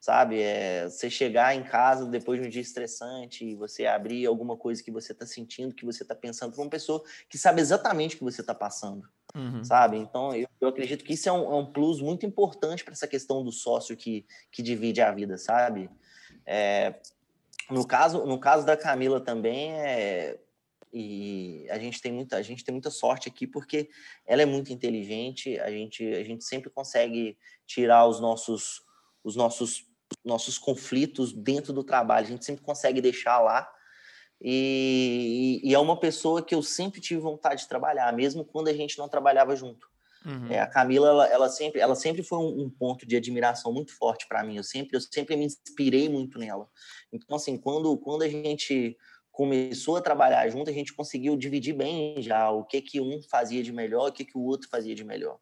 sabe? 0.00 0.40
É, 0.40 0.88
você 0.88 1.10
chegar 1.10 1.54
em 1.54 1.62
casa 1.62 2.06
depois 2.06 2.40
de 2.40 2.46
um 2.46 2.50
dia 2.50 2.62
estressante 2.62 3.44
e 3.44 3.54
você 3.54 3.84
abrir 3.84 4.24
alguma 4.24 4.56
coisa 4.56 4.82
que 4.82 4.90
você 4.90 5.12
está 5.12 5.26
sentindo, 5.26 5.74
que 5.74 5.84
você 5.84 6.02
está 6.02 6.14
pensando, 6.14 6.54
para 6.54 6.62
uma 6.62 6.70
pessoa 6.70 7.02
que 7.28 7.36
sabe 7.36 7.60
exatamente 7.60 8.14
o 8.14 8.18
que 8.20 8.24
você 8.24 8.40
está 8.40 8.54
passando, 8.54 9.06
uhum. 9.34 9.62
sabe? 9.62 9.98
Então, 9.98 10.34
eu, 10.34 10.48
eu, 10.58 10.68
acredito 10.68 11.04
que 11.04 11.12
isso 11.12 11.28
é 11.28 11.32
um, 11.32 11.52
é 11.52 11.56
um 11.56 11.70
plus 11.70 12.00
muito 12.00 12.24
importante 12.24 12.82
para 12.82 12.94
essa 12.94 13.06
questão 13.06 13.44
do 13.44 13.52
sócio 13.52 13.94
que, 13.94 14.24
que 14.50 14.62
divide 14.62 15.02
a 15.02 15.12
vida, 15.12 15.36
sabe? 15.36 15.90
É, 16.46 16.94
no, 17.70 17.86
caso, 17.86 18.24
no 18.24 18.40
caso 18.40 18.64
da 18.64 18.78
Camila 18.78 19.20
também, 19.20 19.72
é, 19.72 20.40
e 20.92 21.66
a 21.70 21.78
gente 21.78 22.00
tem 22.00 22.12
muita 22.12 22.36
a 22.36 22.42
gente 22.42 22.64
tem 22.64 22.72
muita 22.72 22.90
sorte 22.90 23.28
aqui 23.28 23.46
porque 23.46 23.88
ela 24.26 24.42
é 24.42 24.46
muito 24.46 24.72
inteligente 24.72 25.58
a 25.60 25.70
gente 25.70 26.04
a 26.04 26.24
gente 26.24 26.44
sempre 26.44 26.68
consegue 26.68 27.38
tirar 27.66 28.06
os 28.06 28.20
nossos 28.20 28.82
os 29.22 29.36
nossos 29.36 29.90
nossos 30.24 30.58
conflitos 30.58 31.32
dentro 31.32 31.72
do 31.72 31.84
trabalho, 31.84 32.26
a 32.26 32.30
gente 32.30 32.44
sempre 32.44 32.64
consegue 32.64 33.00
deixar 33.00 33.40
lá. 33.40 33.70
E, 34.42 35.60
e, 35.62 35.74
é 35.74 35.78
uma 35.78 35.98
pessoa 35.98 36.42
que 36.42 36.54
eu 36.54 36.62
sempre 36.62 37.00
tive 37.00 37.20
vontade 37.20 37.62
de 37.62 37.68
trabalhar, 37.68 38.12
mesmo 38.12 38.44
quando 38.44 38.68
a 38.68 38.72
gente 38.72 38.98
não 38.98 39.08
trabalhava 39.08 39.54
junto. 39.54 39.88
Uhum. 40.24 40.50
É, 40.50 40.60
a 40.60 40.66
Camila, 40.66 41.08
ela, 41.08 41.26
ela, 41.26 41.48
sempre, 41.48 41.80
ela 41.80 41.94
sempre 41.94 42.22
foi 42.22 42.38
um, 42.38 42.62
um 42.62 42.70
ponto 42.70 43.06
de 43.06 43.16
admiração 43.16 43.72
muito 43.72 43.94
forte 43.94 44.26
para 44.26 44.42
mim. 44.42 44.56
Eu 44.56 44.64
sempre, 44.64 44.96
eu 44.96 45.00
sempre 45.00 45.36
me 45.36 45.44
inspirei 45.44 46.08
muito 46.08 46.38
nela. 46.38 46.68
Então, 47.12 47.36
assim, 47.36 47.58
quando, 47.58 47.96
quando 47.98 48.22
a 48.22 48.28
gente 48.28 48.96
começou 49.40 49.96
a 49.96 50.02
trabalhar 50.02 50.46
junto, 50.50 50.68
a 50.68 50.72
gente 50.72 50.92
conseguiu 50.92 51.34
dividir 51.34 51.72
bem 51.72 52.20
já 52.20 52.50
o 52.50 52.62
que 52.62 52.78
que 52.82 53.00
um 53.00 53.22
fazia 53.22 53.62
de 53.62 53.72
melhor, 53.72 54.10
o 54.10 54.12
que 54.12 54.22
que 54.22 54.36
o 54.36 54.42
outro 54.42 54.68
fazia 54.68 54.94
de 54.94 55.02
melhor. 55.02 55.38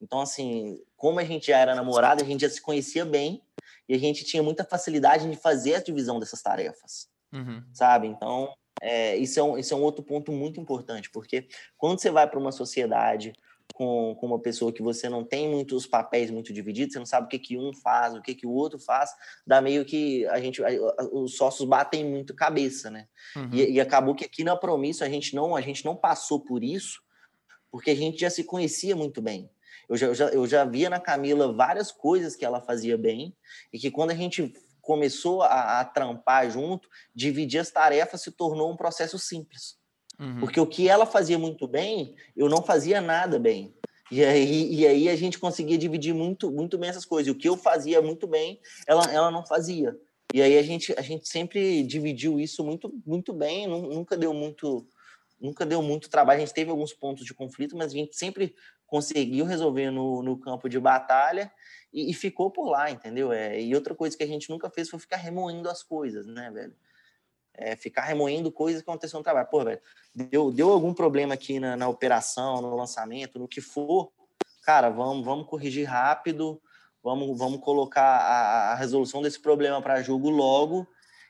Então, 0.00 0.22
assim, 0.22 0.80
como 0.96 1.20
a 1.20 1.24
gente 1.24 1.48
já 1.48 1.58
era 1.58 1.74
namorado, 1.74 2.22
a 2.22 2.26
gente 2.26 2.40
já 2.40 2.48
se 2.48 2.62
conhecia 2.62 3.04
bem 3.04 3.42
e 3.86 3.94
a 3.94 3.98
gente 3.98 4.24
tinha 4.24 4.42
muita 4.42 4.64
facilidade 4.64 5.30
de 5.30 5.36
fazer 5.36 5.74
a 5.74 5.82
divisão 5.82 6.18
dessas 6.18 6.40
tarefas, 6.40 7.10
uhum. 7.34 7.62
sabe? 7.70 8.06
Então, 8.06 8.50
é, 8.80 9.14
isso, 9.16 9.38
é 9.38 9.42
um, 9.42 9.58
isso 9.58 9.74
é 9.74 9.76
um 9.76 9.82
outro 9.82 10.02
ponto 10.02 10.32
muito 10.32 10.58
importante, 10.58 11.10
porque 11.10 11.46
quando 11.76 12.00
você 12.00 12.10
vai 12.10 12.26
para 12.26 12.40
uma 12.40 12.50
sociedade 12.50 13.34
com, 13.74 14.14
com 14.14 14.26
uma 14.26 14.38
pessoa 14.38 14.72
que 14.72 14.80
você 14.80 15.08
não 15.08 15.24
tem 15.24 15.48
muitos 15.48 15.84
papéis 15.84 16.30
muito 16.30 16.52
divididos, 16.52 16.92
você 16.92 16.98
não 17.00 17.04
sabe 17.04 17.26
o 17.26 17.28
que, 17.28 17.40
que 17.40 17.58
um 17.58 17.72
faz, 17.74 18.14
o 18.14 18.22
que, 18.22 18.32
que 18.32 18.46
o 18.46 18.52
outro 18.52 18.78
faz, 18.78 19.10
dá 19.44 19.60
meio 19.60 19.84
que 19.84 20.24
a 20.28 20.40
gente, 20.40 20.62
os 21.12 21.36
sócios 21.36 21.68
batem 21.68 22.04
muito 22.04 22.34
cabeça, 22.34 22.88
né? 22.88 23.08
Uhum. 23.34 23.50
E, 23.52 23.72
e 23.72 23.80
acabou 23.80 24.14
que 24.14 24.24
aqui 24.24 24.44
na 24.44 24.56
Promisso 24.56 25.02
a 25.02 25.08
gente 25.08 25.34
não, 25.34 25.56
a 25.56 25.60
gente 25.60 25.84
não 25.84 25.96
passou 25.96 26.38
por 26.38 26.62
isso, 26.62 27.02
porque 27.68 27.90
a 27.90 27.96
gente 27.96 28.20
já 28.20 28.30
se 28.30 28.44
conhecia 28.44 28.94
muito 28.94 29.20
bem. 29.20 29.50
Eu 29.88 29.96
já, 29.96 30.06
eu 30.06 30.14
já, 30.14 30.28
eu 30.28 30.46
já 30.46 30.64
via 30.64 30.88
na 30.88 31.00
Camila 31.00 31.52
várias 31.52 31.90
coisas 31.90 32.36
que 32.36 32.44
ela 32.44 32.60
fazia 32.60 32.96
bem 32.96 33.36
e 33.72 33.78
que 33.78 33.90
quando 33.90 34.12
a 34.12 34.14
gente 34.14 34.54
começou 34.80 35.42
a, 35.42 35.80
a 35.80 35.84
trampar 35.84 36.48
junto, 36.48 36.88
dividir 37.12 37.58
as 37.58 37.70
tarefas 37.70 38.22
se 38.22 38.30
tornou 38.30 38.72
um 38.72 38.76
processo 38.76 39.18
simples. 39.18 39.76
Uhum. 40.18 40.40
Porque 40.40 40.60
o 40.60 40.66
que 40.66 40.88
ela 40.88 41.06
fazia 41.06 41.38
muito 41.38 41.66
bem, 41.66 42.14
eu 42.36 42.48
não 42.48 42.62
fazia 42.62 43.00
nada 43.00 43.38
bem. 43.38 43.74
E 44.10 44.24
aí, 44.24 44.74
e 44.74 44.86
aí 44.86 45.08
a 45.08 45.16
gente 45.16 45.38
conseguia 45.38 45.78
dividir 45.78 46.14
muito, 46.14 46.50
muito 46.50 46.78
bem 46.78 46.90
essas 46.90 47.04
coisas. 47.04 47.28
E 47.28 47.30
o 47.30 47.38
que 47.38 47.48
eu 47.48 47.56
fazia 47.56 48.00
muito 48.02 48.26
bem, 48.26 48.60
ela, 48.86 49.04
ela 49.12 49.30
não 49.30 49.44
fazia. 49.46 49.96
E 50.32 50.42
aí 50.42 50.58
a 50.58 50.62
gente, 50.62 50.92
a 50.98 51.02
gente 51.02 51.28
sempre 51.28 51.82
dividiu 51.82 52.38
isso 52.38 52.64
muito, 52.64 52.92
muito 53.06 53.32
bem, 53.32 53.66
nunca 53.66 54.16
deu 54.16 54.34
muito, 54.34 54.86
nunca 55.40 55.64
deu 55.64 55.82
muito 55.82 56.10
trabalho. 56.10 56.38
A 56.38 56.44
gente 56.44 56.54
teve 56.54 56.70
alguns 56.70 56.92
pontos 56.92 57.24
de 57.24 57.32
conflito, 57.32 57.76
mas 57.76 57.92
a 57.92 57.96
gente 57.96 58.16
sempre 58.16 58.54
conseguiu 58.86 59.44
resolver 59.44 59.90
no, 59.90 60.22
no 60.22 60.38
campo 60.38 60.68
de 60.68 60.78
batalha 60.78 61.50
e, 61.92 62.10
e, 62.10 62.14
ficou 62.14 62.50
por 62.50 62.68
lá, 62.68 62.90
entendeu? 62.90 63.32
É, 63.32 63.60
e 63.60 63.74
outra 63.74 63.94
coisa 63.94 64.16
que 64.16 64.22
a 64.22 64.26
gente 64.26 64.50
nunca 64.50 64.68
fez 64.68 64.88
foi 64.88 64.98
ficar 64.98 65.16
remoendo 65.16 65.68
as 65.68 65.82
coisas, 65.82 66.26
né, 66.26 66.50
velho? 66.52 66.74
É, 67.56 67.76
ficar 67.76 68.02
remoendo 68.02 68.50
coisas 68.50 68.82
que 68.82 68.90
aconteceram 68.90 69.20
no 69.20 69.24
trabalho. 69.24 69.48
Pô, 69.48 69.62
velho, 69.62 69.80
deu, 70.14 70.50
deu 70.50 70.72
algum 70.72 70.92
problema 70.92 71.34
aqui 71.34 71.60
na, 71.60 71.76
na 71.76 71.88
operação, 71.88 72.60
no 72.60 72.74
lançamento, 72.74 73.38
no 73.38 73.46
que 73.46 73.60
for, 73.60 74.10
cara, 74.64 74.90
vamos, 74.90 75.24
vamos 75.24 75.46
corrigir 75.46 75.86
rápido, 75.88 76.60
vamos, 77.02 77.38
vamos 77.38 77.60
colocar 77.60 78.02
a, 78.02 78.72
a 78.72 78.74
resolução 78.74 79.22
desse 79.22 79.38
problema 79.38 79.80
para 79.80 80.02
jogo 80.02 80.30
logo 80.30 80.86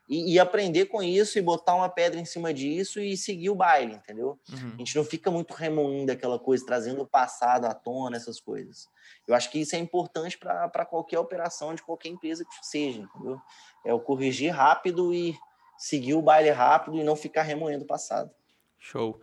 e, 0.09 0.35
e, 0.35 0.39
aprender 0.39 0.87
com 0.87 1.03
isso 1.03 1.39
e 1.39 1.43
botar 1.43 1.75
uma 1.75 1.89
pedra 1.89 2.21
em 2.21 2.27
cima 2.27 2.53
disso 2.53 3.01
e 3.01 3.17
seguir 3.17 3.49
o 3.49 3.55
baile, 3.55 3.95
entendeu? 3.95 4.39
Uhum. 4.51 4.73
A 4.75 4.77
gente 4.77 4.95
não 4.97 5.05
fica 5.05 5.31
muito 5.31 5.55
remoendo 5.55 6.13
aquela 6.13 6.39
coisa, 6.39 6.65
trazendo 6.65 7.03
o 7.03 7.07
passado 7.07 7.65
à 7.65 7.73
tona, 7.73 8.17
essas 8.17 8.39
coisas. 8.39 8.87
Eu 9.27 9.35
acho 9.35 9.51
que 9.51 9.59
isso 9.59 9.75
é 9.75 9.79
importante 9.79 10.39
para 10.39 10.85
qualquer 10.85 11.19
operação 11.19 11.75
de 11.75 11.83
qualquer 11.83 12.11
empresa 12.11 12.45
que 12.45 12.67
seja, 12.67 13.01
entendeu? 13.01 13.41
É 13.85 13.95
o 13.95 14.01
corrigir 14.01 14.55
rápido 14.55 15.15
e 15.15 15.35
seguir 15.79 16.15
o 16.15 16.23
baile 16.23 16.51
rápido 16.51 16.99
e 16.99 17.05
não 17.05 17.17
ficar 17.17 17.43
remoendo 17.43 17.85
o 17.85 17.87
passado. 17.87 18.31
Show. 18.79 19.21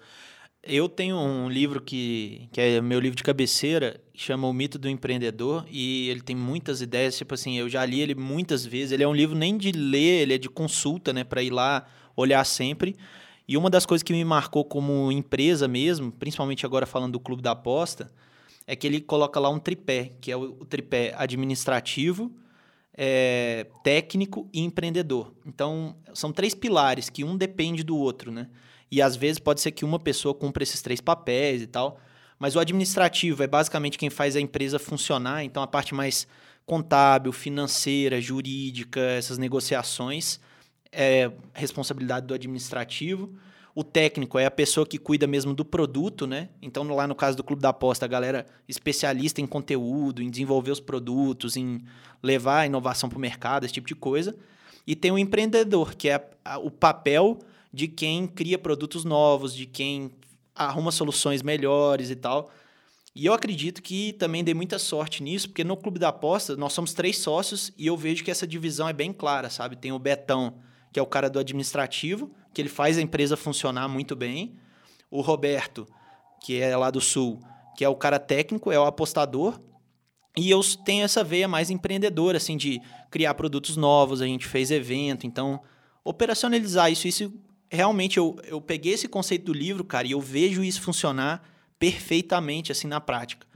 Eu 0.64 0.88
tenho 0.88 1.18
um 1.18 1.50
livro 1.50 1.82
que, 1.82 2.48
que 2.52 2.62
é 2.62 2.82
meu 2.82 3.00
livro 3.00 3.16
de 3.16 3.24
cabeceira, 3.24 4.00
que 4.14 4.22
chama 4.22 4.48
O 4.48 4.54
Mito 4.54 4.78
do 4.78 4.88
Empreendedor, 4.88 5.66
e 5.68 6.08
ele 6.10 6.22
tem 6.22 6.36
muitas 6.36 6.82
ideias, 6.82 7.18
tipo 7.18 7.34
assim, 7.34 7.58
eu 7.58 7.68
já 7.68 7.84
li 7.84 8.00
ele 8.00 8.14
muitas 8.14 8.64
vezes. 8.64 8.92
Ele 8.92 9.04
é 9.04 9.08
um 9.08 9.14
livro 9.14 9.36
nem 9.36 9.58
de 9.58 9.72
ler, 9.72 10.22
ele 10.22 10.36
é 10.36 10.38
de 10.38 10.50
consulta, 10.50 11.12
né, 11.12 11.24
para 11.24 11.42
ir 11.42 11.50
lá 11.50 11.88
olhar 12.16 12.44
sempre. 12.44 12.96
E 13.48 13.58
uma 13.58 13.72
das 13.72 13.88
coisas 13.88 14.04
que 14.04 14.14
me 14.14 14.24
marcou 14.24 14.64
como 14.64 15.12
empresa 15.12 15.68
mesmo, 15.68 16.12
principalmente 16.12 16.64
agora 16.64 16.86
falando 16.86 17.14
do 17.14 17.20
Clube 17.20 17.42
da 17.42 17.52
Aposta, 17.52 18.12
é 18.68 18.76
que 18.76 18.86
ele 18.86 19.02
coloca 19.02 19.40
lá 19.40 19.50
um 19.50 19.60
tripé, 19.60 20.12
que 20.22 20.32
é 20.32 20.38
o, 20.38 20.58
o 20.60 20.66
tripé 20.66 21.14
administrativo, 21.18 22.32
é, 22.98 23.68
técnico 23.84 24.50
e 24.54 24.62
empreendedor. 24.62 25.34
Então, 25.46 25.96
são 26.14 26.32
três 26.32 26.54
pilares 26.54 27.10
que 27.10 27.24
um 27.24 27.38
depende 27.38 27.84
do 27.84 27.98
outro, 27.98 28.32
né? 28.32 28.48
E 28.92 29.02
às 29.02 29.16
vezes 29.16 29.40
pode 29.40 29.62
ser 29.62 29.72
que 29.72 29.86
uma 29.86 30.00
pessoa 30.00 30.36
cumpra 30.36 30.64
esses 30.64 30.82
três 30.82 31.00
papéis 31.00 31.62
e 31.62 31.68
tal. 31.68 32.00
Mas 32.38 32.56
o 32.56 32.60
administrativo 32.60 33.44
é 33.44 33.48
basicamente 33.48 33.98
quem 33.98 34.10
faz 34.10 34.36
a 34.36 34.42
empresa 34.42 34.78
funcionar. 34.78 35.44
Então 35.44 35.64
a 35.64 35.68
parte 35.68 35.94
mais 35.94 36.28
contábil, 36.66 37.32
financeira, 37.32 38.20
jurídica, 38.20 39.00
essas 39.00 39.38
negociações 39.38 40.40
é 40.92 41.32
responsabilidade 41.54 42.28
do 42.28 42.34
administrativo. 42.34 43.34
O 43.74 43.84
técnico 43.84 44.38
é 44.38 44.46
a 44.46 44.52
pessoa 44.52 44.86
que 44.86 44.98
cuida 44.98 45.26
mesmo 45.26 45.54
do 45.54 45.64
produto, 45.64 46.28
né? 46.28 46.50
Então, 46.62 46.84
lá 46.94 47.08
no 47.08 47.16
caso 47.16 47.38
do 47.38 47.44
Clube 47.44 47.62
da 47.62 47.70
Aposta, 47.70 48.06
a 48.06 48.08
galera 48.08 48.46
especialista 48.68 49.40
em 49.40 49.48
conteúdo, 49.48 50.22
em 50.22 50.30
desenvolver 50.30 50.72
os 50.72 50.80
produtos, 50.80 51.56
em 51.56 51.82
levar 52.22 52.60
a 52.60 52.66
inovação 52.66 53.08
para 53.08 53.18
o 53.18 53.22
mercado, 53.22 53.64
esse 53.64 53.74
tipo 53.74 53.88
de 53.88 53.96
coisa. 53.96 54.36
E 54.86 54.96
tem 54.96 55.12
o 55.12 55.18
empreendedor, 55.18 55.96
que 55.96 56.10
é 56.10 56.30
o 56.62 56.70
papel 56.70 57.40
de 57.72 57.88
quem 57.88 58.28
cria 58.28 58.58
produtos 58.58 59.06
novos, 59.06 59.56
de 59.56 59.66
quem 59.66 60.12
arruma 60.54 60.92
soluções 60.92 61.42
melhores 61.42 62.10
e 62.10 62.16
tal. 62.16 62.52
E 63.16 63.26
eu 63.26 63.34
acredito 63.34 63.82
que 63.82 64.14
também 64.14 64.44
dei 64.44 64.54
muita 64.54 64.80
sorte 64.80 65.22
nisso, 65.22 65.50
porque 65.50 65.64
no 65.64 65.76
Clube 65.76 66.00
da 66.00 66.10
Aposta 66.10 66.56
nós 66.56 66.74
somos 66.74 66.94
três 66.94 67.18
sócios 67.18 67.72
e 67.78 67.88
eu 67.88 67.98
vejo 67.98 68.24
que 68.24 68.32
essa 68.32 68.48
divisão 68.48 68.88
é 68.88 68.94
bem 68.94 69.12
clara, 69.12 69.50
sabe? 69.50 69.76
Tem 69.76 69.92
o 69.92 70.00
Betão, 70.00 70.56
que 70.92 71.00
é 71.00 71.02
o 71.02 71.08
cara 71.08 71.30
do 71.30 71.40
administrativo, 71.40 72.32
que 72.54 72.62
ele 72.62 72.70
faz 72.70 72.98
a 72.98 73.02
empresa 73.02 73.38
funcionar 73.38 73.88
muito 73.88 74.16
bem. 74.16 74.56
O 75.10 75.22
Roberto, 75.22 75.88
que 76.42 76.60
é 76.60 76.76
lá 76.76 76.90
do 76.92 77.02
Sul, 77.02 77.40
que 77.76 77.86
é 77.86 77.90
o 77.90 77.96
cara 77.96 78.20
técnico, 78.20 78.72
é 78.72 78.80
o 78.80 78.86
apostador. 78.86 79.60
E 80.38 80.50
eu 80.50 80.62
tenho 80.86 81.04
essa 81.04 81.24
veia 81.24 81.48
mais 81.48 81.70
empreendedora, 81.70 82.38
assim, 82.38 82.56
de 82.56 82.82
criar 83.10 83.34
produtos 83.34 83.76
novos, 83.76 84.22
a 84.22 84.26
gente 84.26 84.48
fez 84.48 84.72
evento, 84.72 85.28
então 85.28 85.62
operacionalizar 86.04 86.92
isso, 86.92 87.08
isso 87.08 87.34
realmente 87.70 88.18
eu, 88.18 88.38
eu 88.46 88.60
peguei 88.60 88.94
esse 88.94 89.08
conceito 89.08 89.46
do 89.46 89.54
livro, 89.54 89.84
cara, 89.84 90.08
e 90.08 90.12
eu 90.12 90.20
vejo 90.22 90.64
isso 90.64 90.82
funcionar 90.82 91.44
perfeitamente 91.78 92.72
assim 92.72 92.88
na 92.88 93.00
prática. 93.00 93.48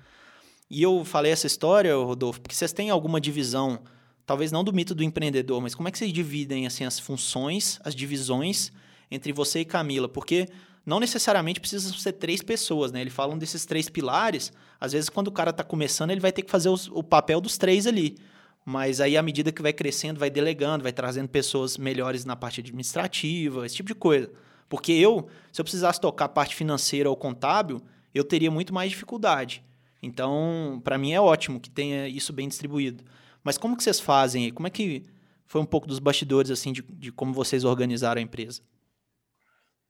E 0.69 0.81
eu 0.81 1.05
falei 1.05 1.31
essa 1.31 1.47
história, 1.47 1.95
Rodolfo, 1.95 2.41
porque 2.41 2.55
vocês 2.55 2.73
têm 2.73 2.89
alguma 2.89 3.21
divisão, 3.21 3.79
talvez 4.25 4.51
não 4.51 4.63
do 4.63 4.73
mito 4.73 4.95
do 4.95 5.03
empreendedor, 5.03 5.61
mas 5.61 5.75
como 5.75 5.87
é 5.87 5.91
que 5.91 5.97
vocês 5.97 6.11
dividem 6.11 6.65
assim 6.65 6.83
as 6.83 6.99
funções, 6.99 7.79
as 7.83 7.95
divisões 7.95 8.71
entre 9.09 9.31
você 9.31 9.59
e 9.59 9.65
Camila? 9.65 10.09
Porque 10.09 10.47
não 10.85 10.99
necessariamente 10.99 11.59
precisam 11.59 11.93
ser 11.93 12.13
três 12.13 12.41
pessoas, 12.41 12.91
né? 12.91 13.01
Eles 13.01 13.13
falam 13.13 13.37
desses 13.37 13.65
três 13.65 13.89
pilares. 13.89 14.53
Às 14.79 14.93
vezes, 14.93 15.09
quando 15.09 15.29
o 15.29 15.31
cara 15.31 15.49
está 15.49 15.63
começando, 15.63 16.11
ele 16.11 16.19
vai 16.21 16.31
ter 16.31 16.43
que 16.43 16.51
fazer 16.51 16.69
os, 16.69 16.87
o 16.89 17.01
papel 17.01 17.41
dos 17.41 17.57
três 17.57 17.87
ali. 17.87 18.17
Mas 18.63 19.01
aí, 19.01 19.17
à 19.17 19.21
medida 19.21 19.51
que 19.51 19.61
vai 19.61 19.73
crescendo, 19.73 20.19
vai 20.19 20.29
delegando, 20.29 20.83
vai 20.83 20.91
trazendo 20.93 21.29
pessoas 21.29 21.77
melhores 21.77 22.25
na 22.25 22.35
parte 22.35 22.61
administrativa, 22.61 23.65
esse 23.65 23.75
tipo 23.75 23.87
de 23.87 23.95
coisa. 23.95 24.31
Porque 24.69 24.91
eu, 24.91 25.27
se 25.51 25.61
eu 25.61 25.65
precisasse 25.65 25.99
tocar 25.99 26.25
a 26.25 26.29
parte 26.29 26.55
financeira 26.55 27.09
ou 27.09 27.15
contábil, 27.15 27.81
eu 28.13 28.23
teria 28.23 28.49
muito 28.49 28.73
mais 28.73 28.89
dificuldade. 28.89 29.63
Então, 30.01 30.81
para 30.83 30.97
mim 30.97 31.13
é 31.13 31.21
ótimo 31.21 31.59
que 31.59 31.69
tenha 31.69 32.07
isso 32.07 32.31
bem 32.31 32.47
distribuído. 32.47 33.03
Mas 33.45 33.59
como 33.59 33.77
que 33.77 33.83
vocês 33.83 33.99
fazem 33.99 34.45
aí? 34.45 34.51
Como 34.51 34.65
é 34.65 34.71
que 34.71 35.05
foi 35.45 35.61
um 35.61 35.65
pouco 35.65 35.85
dos 35.85 35.99
bastidores, 35.99 36.49
assim, 36.49 36.73
de, 36.73 36.81
de 36.81 37.11
como 37.11 37.31
vocês 37.31 37.63
organizaram 37.63 38.19
a 38.19 38.23
empresa? 38.23 38.63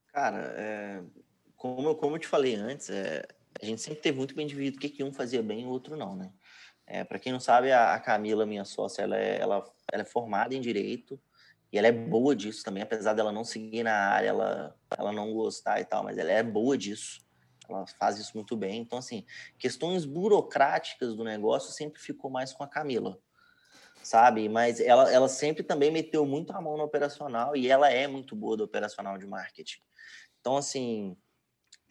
Cara, 0.10 0.54
é, 0.58 1.02
como, 1.56 1.96
como 1.96 2.18
eu 2.18 2.20
te 2.20 2.28
falei 2.28 2.56
antes, 2.56 2.90
é, 2.90 3.26
a 3.62 3.66
gente 3.66 3.82
sempre 3.82 4.02
teve 4.02 4.18
muito 4.18 4.36
bem 4.36 4.46
dividido 4.46 4.76
o 4.76 4.80
que, 4.82 4.90
que 4.90 5.04
um 5.06 5.14
fazia 5.14 5.42
bem 5.42 5.62
e 5.62 5.66
o 5.66 5.70
outro 5.70 5.96
não, 5.96 6.18
né? 6.18 6.34
É, 6.86 7.06
para 7.06 7.18
quem 7.18 7.32
não 7.32 7.40
sabe, 7.40 7.72
a, 7.72 7.98
Camila, 7.98 8.46
minha 8.46 8.66
sócia, 8.66 9.04
ela, 9.04 9.18
é, 9.18 9.40
ela, 9.40 9.64
ela 9.92 10.02
é 10.04 10.06
formada 10.06 10.54
em 10.54 10.60
direito 10.60 11.18
e 11.72 11.78
ela 11.78 11.88
é 11.88 11.94
boa 11.94 12.36
disso 12.36 12.62
também, 12.62 12.84
apesar 12.84 13.14
dela 13.14 13.32
não 13.32 13.46
seguir 13.46 13.84
na 13.84 13.96
área, 14.10 14.28
ela, 14.28 14.76
ela 14.98 15.14
não 15.14 15.34
gostar 15.34 15.80
e 15.80 15.86
tal, 15.86 16.04
mas 16.04 16.18
ela 16.18 16.32
é 16.32 16.44
boa 16.44 16.78
disso. 16.78 17.26
Ela 17.68 17.88
faz 17.88 18.20
isso 18.20 18.34
muito 18.36 18.56
bem. 18.56 18.82
Então, 18.82 19.00
assim, 19.00 19.26
questões 19.58 20.06
burocráticas 20.06 21.16
do 21.16 21.24
negócio 21.24 21.72
sempre 21.72 22.02
ficou 22.02 22.30
mais 22.30 22.54
com 22.54 22.64
a 22.64 22.68
Camila, 22.68 23.18
sabe? 24.06 24.48
Mas 24.48 24.80
ela, 24.80 25.12
ela 25.12 25.28
sempre 25.28 25.64
também 25.64 25.92
meteu 25.92 26.26
muito 26.26 26.54
a 26.54 26.62
mão 26.62 26.78
no 26.78 26.84
operacional 26.84 27.56
e 27.56 27.68
ela 27.68 27.90
é 27.90 28.08
muito 28.08 28.36
boa 28.36 28.56
do 28.56 28.64
operacional 28.64 29.18
de 29.18 29.26
marketing. 29.26 29.80
Então, 30.40 30.58
assim, 30.58 31.18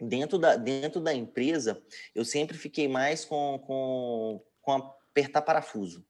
dentro 0.01 0.39
da, 0.39 0.55
dentro 0.55 1.01
da 1.01 1.13
empresa, 1.13 1.83
eu 2.15 2.25
sempre 2.25 2.57
fiquei 2.57 2.87
mais 2.87 3.25
com, 3.25 3.59
com, 3.67 4.41
com 4.63 4.73
apertar 5.11 5.43
parafuso, 5.43 6.07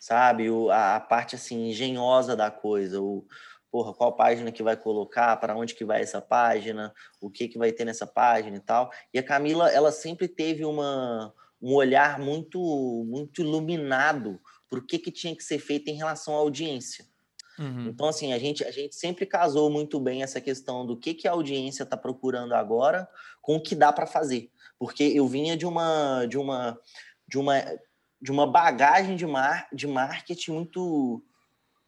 sabe? 0.00 0.50
O, 0.50 0.68
a, 0.68 0.96
a, 0.96 1.00
parte, 1.00 1.36
assim, 1.36 1.68
engenhosa 1.68 2.34
da 2.34 2.50
coisa, 2.50 3.00
o, 3.00 3.24
porra, 3.70 3.94
qual 3.94 4.16
página 4.16 4.50
que 4.50 4.64
vai 4.64 4.76
colocar, 4.76 5.36
para 5.36 5.56
onde 5.56 5.76
que 5.76 5.84
vai 5.84 6.02
essa 6.02 6.20
página, 6.20 6.92
o 7.20 7.30
que 7.30 7.46
que 7.46 7.56
vai 7.56 7.70
ter 7.70 7.84
nessa 7.84 8.06
página 8.06 8.56
e 8.56 8.60
tal. 8.60 8.90
E 9.14 9.18
a 9.20 9.22
Camila, 9.22 9.70
ela 9.70 9.92
sempre 9.92 10.26
teve 10.26 10.64
uma, 10.64 11.32
um 11.62 11.72
olhar 11.72 12.18
muito, 12.18 12.58
muito 13.06 13.42
iluminado 13.42 14.40
para 14.68 14.78
o 14.78 14.82
que, 14.82 14.98
que 14.98 15.10
tinha 15.10 15.34
que 15.34 15.44
ser 15.44 15.58
feito 15.58 15.88
em 15.88 15.94
relação 15.94 16.34
à 16.34 16.38
audiência. 16.38 17.04
Uhum. 17.58 17.88
Então, 17.88 18.08
assim, 18.08 18.32
a 18.32 18.38
gente, 18.38 18.64
a 18.64 18.70
gente 18.70 18.94
sempre 18.94 19.24
casou 19.24 19.70
muito 19.70 19.98
bem 19.98 20.22
essa 20.22 20.40
questão 20.40 20.84
do 20.84 20.96
que, 20.96 21.14
que 21.14 21.26
a 21.26 21.32
audiência 21.32 21.84
está 21.84 21.96
procurando 21.96 22.54
agora 22.54 23.08
com 23.40 23.56
o 23.56 23.62
que 23.62 23.74
dá 23.74 23.92
para 23.92 24.06
fazer. 24.06 24.50
Porque 24.78 25.04
eu 25.04 25.26
vinha 25.26 25.56
de 25.56 25.64
uma, 25.64 26.26
de 26.26 26.36
uma, 26.36 26.78
de 27.26 27.38
uma, 27.38 27.64
de 28.20 28.30
uma 28.30 28.46
bagagem 28.46 29.16
de, 29.16 29.26
mar, 29.26 29.68
de 29.72 29.86
marketing 29.86 30.52
muito, 30.52 31.24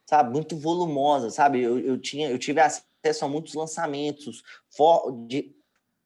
sabe, 0.07 0.33
muito 0.33 0.57
volumosa, 0.57 1.31
sabe? 1.31 1.61
Eu, 1.61 1.79
eu, 1.79 1.99
tinha, 1.99 2.31
eu 2.31 2.39
tive 2.39 2.61
acesso 2.61 3.25
a 3.25 3.29
muitos 3.29 3.55
lançamentos, 3.55 4.43
for, 4.71 5.13
de, 5.27 5.55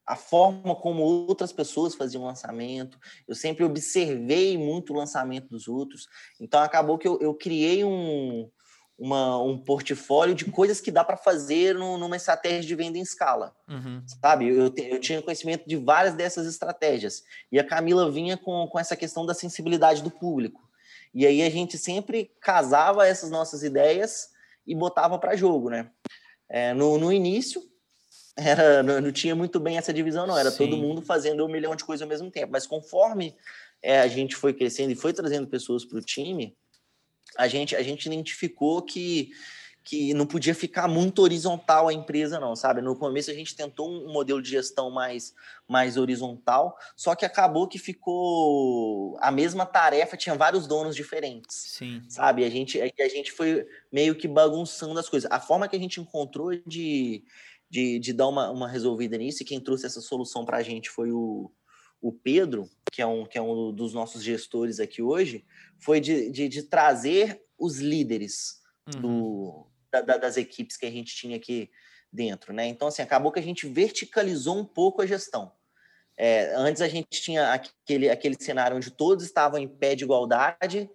a 0.06 0.16
forma 0.16 0.74
como 0.74 1.02
outras 1.02 1.52
pessoas 1.52 1.94
faziam 1.94 2.24
lançamento. 2.24 2.98
Eu 3.26 3.34
sempre 3.34 3.64
observei 3.64 4.58
muito 4.58 4.92
o 4.92 4.96
lançamento 4.96 5.48
dos 5.48 5.68
outros. 5.68 6.08
Então, 6.40 6.60
acabou 6.60 6.98
que 6.98 7.06
eu, 7.06 7.18
eu 7.20 7.34
criei 7.34 7.84
um, 7.84 8.50
uma, 8.98 9.40
um 9.42 9.56
portfólio 9.56 10.34
de 10.34 10.44
coisas 10.46 10.80
que 10.80 10.90
dá 10.90 11.04
para 11.04 11.16
fazer 11.16 11.74
no, 11.74 11.96
numa 11.98 12.16
estratégia 12.16 12.62
de 12.62 12.74
venda 12.74 12.98
em 12.98 13.02
escala. 13.02 13.54
Uhum. 13.68 14.02
Sabe? 14.20 14.48
Eu, 14.48 14.70
te, 14.70 14.82
eu 14.82 15.00
tinha 15.00 15.22
conhecimento 15.22 15.68
de 15.68 15.76
várias 15.76 16.14
dessas 16.14 16.46
estratégias. 16.46 17.22
E 17.50 17.58
a 17.58 17.66
Camila 17.66 18.10
vinha 18.10 18.36
com, 18.36 18.66
com 18.66 18.78
essa 18.78 18.96
questão 18.96 19.24
da 19.24 19.34
sensibilidade 19.34 20.02
do 20.02 20.10
público. 20.10 20.60
E 21.14 21.26
aí 21.26 21.42
a 21.42 21.50
gente 21.50 21.78
sempre 21.78 22.30
casava 22.40 23.06
essas 23.06 23.30
nossas 23.30 23.62
ideias 23.62 24.30
e 24.66 24.74
botava 24.74 25.18
para 25.18 25.36
jogo, 25.36 25.68
né? 25.70 25.90
É, 26.48 26.74
no, 26.74 26.98
no 26.98 27.12
início, 27.12 27.62
era, 28.36 28.82
não, 28.82 29.00
não, 29.00 29.12
tinha 29.12 29.34
muito 29.34 29.60
bem 29.60 29.76
essa 29.76 29.92
divisão, 29.92 30.26
não. 30.26 30.38
Era 30.38 30.50
Sim. 30.50 30.58
todo 30.58 30.76
mundo 30.76 31.02
fazendo 31.02 31.44
um 31.44 31.48
milhão 31.48 31.76
de 31.76 31.84
coisas 31.84 32.02
ao 32.02 32.08
mesmo 32.08 32.30
tempo. 32.30 32.52
Mas 32.52 32.66
conforme 32.66 33.36
é, 33.82 34.00
a 34.00 34.08
gente 34.08 34.36
foi 34.36 34.52
crescendo 34.52 34.92
e 34.92 34.96
foi 34.96 35.12
trazendo 35.12 35.46
pessoas 35.46 35.84
para 35.84 35.98
o 35.98 36.02
time, 36.02 36.56
a 37.36 37.48
gente, 37.48 37.74
a 37.74 37.82
gente 37.82 38.06
identificou 38.06 38.82
que, 38.82 39.30
que 39.82 40.14
não 40.14 40.26
podia 40.26 40.54
ficar 40.54 40.86
muito 40.86 41.22
horizontal 41.22 41.88
a 41.88 41.92
empresa, 41.92 42.38
não, 42.38 42.54
sabe? 42.54 42.80
No 42.80 42.94
começo 42.94 43.30
a 43.30 43.34
gente 43.34 43.56
tentou 43.56 43.90
um 43.90 44.12
modelo 44.12 44.40
de 44.42 44.50
gestão 44.50 44.90
mais, 44.90 45.34
mais 45.66 45.96
horizontal, 45.96 46.76
só 46.94 47.14
que 47.14 47.24
acabou 47.24 47.66
que 47.66 47.78
ficou 47.78 49.18
a 49.20 49.30
mesma 49.30 49.64
tarefa, 49.64 50.16
tinha 50.16 50.34
vários 50.34 50.66
donos 50.66 50.94
diferentes. 50.94 51.56
Sim. 51.56 52.02
Sabe? 52.08 52.44
A 52.44 52.50
gente, 52.50 52.80
a 52.80 53.08
gente 53.08 53.32
foi 53.32 53.66
meio 53.90 54.14
que 54.14 54.28
bagunçando 54.28 54.98
as 55.00 55.08
coisas. 55.08 55.30
A 55.30 55.40
forma 55.40 55.66
que 55.66 55.76
a 55.76 55.80
gente 55.80 56.00
encontrou 56.00 56.50
de, 56.66 57.24
de, 57.72 57.98
de 57.98 58.12
dar 58.12 58.28
uma, 58.28 58.50
uma 58.50 58.68
resolvida 58.68 59.16
nisso, 59.16 59.42
e 59.42 59.46
quem 59.46 59.58
trouxe 59.58 59.86
essa 59.86 60.02
solução 60.02 60.44
para 60.44 60.58
a 60.58 60.62
gente 60.62 60.90
foi 60.90 61.10
o, 61.10 61.50
o 62.02 62.12
Pedro, 62.12 62.68
que 62.92 63.00
é 63.00 63.06
um, 63.06 63.24
que 63.24 63.38
é 63.38 63.40
um 63.40 63.72
dos 63.72 63.94
nossos 63.94 64.22
gestores 64.22 64.78
aqui 64.78 65.00
hoje, 65.00 65.42
foi 65.80 65.98
de, 65.98 66.30
de, 66.30 66.50
de 66.50 66.64
trazer 66.64 67.42
os 67.58 67.78
líderes 67.78 68.60
uhum. 68.94 69.00
do, 69.00 69.66
da, 69.90 70.18
das 70.18 70.36
equipes 70.36 70.76
que 70.76 70.84
a 70.84 70.90
gente 70.90 71.16
tinha 71.16 71.38
aqui 71.38 71.70
dentro, 72.12 72.52
né? 72.52 72.66
Então, 72.66 72.88
assim, 72.88 73.00
acabou 73.00 73.32
que 73.32 73.40
a 73.40 73.42
gente 73.42 73.66
verticalizou 73.66 74.58
um 74.58 74.66
pouco 74.66 75.00
a 75.00 75.06
gestão. 75.06 75.50
É, 76.14 76.54
antes 76.54 76.82
a 76.82 76.88
gente 76.88 77.22
tinha 77.22 77.54
aquele, 77.54 78.10
aquele 78.10 78.36
cenário 78.38 78.76
onde 78.76 78.90
todos 78.90 79.24
estavam 79.24 79.58
em 79.58 79.66
pé 79.66 79.94
de 79.94 80.04
igualdade 80.04 80.90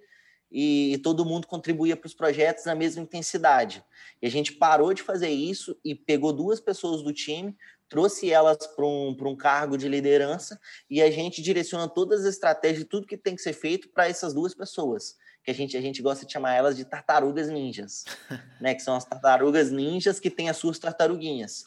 e 0.51 0.99
todo 1.03 1.25
mundo 1.25 1.47
contribuía 1.47 1.95
para 1.95 2.07
os 2.07 2.13
projetos 2.13 2.65
na 2.65 2.75
mesma 2.75 3.01
intensidade. 3.01 3.83
E 4.21 4.27
a 4.27 4.31
gente 4.31 4.53
parou 4.53 4.93
de 4.93 5.03
fazer 5.03 5.29
isso 5.29 5.77
e 5.83 5.93
pegou 5.93 6.31
duas 6.31 6.59
pessoas 6.59 7.01
do 7.01 7.13
time, 7.13 7.55
trouxe 7.89 8.31
elas 8.31 8.65
para 8.67 8.85
um, 8.85 9.15
um 9.19 9.35
cargo 9.35 9.77
de 9.77 9.87
liderança 9.87 10.59
e 10.89 11.01
a 11.01 11.09
gente 11.09 11.41
direciona 11.41 11.87
todas 11.87 12.21
as 12.21 12.33
estratégias, 12.33 12.87
tudo 12.89 13.07
que 13.07 13.17
tem 13.17 13.35
que 13.35 13.41
ser 13.41 13.53
feito 13.53 13.89
para 13.89 14.07
essas 14.07 14.33
duas 14.33 14.53
pessoas, 14.53 15.15
que 15.43 15.51
a 15.51 15.53
gente, 15.53 15.77
a 15.77 15.81
gente 15.81 16.01
gosta 16.01 16.25
de 16.25 16.31
chamar 16.31 16.53
elas 16.53 16.75
de 16.75 16.85
tartarugas 16.85 17.49
ninjas, 17.49 18.05
né? 18.59 18.73
Que 18.73 18.81
são 18.81 18.95
as 18.95 19.05
tartarugas 19.05 19.71
ninjas 19.71 20.19
que 20.19 20.29
têm 20.29 20.49
as 20.49 20.57
suas 20.57 20.79
tartaruguinhas. 20.79 21.65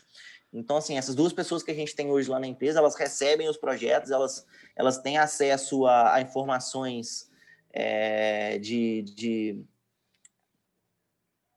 Então, 0.52 0.76
assim, 0.76 0.98
essas 0.98 1.14
duas 1.14 1.32
pessoas 1.32 1.62
que 1.62 1.70
a 1.70 1.74
gente 1.74 1.94
tem 1.94 2.10
hoje 2.10 2.28
lá 2.28 2.40
na 2.40 2.46
empresa, 2.46 2.80
elas 2.80 2.96
recebem 2.96 3.48
os 3.48 3.56
projetos, 3.56 4.10
elas, 4.10 4.44
elas 4.74 4.98
têm 4.98 5.16
acesso 5.16 5.86
a, 5.86 6.14
a 6.14 6.20
informações 6.20 7.29
é, 7.72 8.58
de, 8.58 9.02
de 9.02 9.64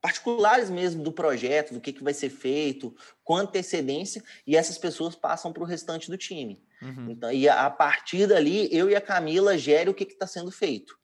particulares 0.01 0.70
mesmo 0.70 1.01
do 1.01 1.11
projeto, 1.11 1.74
do 1.74 1.80
que, 1.80 1.93
que 1.93 2.03
vai 2.03 2.14
ser 2.14 2.30
feito, 2.30 2.93
com 3.24 3.38
antecedência, 3.38 4.22
e 4.45 4.55
essas 4.57 4.78
pessoas 4.78 5.16
passam 5.16 5.53
para 5.53 5.64
o 5.64 5.66
restante 5.66 6.11
do 6.11 6.18
time. 6.18 6.61
Uhum. 6.82 7.11
Então, 7.11 7.32
e 7.32 7.47
a, 7.47 7.66
a, 7.66 7.70
partir 7.70 8.28
dali, 8.28 8.68
eu 8.76 8.89
e 8.89 8.95
a 8.95 9.01
Camila 9.01 9.57
gerem 9.57 9.89
o 9.89 9.93
que 9.93 10.03
está 10.03 10.28
sendo 10.28 10.51
feito. 10.51 10.99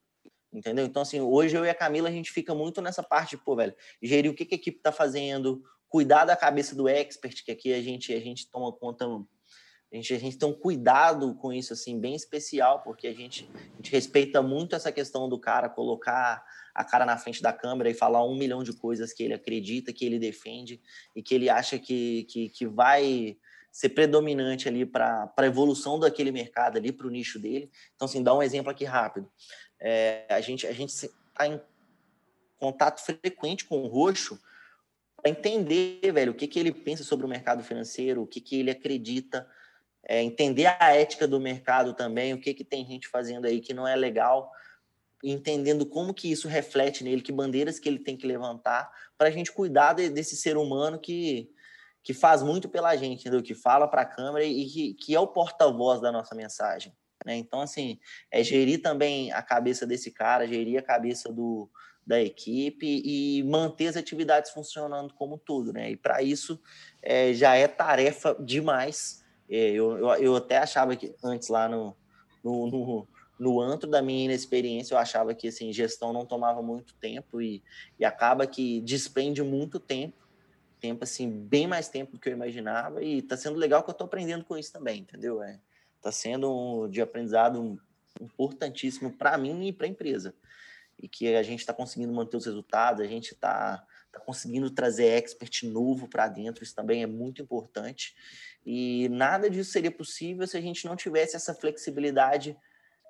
Entendeu? 0.52 0.84
Então, 0.84 1.00
assim, 1.00 1.20
hoje 1.20 1.56
eu 1.56 1.64
e 1.64 1.70
a 1.70 1.74
Camila, 1.74 2.08
a 2.08 2.12
gente 2.12 2.30
fica 2.30 2.54
muito 2.54 2.82
nessa 2.82 3.02
parte, 3.02 3.38
pô, 3.38 3.56
velho, 3.56 3.74
gerir 4.02 4.30
o 4.30 4.34
que, 4.34 4.44
que 4.44 4.56
a 4.56 4.58
equipe 4.58 4.78
está 4.78 4.92
fazendo, 4.92 5.62
cuidar 5.88 6.24
da 6.24 6.36
cabeça 6.36 6.74
do 6.74 6.88
expert, 6.88 7.42
que 7.42 7.50
aqui 7.50 7.72
a 7.72 7.80
gente, 7.80 8.12
a 8.12 8.20
gente 8.20 8.50
toma 8.50 8.70
conta 8.70 9.06
a 9.92 9.96
gente, 9.96 10.14
a 10.14 10.18
gente 10.18 10.38
tem 10.38 10.48
um 10.48 10.54
cuidado 10.54 11.34
com 11.34 11.52
isso, 11.52 11.72
assim, 11.72 11.98
bem 11.98 12.14
especial, 12.14 12.80
porque 12.82 13.08
a 13.08 13.12
gente, 13.12 13.48
a 13.54 13.76
gente 13.76 13.90
respeita 13.90 14.40
muito 14.40 14.76
essa 14.76 14.92
questão 14.92 15.28
do 15.28 15.38
cara 15.38 15.68
colocar 15.68 16.44
a 16.72 16.84
cara 16.84 17.04
na 17.04 17.18
frente 17.18 17.42
da 17.42 17.52
câmera 17.52 17.90
e 17.90 17.94
falar 17.94 18.24
um 18.24 18.36
milhão 18.36 18.62
de 18.62 18.72
coisas 18.72 19.12
que 19.12 19.24
ele 19.24 19.34
acredita, 19.34 19.92
que 19.92 20.04
ele 20.04 20.18
defende 20.18 20.80
e 21.14 21.22
que 21.22 21.34
ele 21.34 21.50
acha 21.50 21.78
que, 21.78 22.24
que, 22.24 22.48
que 22.50 22.66
vai 22.66 23.36
ser 23.72 23.90
predominante 23.90 24.68
ali 24.68 24.86
para 24.86 25.32
a 25.36 25.46
evolução 25.46 25.98
daquele 25.98 26.30
mercado 26.30 26.76
ali, 26.76 26.92
para 26.92 27.06
o 27.06 27.10
nicho 27.10 27.38
dele. 27.38 27.70
Então, 27.94 28.06
assim, 28.06 28.22
dá 28.22 28.32
um 28.34 28.42
exemplo 28.42 28.70
aqui 28.70 28.84
rápido. 28.84 29.30
É, 29.80 30.24
a 30.28 30.40
gente 30.40 30.66
a 30.66 30.72
gente 30.72 30.90
está 30.90 31.46
em 31.46 31.60
contato 32.58 33.00
frequente 33.00 33.64
com 33.64 33.82
o 33.82 33.88
Roxo 33.88 34.38
para 35.16 35.30
entender, 35.30 36.12
velho, 36.12 36.32
o 36.32 36.34
que, 36.34 36.46
que 36.46 36.58
ele 36.58 36.72
pensa 36.72 37.02
sobre 37.02 37.26
o 37.26 37.28
mercado 37.28 37.62
financeiro, 37.62 38.22
o 38.22 38.26
que, 38.26 38.40
que 38.40 38.58
ele 38.58 38.70
acredita, 38.70 39.48
é, 40.06 40.22
entender 40.22 40.66
a 40.66 40.94
ética 40.94 41.26
do 41.26 41.40
mercado 41.40 41.94
também, 41.94 42.32
o 42.32 42.40
que, 42.40 42.54
que 42.54 42.64
tem 42.64 42.86
gente 42.86 43.08
fazendo 43.08 43.46
aí 43.46 43.60
que 43.60 43.74
não 43.74 43.86
é 43.86 43.94
legal, 43.94 44.50
entendendo 45.22 45.84
como 45.84 46.14
que 46.14 46.30
isso 46.30 46.48
reflete 46.48 47.04
nele, 47.04 47.20
que 47.20 47.32
bandeiras 47.32 47.78
que 47.78 47.88
ele 47.88 47.98
tem 47.98 48.16
que 48.16 48.26
levantar, 48.26 48.90
para 49.18 49.28
a 49.28 49.30
gente 49.30 49.52
cuidar 49.52 49.92
de, 49.92 50.08
desse 50.08 50.36
ser 50.36 50.56
humano 50.56 50.98
que, 50.98 51.50
que 52.02 52.14
faz 52.14 52.42
muito 52.42 52.68
pela 52.68 52.96
gente, 52.96 53.20
entendeu? 53.20 53.42
que 53.42 53.54
fala 53.54 53.86
para 53.86 54.02
a 54.02 54.06
câmera 54.06 54.44
e 54.44 54.66
que, 54.66 54.94
que 54.94 55.14
é 55.14 55.20
o 55.20 55.28
porta-voz 55.28 56.00
da 56.00 56.10
nossa 56.10 56.34
mensagem. 56.34 56.96
Né? 57.24 57.36
Então, 57.36 57.60
assim, 57.60 57.98
é 58.30 58.42
gerir 58.42 58.80
também 58.80 59.30
a 59.32 59.42
cabeça 59.42 59.86
desse 59.86 60.10
cara, 60.10 60.46
gerir 60.46 60.78
a 60.78 60.82
cabeça 60.82 61.30
do, 61.30 61.70
da 62.06 62.20
equipe 62.20 63.02
e 63.04 63.42
manter 63.42 63.88
as 63.88 63.96
atividades 63.96 64.50
funcionando 64.50 65.12
como 65.12 65.36
tudo, 65.36 65.72
né? 65.72 65.90
E 65.90 65.96
para 65.96 66.22
isso 66.22 66.60
é, 67.02 67.34
já 67.34 67.54
é 67.54 67.68
tarefa 67.68 68.34
demais 68.40 69.19
eu, 69.50 69.98
eu, 69.98 70.08
eu, 70.14 70.36
até 70.36 70.58
achava 70.58 70.94
que 70.94 71.14
antes 71.22 71.48
lá 71.48 71.68
no, 71.68 71.96
no, 72.42 72.66
no, 72.68 73.08
no, 73.38 73.60
antro 73.60 73.90
da 73.90 74.00
minha 74.00 74.26
inexperiência, 74.26 74.94
eu 74.94 74.98
achava 74.98 75.34
que 75.34 75.48
assim, 75.48 75.72
gestão 75.72 76.12
não 76.12 76.24
tomava 76.24 76.62
muito 76.62 76.94
tempo 76.94 77.42
e, 77.42 77.62
e 77.98 78.04
acaba 78.04 78.46
que 78.46 78.80
despende 78.82 79.42
muito 79.42 79.80
tempo, 79.80 80.16
tempo 80.80 81.02
assim, 81.02 81.28
bem 81.28 81.66
mais 81.66 81.88
tempo 81.88 82.12
do 82.12 82.20
que 82.20 82.28
eu 82.28 82.32
imaginava 82.32 83.02
e 83.02 83.20
tá 83.22 83.36
sendo 83.36 83.58
legal 83.58 83.82
que 83.82 83.90
eu 83.90 83.94
tô 83.94 84.04
aprendendo 84.04 84.44
com 84.44 84.56
isso 84.56 84.72
também, 84.72 85.00
entendeu? 85.00 85.42
É, 85.42 85.58
tá 86.00 86.12
sendo 86.12 86.50
um 86.50 86.88
de 86.88 87.00
aprendizado 87.00 87.80
importantíssimo 88.20 89.10
para 89.10 89.36
mim 89.36 89.66
e 89.66 89.72
para 89.72 89.86
a 89.86 89.90
empresa. 89.90 90.34
E 90.98 91.08
que 91.08 91.34
a 91.34 91.42
gente 91.42 91.60
está 91.60 91.72
conseguindo 91.72 92.12
manter 92.12 92.36
os 92.36 92.46
resultados, 92.46 93.02
a 93.02 93.06
gente 93.06 93.32
está 93.32 93.84
tá 94.12 94.20
conseguindo 94.20 94.70
trazer 94.70 95.06
expert 95.06 95.62
novo 95.62 96.08
para 96.08 96.28
dentro, 96.28 96.64
isso 96.64 96.74
também 96.74 97.02
é 97.02 97.06
muito 97.06 97.40
importante. 97.40 98.14
E 98.64 99.08
nada 99.08 99.48
disso 99.48 99.72
seria 99.72 99.90
possível 99.90 100.46
se 100.46 100.56
a 100.56 100.60
gente 100.60 100.84
não 100.86 100.96
tivesse 100.96 101.36
essa 101.36 101.54
flexibilidade. 101.54 102.56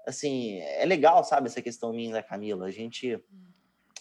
Assim, 0.06 0.58
é 0.58 0.84
legal, 0.86 1.22
sabe, 1.24 1.48
essa 1.48 1.60
questão 1.60 1.92
minha 1.92 2.12
da 2.12 2.22
Camila. 2.22 2.66
A 2.66 2.70
gente, 2.70 3.20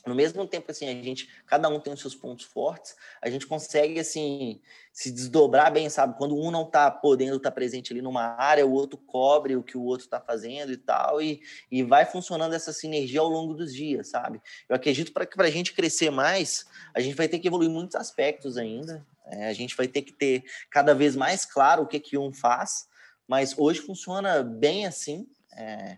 no 0.06 0.16
mesmo 0.16 0.46
tempo 0.48 0.72
assim 0.72 0.88
a 0.88 1.04
gente 1.04 1.30
cada 1.46 1.68
um 1.68 1.80
tem 1.80 1.92
os 1.92 2.00
seus 2.00 2.16
pontos 2.16 2.46
fortes 2.46 2.96
a 3.22 3.30
gente 3.30 3.46
consegue 3.46 4.00
assim 4.00 4.62
se 4.94 5.12
desdobrar 5.12 5.72
bem 5.72 5.90
sabe 5.90 6.18
quando 6.18 6.38
um 6.38 6.50
não 6.52 6.64
está 6.64 6.90
podendo 6.90 7.36
estar 7.36 7.50
tá 7.50 7.56
presente 7.56 7.92
ali 7.92 8.02
numa 8.02 8.24
área 8.24 8.66
o 8.66 8.72
outro 8.72 8.98
cobre 8.98 9.56
o 9.56 9.64
que 9.64 9.78
o 9.78 9.84
outro 9.84 10.06
está 10.06 10.20
fazendo 10.20 10.72
e 10.72 10.78
tal 10.78 11.22
e, 11.22 11.42
e 11.70 11.84
vai 11.84 12.06
funcionando 12.06 12.54
essa 12.54 12.72
sinergia 12.72 13.20
ao 13.20 13.28
longo 13.28 13.54
dos 13.54 13.74
dias 13.74 14.10
sabe 14.10 14.42
eu 14.68 14.76
acredito 14.76 15.12
para 15.12 15.28
para 15.28 15.48
a 15.48 15.52
gente 15.52 15.74
crescer 15.74 16.10
mais 16.10 16.66
a 16.94 17.02
gente 17.02 17.16
vai 17.16 17.28
ter 17.28 17.40
que 17.40 17.48
evoluir 17.48 17.70
muitos 17.70 17.96
aspectos 17.96 18.58
ainda 18.58 19.06
é, 19.32 19.48
a 19.48 19.54
gente 19.54 19.76
vai 19.76 19.88
ter 19.88 20.02
que 20.02 20.14
ter 20.14 20.44
cada 20.70 20.94
vez 20.94 21.16
mais 21.16 21.46
claro 21.46 21.84
o 21.84 21.88
que 21.88 22.00
que 22.00 22.18
um 22.18 22.34
faz 22.34 22.88
mas 23.28 23.58
hoje 23.58 23.82
funciona 23.82 24.44
bem 24.44 24.86
assim 24.86 25.28
é, 25.56 25.98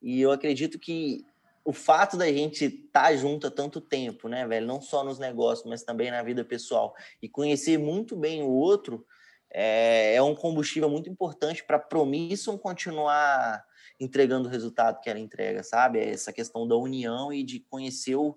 e 0.00 0.20
eu 0.20 0.32
acredito 0.32 0.78
que 0.78 1.24
o 1.64 1.72
fato 1.72 2.16
da 2.16 2.26
gente 2.26 2.64
estar 2.64 3.04
tá 3.04 3.16
junto 3.16 3.46
há 3.46 3.50
tanto 3.50 3.80
tempo, 3.80 4.28
né, 4.28 4.46
velho? 4.46 4.66
Não 4.66 4.80
só 4.80 5.04
nos 5.04 5.18
negócios, 5.18 5.68
mas 5.68 5.84
também 5.84 6.10
na 6.10 6.22
vida 6.22 6.44
pessoal. 6.44 6.92
E 7.22 7.28
conhecer 7.28 7.78
muito 7.78 8.16
bem 8.16 8.42
o 8.42 8.50
outro 8.50 9.06
é, 9.50 10.14
é 10.14 10.22
um 10.22 10.34
combustível 10.34 10.88
muito 10.88 11.08
importante 11.08 11.62
para 11.62 11.76
a 11.76 11.80
Promission 11.80 12.58
continuar 12.58 13.64
entregando 14.00 14.48
o 14.48 14.50
resultado 14.50 15.00
que 15.00 15.08
ela 15.08 15.20
entrega, 15.20 15.62
sabe? 15.62 16.00
Essa 16.00 16.32
questão 16.32 16.66
da 16.66 16.74
união 16.76 17.32
e 17.32 17.44
de 17.44 17.60
conhecer 17.60 18.16
o, 18.16 18.36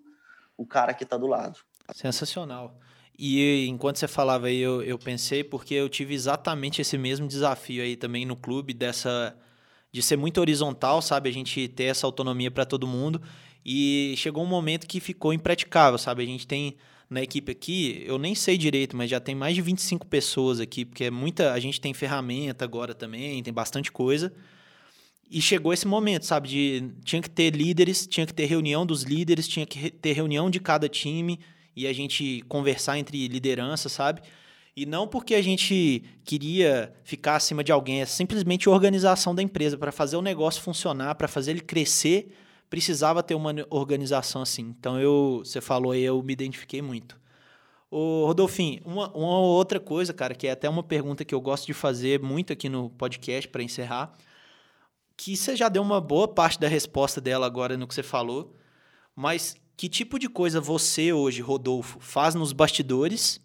o 0.55 0.65
cara 0.65 0.93
que 0.93 1.03
está 1.03 1.17
do 1.17 1.25
lado. 1.25 1.59
Sensacional. 1.93 2.77
E 3.17 3.67
enquanto 3.67 3.97
você 3.97 4.07
falava 4.07 4.47
aí, 4.47 4.59
eu, 4.59 4.81
eu 4.81 4.99
pensei, 4.99 5.43
porque 5.43 5.73
eu 5.73 5.87
tive 5.87 6.13
exatamente 6.13 6.81
esse 6.81 6.97
mesmo 6.97 7.27
desafio 7.27 7.81
aí 7.81 7.95
também 7.95 8.25
no 8.25 8.35
clube, 8.35 8.73
dessa 8.73 9.35
de 9.91 10.01
ser 10.01 10.17
muito 10.17 10.41
horizontal, 10.41 11.01
sabe? 11.01 11.29
A 11.29 11.31
gente 11.31 11.69
ter 11.69 11.85
essa 11.85 12.05
autonomia 12.05 12.51
para 12.51 12.65
todo 12.65 12.85
mundo. 12.85 13.21
E 13.65 14.13
chegou 14.17 14.43
um 14.43 14.47
momento 14.47 14.85
que 14.85 14.99
ficou 14.99 15.31
impraticável, 15.31 15.97
sabe? 15.97 16.21
A 16.21 16.25
gente 16.25 16.45
tem 16.45 16.75
na 17.09 17.21
equipe 17.21 17.51
aqui, 17.51 18.03
eu 18.05 18.17
nem 18.17 18.35
sei 18.35 18.57
direito, 18.57 18.97
mas 18.97 19.09
já 19.09 19.21
tem 19.21 19.33
mais 19.33 19.55
de 19.55 19.61
25 19.61 20.05
pessoas 20.07 20.59
aqui, 20.59 20.83
porque 20.83 21.05
é 21.05 21.11
muita, 21.11 21.53
a 21.53 21.59
gente 21.59 21.79
tem 21.79 21.93
ferramenta 21.93 22.65
agora 22.65 22.93
também, 22.93 23.41
tem 23.41 23.53
bastante 23.53 23.91
coisa. 23.91 24.33
E 25.31 25.41
chegou 25.41 25.71
esse 25.71 25.87
momento, 25.87 26.25
sabe, 26.25 26.49
de 26.49 26.91
tinha 27.05 27.21
que 27.21 27.29
ter 27.29 27.55
líderes, 27.55 28.05
tinha 28.05 28.25
que 28.25 28.33
ter 28.33 28.45
reunião 28.45 28.85
dos 28.85 29.03
líderes, 29.03 29.47
tinha 29.47 29.65
que 29.65 29.89
ter 29.89 30.11
reunião 30.11 30.49
de 30.49 30.59
cada 30.59 30.89
time 30.89 31.39
e 31.75 31.87
a 31.87 31.93
gente 31.93 32.43
conversar 32.47 32.97
entre 32.97 33.27
liderança, 33.27 33.89
sabe? 33.89 34.21
E 34.75 34.85
não 34.85 35.07
porque 35.07 35.35
a 35.35 35.41
gente 35.41 36.03
queria 36.23 36.93
ficar 37.03 37.37
acima 37.37 37.63
de 37.63 37.71
alguém, 37.71 38.01
é 38.01 38.05
simplesmente 38.05 38.67
organização 38.67 39.33
da 39.33 39.41
empresa. 39.41 39.77
Para 39.77 39.91
fazer 39.91 40.17
o 40.17 40.21
negócio 40.21 40.61
funcionar, 40.61 41.15
para 41.15 41.27
fazer 41.27 41.51
ele 41.51 41.61
crescer, 41.61 42.35
precisava 42.69 43.23
ter 43.23 43.35
uma 43.35 43.53
organização 43.69 44.41
assim. 44.41 44.75
Então, 44.77 44.99
eu, 44.99 45.41
você 45.45 45.61
falou 45.61 45.93
aí, 45.93 46.03
eu 46.03 46.21
me 46.21 46.33
identifiquei 46.33 46.81
muito. 46.81 47.17
Ô, 47.89 48.25
Rodolfinho, 48.25 48.81
uma, 48.83 49.09
uma 49.15 49.39
outra 49.39 49.79
coisa, 49.79 50.13
cara, 50.13 50.35
que 50.35 50.45
é 50.45 50.51
até 50.51 50.67
uma 50.67 50.83
pergunta 50.83 51.23
que 51.23 51.33
eu 51.33 51.39
gosto 51.39 51.65
de 51.65 51.73
fazer 51.73 52.21
muito 52.21 52.51
aqui 52.51 52.67
no 52.67 52.89
podcast 52.89 53.47
para 53.47 53.63
encerrar, 53.63 54.13
que 55.15 55.37
você 55.37 55.55
já 55.55 55.69
deu 55.69 55.81
uma 55.81 56.01
boa 56.01 56.27
parte 56.27 56.59
da 56.59 56.67
resposta 56.67 57.21
dela 57.21 57.45
agora 57.45 57.77
no 57.77 57.87
que 57.87 57.95
você 57.95 58.03
falou, 58.03 58.53
mas 59.15 59.55
que 59.77 59.89
tipo 59.89 60.17
de 60.17 60.29
coisa 60.29 60.61
você 60.61 61.11
hoje, 61.11 61.41
Rodolfo, 61.41 61.99
faz 61.99 62.35
nos 62.35 62.53
bastidores 62.53 63.39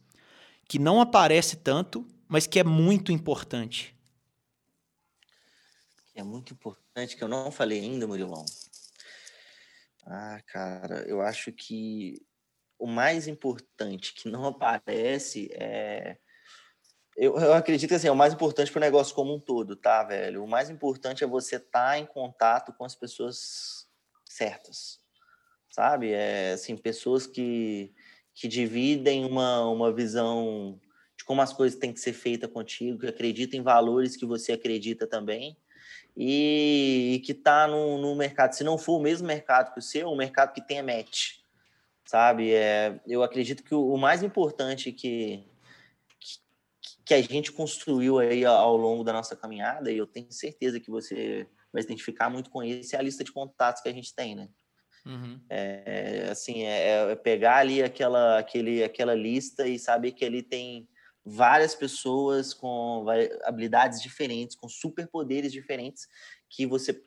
que 0.68 0.78
não 0.78 1.00
aparece 1.00 1.56
tanto, 1.56 2.06
mas 2.28 2.46
que 2.46 2.60
é 2.60 2.64
muito 2.64 3.10
importante? 3.10 3.96
É 6.14 6.22
muito 6.22 6.52
importante, 6.52 7.16
que 7.16 7.24
eu 7.24 7.28
não 7.28 7.50
falei 7.50 7.80
ainda, 7.80 8.06
Murilão. 8.06 8.44
Ah, 10.06 10.40
cara, 10.46 11.02
eu 11.08 11.20
acho 11.20 11.50
que 11.52 12.24
o 12.78 12.86
mais 12.86 13.26
importante 13.26 14.14
que 14.14 14.28
não 14.28 14.46
aparece 14.46 15.50
é. 15.52 16.16
Eu, 17.16 17.36
eu 17.36 17.52
acredito 17.52 17.88
que 17.88 17.94
assim, 17.94 18.06
é 18.06 18.12
o 18.12 18.16
mais 18.16 18.32
importante 18.32 18.70
para 18.70 18.78
o 18.78 18.80
negócio 18.80 19.14
como 19.14 19.34
um 19.34 19.40
todo, 19.40 19.76
tá, 19.76 20.04
velho? 20.04 20.44
O 20.44 20.48
mais 20.48 20.70
importante 20.70 21.24
é 21.24 21.26
você 21.26 21.56
estar 21.56 21.90
tá 21.90 21.98
em 21.98 22.06
contato 22.06 22.72
com 22.72 22.84
as 22.84 22.94
pessoas 22.94 23.88
certas, 24.24 24.99
sabe? 25.70 26.12
É, 26.12 26.52
assim, 26.52 26.76
pessoas 26.76 27.26
que, 27.26 27.92
que 28.34 28.48
dividem 28.48 29.24
uma, 29.24 29.66
uma 29.68 29.92
visão 29.92 30.78
de 31.16 31.24
como 31.24 31.40
as 31.40 31.52
coisas 31.52 31.78
têm 31.78 31.92
que 31.92 32.00
ser 32.00 32.12
feitas 32.12 32.50
contigo, 32.50 32.98
que 32.98 33.06
acredita 33.06 33.56
em 33.56 33.62
valores 33.62 34.16
que 34.16 34.26
você 34.26 34.52
acredita 34.52 35.06
também, 35.06 35.56
e, 36.16 37.14
e 37.14 37.20
que 37.20 37.32
está 37.32 37.68
no, 37.68 37.98
no 37.98 38.14
mercado. 38.16 38.52
Se 38.52 38.64
não 38.64 38.76
for 38.76 38.98
o 38.98 39.02
mesmo 39.02 39.26
mercado 39.26 39.72
que 39.72 39.78
o 39.78 39.82
seu, 39.82 40.08
um 40.08 40.16
mercado 40.16 40.52
que 40.52 40.60
tenha 40.60 40.82
match, 40.82 41.38
sabe? 42.04 42.52
É, 42.52 43.00
eu 43.06 43.22
acredito 43.22 43.62
que 43.62 43.74
o, 43.74 43.94
o 43.94 43.96
mais 43.96 44.22
importante 44.22 44.90
que, 44.90 45.44
que, 46.18 46.38
que 47.04 47.14
a 47.14 47.22
gente 47.22 47.52
construiu 47.52 48.18
aí 48.18 48.44
ao 48.44 48.76
longo 48.76 49.04
da 49.04 49.12
nossa 49.12 49.36
caminhada, 49.36 49.92
e 49.92 49.96
eu 49.96 50.06
tenho 50.06 50.32
certeza 50.32 50.80
que 50.80 50.90
você 50.90 51.46
vai 51.72 51.82
se 51.82 51.86
identificar 51.86 52.28
muito 52.28 52.50
com 52.50 52.62
isso, 52.64 52.96
é 52.96 52.98
a 52.98 53.02
lista 53.02 53.22
de 53.22 53.30
contatos 53.30 53.80
que 53.80 53.88
a 53.88 53.92
gente 53.92 54.12
tem, 54.12 54.34
né? 54.34 54.48
Uhum. 55.04 55.40
É, 55.48 56.28
assim, 56.30 56.62
é, 56.62 57.12
é, 57.12 57.16
pegar 57.16 57.58
ali 57.58 57.82
aquela, 57.82 58.38
aquele, 58.38 58.82
aquela 58.84 59.14
lista 59.14 59.66
e 59.66 59.78
saber 59.78 60.12
que 60.12 60.24
ele 60.24 60.42
tem 60.42 60.88
várias 61.24 61.74
pessoas 61.74 62.52
com 62.54 63.06
habilidades 63.44 64.00
diferentes, 64.00 64.56
com 64.56 64.68
superpoderes 64.68 65.52
diferentes, 65.52 66.06
que 66.48 66.66
você 66.66 67.02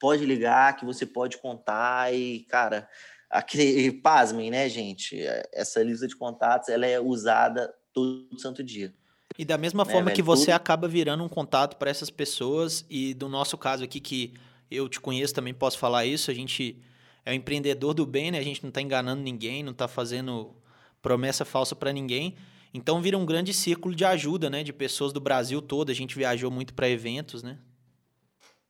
pode 0.00 0.24
ligar, 0.24 0.76
que 0.76 0.84
você 0.84 1.06
pode 1.06 1.38
contar 1.38 2.12
e, 2.14 2.40
cara, 2.44 2.88
aquele, 3.30 3.90
pasmem, 3.92 4.50
né, 4.50 4.68
gente? 4.68 5.20
Essa 5.52 5.82
lista 5.82 6.06
de 6.06 6.16
contatos, 6.16 6.68
ela 6.68 6.86
é 6.86 7.00
usada 7.00 7.72
todo 7.92 8.38
santo 8.38 8.62
dia. 8.62 8.94
E 9.38 9.44
da 9.44 9.58
mesma 9.58 9.84
né, 9.84 9.90
forma 9.90 10.10
que 10.10 10.22
você 10.22 10.46
tudo... 10.46 10.54
acaba 10.54 10.86
virando 10.86 11.24
um 11.24 11.28
contato 11.28 11.76
para 11.76 11.90
essas 11.90 12.10
pessoas, 12.10 12.84
e 12.88 13.14
do 13.14 13.28
nosso 13.28 13.58
caso 13.58 13.82
aqui, 13.82 13.98
que 13.98 14.34
eu 14.70 14.88
te 14.88 15.00
conheço, 15.00 15.34
também 15.34 15.54
posso 15.54 15.78
falar 15.78 16.04
isso, 16.04 16.30
a 16.30 16.34
gente 16.34 16.80
é 17.24 17.30
um 17.32 17.34
empreendedor 17.34 17.94
do 17.94 18.04
bem, 18.04 18.30
né? 18.30 18.38
A 18.38 18.42
gente 18.42 18.62
não 18.62 18.68
está 18.68 18.80
enganando 18.80 19.22
ninguém, 19.22 19.62
não 19.62 19.72
está 19.72 19.88
fazendo 19.88 20.54
promessa 21.00 21.44
falsa 21.44 21.74
para 21.74 21.92
ninguém. 21.92 22.36
Então 22.72 23.00
vira 23.00 23.16
um 23.16 23.24
grande 23.24 23.54
círculo 23.54 23.94
de 23.94 24.04
ajuda, 24.04 24.50
né? 24.50 24.62
De 24.62 24.72
pessoas 24.72 25.12
do 25.12 25.20
Brasil 25.20 25.62
todo. 25.62 25.90
A 25.90 25.94
gente 25.94 26.16
viajou 26.16 26.50
muito 26.50 26.74
para 26.74 26.88
eventos, 26.88 27.42
né? 27.42 27.58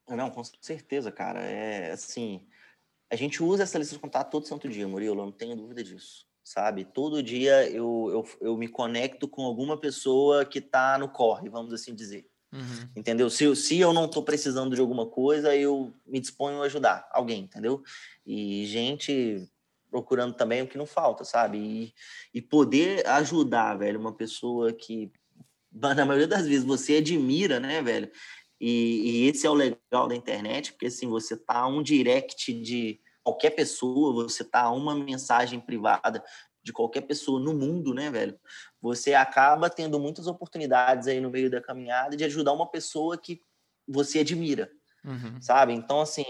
Não, 0.08 0.30
com 0.30 0.42
certeza, 0.44 1.10
cara. 1.10 1.40
É 1.40 1.92
assim, 1.92 2.46
a 3.10 3.16
gente 3.16 3.42
usa 3.42 3.62
essa 3.62 3.78
lista 3.78 3.94
de 3.94 4.00
contato 4.00 4.30
todo 4.30 4.46
santo 4.46 4.68
dia, 4.68 4.86
Murilo. 4.86 5.20
Eu 5.20 5.24
não 5.24 5.32
tenho 5.32 5.56
dúvida 5.56 5.82
disso, 5.82 6.26
sabe? 6.44 6.84
Todo 6.84 7.22
dia 7.22 7.68
eu, 7.70 8.08
eu, 8.10 8.48
eu 8.48 8.56
me 8.56 8.68
conecto 8.68 9.26
com 9.26 9.42
alguma 9.42 9.78
pessoa 9.78 10.44
que 10.44 10.58
está 10.58 10.98
no 10.98 11.08
corre, 11.08 11.48
vamos 11.48 11.72
assim 11.72 11.94
dizer. 11.94 12.30
Uhum. 12.54 12.88
Entendeu? 12.94 13.28
Se, 13.28 13.54
se 13.56 13.80
eu 13.80 13.92
não 13.92 14.04
estou 14.04 14.22
precisando 14.22 14.76
de 14.76 14.80
alguma 14.80 15.06
coisa, 15.06 15.56
eu 15.56 15.92
me 16.06 16.20
disponho 16.20 16.62
a 16.62 16.66
ajudar 16.66 17.08
alguém, 17.10 17.42
entendeu? 17.42 17.82
E 18.24 18.64
gente 18.66 19.50
procurando 19.90 20.34
também 20.34 20.62
o 20.62 20.66
que 20.66 20.78
não 20.78 20.86
falta, 20.86 21.24
sabe? 21.24 21.58
E, 21.58 21.94
e 22.32 22.40
poder 22.40 23.06
ajudar, 23.08 23.76
velho, 23.76 23.98
uma 23.98 24.12
pessoa 24.12 24.72
que, 24.72 25.12
na 25.70 26.06
maioria 26.06 26.28
das 26.28 26.46
vezes, 26.46 26.64
você 26.64 26.96
admira, 26.96 27.58
né, 27.58 27.82
velho? 27.82 28.10
E, 28.60 29.24
e 29.24 29.28
esse 29.28 29.46
é 29.46 29.50
o 29.50 29.54
legal 29.54 30.08
da 30.08 30.14
internet, 30.14 30.72
porque 30.72 30.86
assim, 30.86 31.08
você 31.08 31.36
tá 31.36 31.66
um 31.66 31.82
direct 31.82 32.52
de 32.52 33.00
qualquer 33.22 33.50
pessoa, 33.50 34.12
você 34.12 34.44
tá 34.44 34.70
uma 34.70 34.94
mensagem 34.94 35.58
privada 35.58 36.22
de 36.64 36.72
qualquer 36.72 37.02
pessoa 37.02 37.38
no 37.38 37.52
mundo, 37.52 37.92
né, 37.92 38.10
velho? 38.10 38.38
Você 38.80 39.12
acaba 39.12 39.68
tendo 39.68 40.00
muitas 40.00 40.26
oportunidades 40.26 41.06
aí 41.06 41.20
no 41.20 41.30
meio 41.30 41.50
da 41.50 41.60
caminhada 41.60 42.16
de 42.16 42.24
ajudar 42.24 42.52
uma 42.52 42.70
pessoa 42.70 43.18
que 43.18 43.40
você 43.86 44.20
admira, 44.20 44.70
uhum. 45.04 45.40
sabe? 45.42 45.74
Então, 45.74 46.00
assim, 46.00 46.24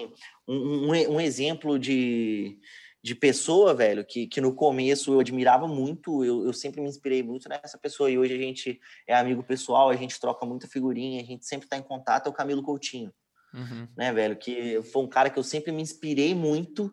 um, 0.46 0.90
um, 0.90 1.12
um, 1.12 1.20
exemplo 1.20 1.78
de, 1.78 2.58
de 3.00 3.14
pessoa, 3.14 3.72
velho, 3.72 4.04
que, 4.04 4.26
que 4.26 4.40
no 4.40 4.52
começo 4.52 5.12
eu 5.12 5.20
admirava 5.20 5.68
muito, 5.68 6.24
eu, 6.24 6.44
eu 6.44 6.52
sempre 6.52 6.80
me 6.80 6.88
inspirei 6.88 7.22
muito 7.22 7.48
nessa 7.48 7.78
pessoa 7.78 8.10
e 8.10 8.18
hoje 8.18 8.34
a 8.34 8.38
gente 8.38 8.80
é 9.06 9.14
amigo 9.14 9.44
pessoal, 9.44 9.88
a 9.88 9.96
gente 9.96 10.18
troca 10.18 10.44
muita 10.44 10.66
figurinha, 10.66 11.22
a 11.22 11.24
gente 11.24 11.46
sempre 11.46 11.68
tá 11.68 11.76
em 11.76 11.82
contato, 11.82 12.26
é 12.26 12.30
o 12.30 12.34
Camilo 12.34 12.62
Coutinho. 12.62 13.12
Uhum. 13.54 13.86
Né, 13.96 14.12
velho? 14.12 14.36
Que 14.36 14.82
foi 14.82 15.04
um 15.04 15.08
cara 15.08 15.30
que 15.30 15.38
eu 15.38 15.44
sempre 15.44 15.70
me 15.70 15.80
inspirei 15.80 16.34
muito 16.34 16.92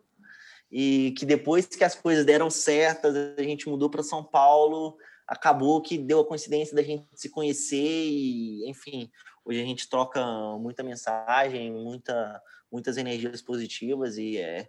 e 0.72 1.12
que 1.18 1.26
depois 1.26 1.66
que 1.66 1.84
as 1.84 1.94
coisas 1.94 2.24
deram 2.24 2.48
certas, 2.48 3.14
a 3.36 3.42
gente 3.42 3.68
mudou 3.68 3.90
para 3.90 4.02
São 4.02 4.24
Paulo, 4.24 4.96
acabou 5.28 5.82
que 5.82 5.98
deu 5.98 6.20
a 6.20 6.26
coincidência 6.26 6.74
da 6.74 6.82
gente 6.82 7.06
se 7.14 7.28
conhecer 7.28 7.76
e, 7.76 8.66
enfim, 8.68 9.10
hoje 9.44 9.60
a 9.60 9.64
gente 9.64 9.86
troca 9.86 10.24
muita 10.58 10.82
mensagem, 10.82 11.70
muita, 11.70 12.40
muitas 12.72 12.96
energias 12.96 13.42
positivas 13.42 14.16
e 14.16 14.38
é, 14.38 14.66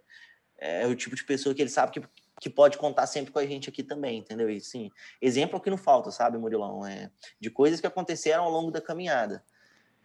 é 0.58 0.86
o 0.86 0.94
tipo 0.94 1.16
de 1.16 1.24
pessoa 1.24 1.54
que 1.54 1.62
ele 1.62 1.70
sabe 1.70 1.92
que, 1.92 2.02
que 2.38 2.50
pode 2.50 2.76
contar 2.76 3.06
sempre 3.06 3.32
com 3.32 3.38
a 3.38 3.46
gente 3.46 3.70
aqui 3.70 3.82
também, 3.82 4.18
entendeu? 4.18 4.50
E 4.50 4.60
sim, 4.60 4.90
exemplo 5.22 5.58
que 5.58 5.70
não 5.70 5.78
falta, 5.78 6.10
sabe, 6.10 6.36
Murilão? 6.36 6.86
É, 6.86 7.10
de 7.40 7.48
coisas 7.48 7.80
que 7.80 7.86
aconteceram 7.86 8.44
ao 8.44 8.50
longo 8.50 8.70
da 8.70 8.80
caminhada. 8.80 9.42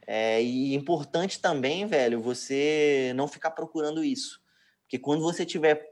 É, 0.08 0.42
e 0.42 0.74
importante 0.74 1.42
também, 1.42 1.86
velho, 1.86 2.22
você 2.22 3.12
não 3.16 3.28
ficar 3.28 3.52
procurando 3.52 4.02
isso. 4.02 4.39
Porque 4.90 4.98
quando 4.98 5.22
você 5.22 5.46
tiver 5.46 5.88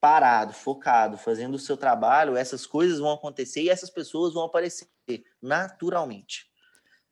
parado, 0.00 0.54
focado, 0.54 1.18
fazendo 1.18 1.56
o 1.56 1.58
seu 1.58 1.76
trabalho, 1.76 2.34
essas 2.34 2.64
coisas 2.64 2.98
vão 2.98 3.12
acontecer 3.12 3.60
e 3.60 3.68
essas 3.68 3.90
pessoas 3.90 4.32
vão 4.32 4.44
aparecer 4.44 4.88
naturalmente. 5.42 6.50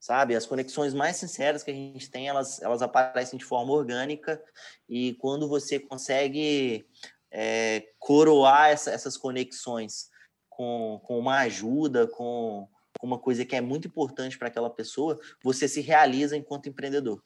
Sabe? 0.00 0.34
As 0.34 0.46
conexões 0.46 0.94
mais 0.94 1.16
sinceras 1.16 1.62
que 1.62 1.70
a 1.70 1.74
gente 1.74 2.10
tem, 2.10 2.26
elas, 2.26 2.62
elas 2.62 2.80
aparecem 2.80 3.38
de 3.38 3.44
forma 3.44 3.70
orgânica 3.70 4.42
e 4.88 5.12
quando 5.16 5.46
você 5.46 5.78
consegue 5.78 6.86
é, 7.30 7.86
coroar 7.98 8.70
essa, 8.70 8.90
essas 8.90 9.18
conexões 9.18 10.08
com, 10.48 10.98
com 11.04 11.18
uma 11.18 11.40
ajuda, 11.40 12.06
com, 12.06 12.66
com 12.98 13.06
uma 13.06 13.18
coisa 13.18 13.44
que 13.44 13.54
é 13.54 13.60
muito 13.60 13.88
importante 13.88 14.38
para 14.38 14.48
aquela 14.48 14.70
pessoa, 14.70 15.20
você 15.42 15.68
se 15.68 15.82
realiza 15.82 16.34
enquanto 16.34 16.70
empreendedor 16.70 17.22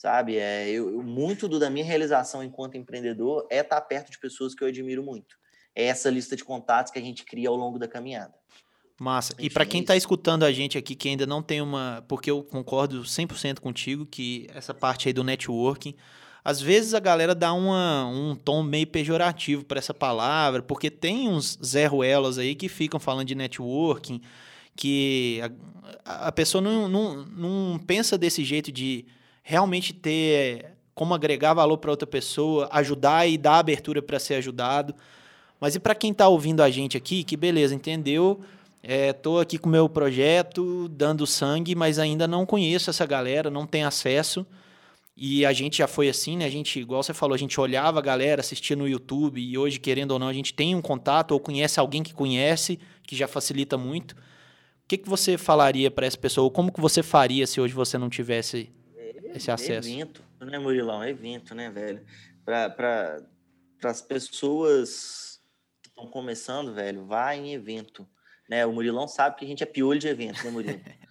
sabe? 0.00 0.38
É, 0.38 0.66
eu, 0.70 1.02
muito 1.02 1.46
do, 1.46 1.58
da 1.58 1.68
minha 1.68 1.84
realização 1.84 2.42
enquanto 2.42 2.74
empreendedor 2.74 3.46
é 3.50 3.60
estar 3.60 3.78
perto 3.82 4.10
de 4.10 4.18
pessoas 4.18 4.54
que 4.54 4.64
eu 4.64 4.68
admiro 4.68 5.02
muito. 5.02 5.36
É 5.74 5.84
essa 5.84 6.08
lista 6.08 6.34
de 6.34 6.42
contatos 6.42 6.90
que 6.90 6.98
a 6.98 7.02
gente 7.02 7.22
cria 7.22 7.50
ao 7.50 7.54
longo 7.54 7.78
da 7.78 7.86
caminhada. 7.86 8.32
Massa. 8.98 9.34
Enfim, 9.34 9.44
e 9.44 9.50
para 9.50 9.66
quem 9.66 9.82
está 9.82 9.94
escutando 9.94 10.44
a 10.44 10.52
gente 10.52 10.78
aqui 10.78 10.94
que 10.94 11.10
ainda 11.10 11.26
não 11.26 11.42
tem 11.42 11.60
uma. 11.60 12.02
Porque 12.08 12.30
eu 12.30 12.42
concordo 12.42 13.02
100% 13.02 13.60
contigo 13.60 14.06
que 14.06 14.48
essa 14.54 14.72
parte 14.72 15.06
aí 15.06 15.12
do 15.12 15.22
networking. 15.22 15.94
Às 16.42 16.62
vezes 16.62 16.94
a 16.94 17.00
galera 17.00 17.34
dá 17.34 17.52
uma, 17.52 18.06
um 18.06 18.34
tom 18.34 18.62
meio 18.62 18.86
pejorativo 18.86 19.66
para 19.66 19.78
essa 19.78 19.92
palavra, 19.92 20.62
porque 20.62 20.90
tem 20.90 21.28
uns 21.28 21.58
Zé 21.62 21.84
Ruelas 21.84 22.38
aí 22.38 22.54
que 22.54 22.70
ficam 22.70 22.98
falando 22.98 23.26
de 23.26 23.34
networking, 23.34 24.22
que 24.74 25.40
a, 26.02 26.28
a 26.28 26.32
pessoa 26.32 26.62
não, 26.62 26.88
não, 26.88 27.26
não 27.26 27.78
pensa 27.78 28.16
desse 28.16 28.42
jeito 28.42 28.72
de 28.72 29.04
realmente 29.50 29.92
ter 29.92 30.76
como 30.94 31.12
agregar 31.12 31.54
valor 31.54 31.76
para 31.78 31.90
outra 31.90 32.06
pessoa, 32.06 32.68
ajudar 32.70 33.26
e 33.26 33.36
dar 33.36 33.58
abertura 33.58 34.00
para 34.00 34.16
ser 34.20 34.34
ajudado. 34.34 34.94
Mas 35.58 35.74
e 35.74 35.80
para 35.80 35.92
quem 35.92 36.12
está 36.12 36.28
ouvindo 36.28 36.62
a 36.62 36.70
gente 36.70 36.96
aqui, 36.96 37.24
que 37.24 37.36
beleza, 37.36 37.74
entendeu? 37.74 38.40
Estou 38.80 39.40
é, 39.40 39.42
aqui 39.42 39.58
com 39.58 39.68
o 39.68 39.72
meu 39.72 39.88
projeto, 39.88 40.88
dando 40.88 41.26
sangue, 41.26 41.74
mas 41.74 41.98
ainda 41.98 42.28
não 42.28 42.46
conheço 42.46 42.90
essa 42.90 43.04
galera, 43.04 43.50
não 43.50 43.66
tenho 43.66 43.88
acesso. 43.88 44.46
E 45.16 45.44
a 45.44 45.52
gente 45.52 45.78
já 45.78 45.88
foi 45.88 46.08
assim, 46.08 46.36
né? 46.36 46.44
A 46.44 46.50
gente, 46.50 46.78
igual 46.78 47.02
você 47.02 47.12
falou, 47.12 47.34
a 47.34 47.38
gente 47.38 47.60
olhava 47.60 47.98
a 47.98 48.02
galera, 48.02 48.40
assistia 48.40 48.76
no 48.76 48.88
YouTube, 48.88 49.40
e 49.40 49.58
hoje, 49.58 49.80
querendo 49.80 50.12
ou 50.12 50.18
não, 50.20 50.28
a 50.28 50.32
gente 50.32 50.54
tem 50.54 50.76
um 50.76 50.80
contato 50.80 51.32
ou 51.32 51.40
conhece 51.40 51.80
alguém 51.80 52.04
que 52.04 52.14
conhece, 52.14 52.78
que 53.02 53.16
já 53.16 53.26
facilita 53.26 53.76
muito. 53.76 54.12
O 54.12 54.16
que, 54.86 54.96
que 54.96 55.08
você 55.08 55.36
falaria 55.36 55.90
para 55.90 56.06
essa 56.06 56.16
pessoa? 56.16 56.44
Ou 56.44 56.52
como 56.52 56.70
que 56.70 56.80
você 56.80 57.02
faria 57.02 57.48
se 57.48 57.60
hoje 57.60 57.74
você 57.74 57.98
não 57.98 58.08
tivesse 58.08 58.70
esse 59.34 59.50
acesso. 59.50 59.88
Evento, 59.88 60.22
né, 60.40 60.58
Murilão? 60.58 61.04
Evento, 61.04 61.54
né, 61.54 61.70
velho? 61.70 62.04
Para 62.44 63.22
as 63.84 64.02
pessoas 64.02 65.40
que 65.82 65.88
estão 65.88 66.06
começando, 66.06 66.74
velho, 66.74 67.04
vá 67.06 67.34
em 67.34 67.52
evento. 67.52 68.06
Né? 68.48 68.66
O 68.66 68.72
Murilão 68.72 69.06
sabe 69.06 69.36
que 69.36 69.44
a 69.44 69.48
gente 69.48 69.62
é 69.62 69.66
piolho 69.66 69.98
de 69.98 70.08
evento, 70.08 70.44
né, 70.44 70.50
Murilo? 70.50 70.80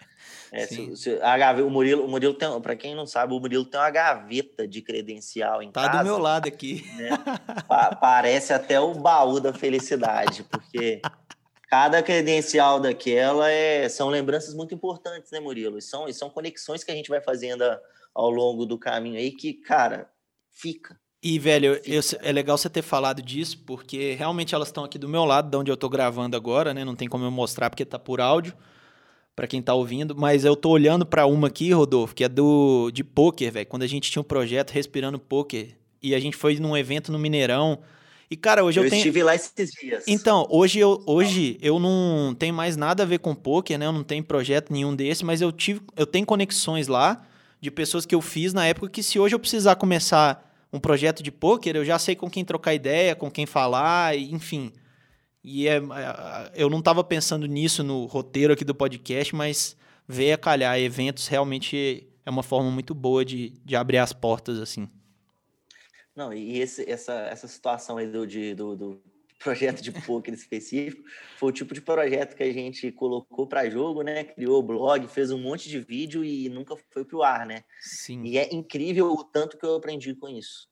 É, 0.52 0.66
se, 0.66 0.96
se, 0.96 1.20
a, 1.22 1.52
o 1.64 1.70
Murilo, 1.70 2.04
o 2.04 2.08
Murilo 2.08 2.34
tem, 2.34 2.60
para 2.60 2.76
quem 2.76 2.96
não 2.96 3.06
sabe, 3.06 3.34
o 3.34 3.40
Murilo 3.40 3.66
tem 3.66 3.80
uma 3.80 3.92
gaveta 3.92 4.68
de 4.68 4.82
credencial 4.82 5.62
em 5.62 5.72
tá 5.72 5.82
casa. 5.82 5.92
Tá 5.92 5.98
do 6.00 6.06
meu 6.06 6.18
lado 6.18 6.48
aqui. 6.48 6.84
Né? 6.96 7.10
Pa, 7.68 7.96
parece 7.96 8.52
até 8.52 8.80
o 8.80 8.96
baú 8.96 9.40
da 9.40 9.54
felicidade, 9.54 10.44
porque 10.44 11.02
cada 11.70 12.02
credencial 12.02 12.80
daquela 12.80 13.50
é, 13.50 13.88
são 13.90 14.10
lembranças 14.10 14.56
muito 14.56 14.74
importantes, 14.74 15.32
né, 15.32 15.40
Murilo? 15.40 15.78
E 15.78 15.82
são, 15.82 16.08
e 16.08 16.14
são 16.14 16.30
conexões 16.30 16.84
que 16.84 16.92
a 16.92 16.96
gente 16.96 17.10
vai 17.10 17.22
fazendo 17.22 17.64
ao 18.20 18.30
longo 18.30 18.66
do 18.66 18.78
caminho 18.78 19.18
aí 19.18 19.32
que, 19.32 19.54
cara, 19.54 20.10
fica. 20.52 21.00
E, 21.24 21.40
velho, 21.40 21.80
eu, 21.86 22.02
é 22.22 22.32
legal 22.32 22.58
você 22.58 22.70
ter 22.70 22.82
falado 22.82 23.22
disso, 23.22 23.62
porque 23.66 24.14
realmente 24.14 24.54
elas 24.54 24.70
estão 24.70 24.84
aqui 24.84 24.98
do 24.98 25.08
meu 25.08 25.26
lado, 25.26 25.50
de 25.50 25.58
onde 25.58 25.72
eu 25.72 25.78
tô 25.78 25.90
gravando 25.90 26.36
agora, 26.36 26.74
né? 26.74 26.84
Não 26.84 26.96
tem 26.96 27.08
como 27.08 27.26
eu 27.26 27.32
mostrar 27.32 27.70
porque 27.70 27.86
tá 27.86 28.00
por 28.00 28.22
áudio, 28.22 28.54
para 29.36 29.48
quem 29.48 29.62
tá 29.62 29.74
ouvindo. 29.74 30.16
Mas 30.16 30.46
eu 30.46 30.56
tô 30.56 30.70
olhando 30.70 31.06
para 31.06 31.26
uma 31.26 31.48
aqui, 31.48 31.72
Rodolfo, 31.72 32.16
que 32.16 32.24
é 32.24 32.30
do 32.30 32.92
de 32.92 33.04
poker, 33.04 33.52
velho. 33.52 33.66
Quando 33.68 33.84
a 33.84 33.88
gente 33.88 34.12
tinha 34.12 34.22
um 34.22 34.26
projeto 34.26 34.72
Respirando 34.72 35.20
Poker, 35.20 35.78
e 36.02 36.16
a 36.16 36.20
gente 36.20 36.38
foi 36.38 36.58
num 36.58 36.76
evento 36.76 37.12
no 37.12 37.20
Mineirão. 37.20 37.80
E, 38.32 38.38
cara, 38.38 38.64
hoje 38.64 38.80
eu, 38.80 38.84
eu 38.86 38.90
tenho. 38.90 39.00
Eu 39.00 39.08
estive 39.08 39.24
lá 39.24 39.36
esses 39.36 39.72
dias. 39.72 40.06
Então, 40.08 40.48
hoje 40.50 40.80
eu, 40.80 41.04
hoje 41.06 41.58
eu 41.62 41.80
não 41.80 42.34
tenho 42.38 42.54
mais 42.54 42.78
nada 42.78 43.04
a 43.04 43.06
ver 43.06 43.20
com 43.20 43.36
poker, 43.36 43.78
né? 43.78 43.86
Eu 43.86 43.92
não 43.92 44.04
tenho 44.04 44.24
projeto 44.24 44.72
nenhum 44.72 44.96
desse, 44.96 45.26
mas 45.26 45.42
eu, 45.42 45.52
tive, 45.52 45.82
eu 45.98 46.06
tenho 46.06 46.26
conexões 46.26 46.88
lá 46.88 47.26
de 47.60 47.70
pessoas 47.70 48.06
que 48.06 48.16
eu 48.16 48.22
fiz 48.22 48.54
na 48.54 48.66
época 48.66 48.90
que 48.90 49.04
se 49.04 49.20
hoje 49.20 49.36
eu 49.36 49.40
precisar 49.40 49.76
começar 49.76 50.46
um 50.72 50.80
projeto 50.80 51.24
de 51.24 51.32
poker, 51.32 51.76
eu 51.76 51.84
já 51.84 51.98
sei 51.98 52.16
com 52.16 52.30
quem 52.30 52.46
trocar 52.46 52.74
ideia, 52.74 53.16
com 53.16 53.30
quem 53.30 53.46
falar, 53.46 54.16
enfim. 54.18 54.72
E 55.44 55.68
é, 55.68 55.78
é 55.78 56.52
eu 56.56 56.70
não 56.70 56.80
estava 56.80 57.04
pensando 57.04 57.46
nisso 57.46 57.84
no 57.84 58.06
roteiro 58.06 58.54
aqui 58.54 58.64
do 58.64 58.76
podcast, 58.76 59.36
mas 59.36 59.76
ver 60.08 60.34
a 60.34 60.38
calhar 60.38 60.80
eventos 60.80 61.28
realmente 61.28 62.08
é 62.26 62.30
uma 62.30 62.44
forma 62.44 62.70
muito 62.70 62.94
boa 62.94 63.26
de, 63.26 63.50
de 63.66 63.76
abrir 63.76 63.98
as 63.98 64.14
portas 64.14 64.60
assim. 64.60 64.88
Não, 66.16 66.34
e 66.34 66.60
esse, 66.60 66.90
essa, 66.90 67.14
essa 67.14 67.48
situação 67.48 67.98
aí 67.98 68.08
do, 68.08 68.28
de, 68.28 68.54
do, 68.54 68.76
do 68.76 69.02
projeto 69.40 69.82
de 69.82 69.92
poker 69.92 70.34
específico, 70.34 71.02
foi 71.38 71.50
o 71.50 71.54
tipo 71.54 71.74
de 71.74 71.82
projeto 71.82 72.36
que 72.36 72.44
a 72.44 72.54
gente 72.54 72.92
colocou 72.92 73.48
para 73.48 73.70
jogo, 73.70 74.02
né? 74.04 74.26
Criou 74.26 74.62
blog, 74.62 75.08
fez 75.08 75.32
um 75.32 75.40
monte 75.40 75.70
de 75.70 75.80
vídeo 75.80 76.24
e 76.24 76.50
nunca 76.50 76.76
foi 76.92 77.06
pro 77.06 77.24
ar, 77.24 77.46
né? 77.46 77.64
Sim. 77.80 78.24
E 78.26 78.38
é 78.38 78.54
incrível 78.54 79.12
o 79.12 79.24
tanto 79.24 79.58
que 79.58 79.66
eu 79.66 79.76
aprendi 79.76 80.14
com 80.14 80.28
isso, 80.28 80.68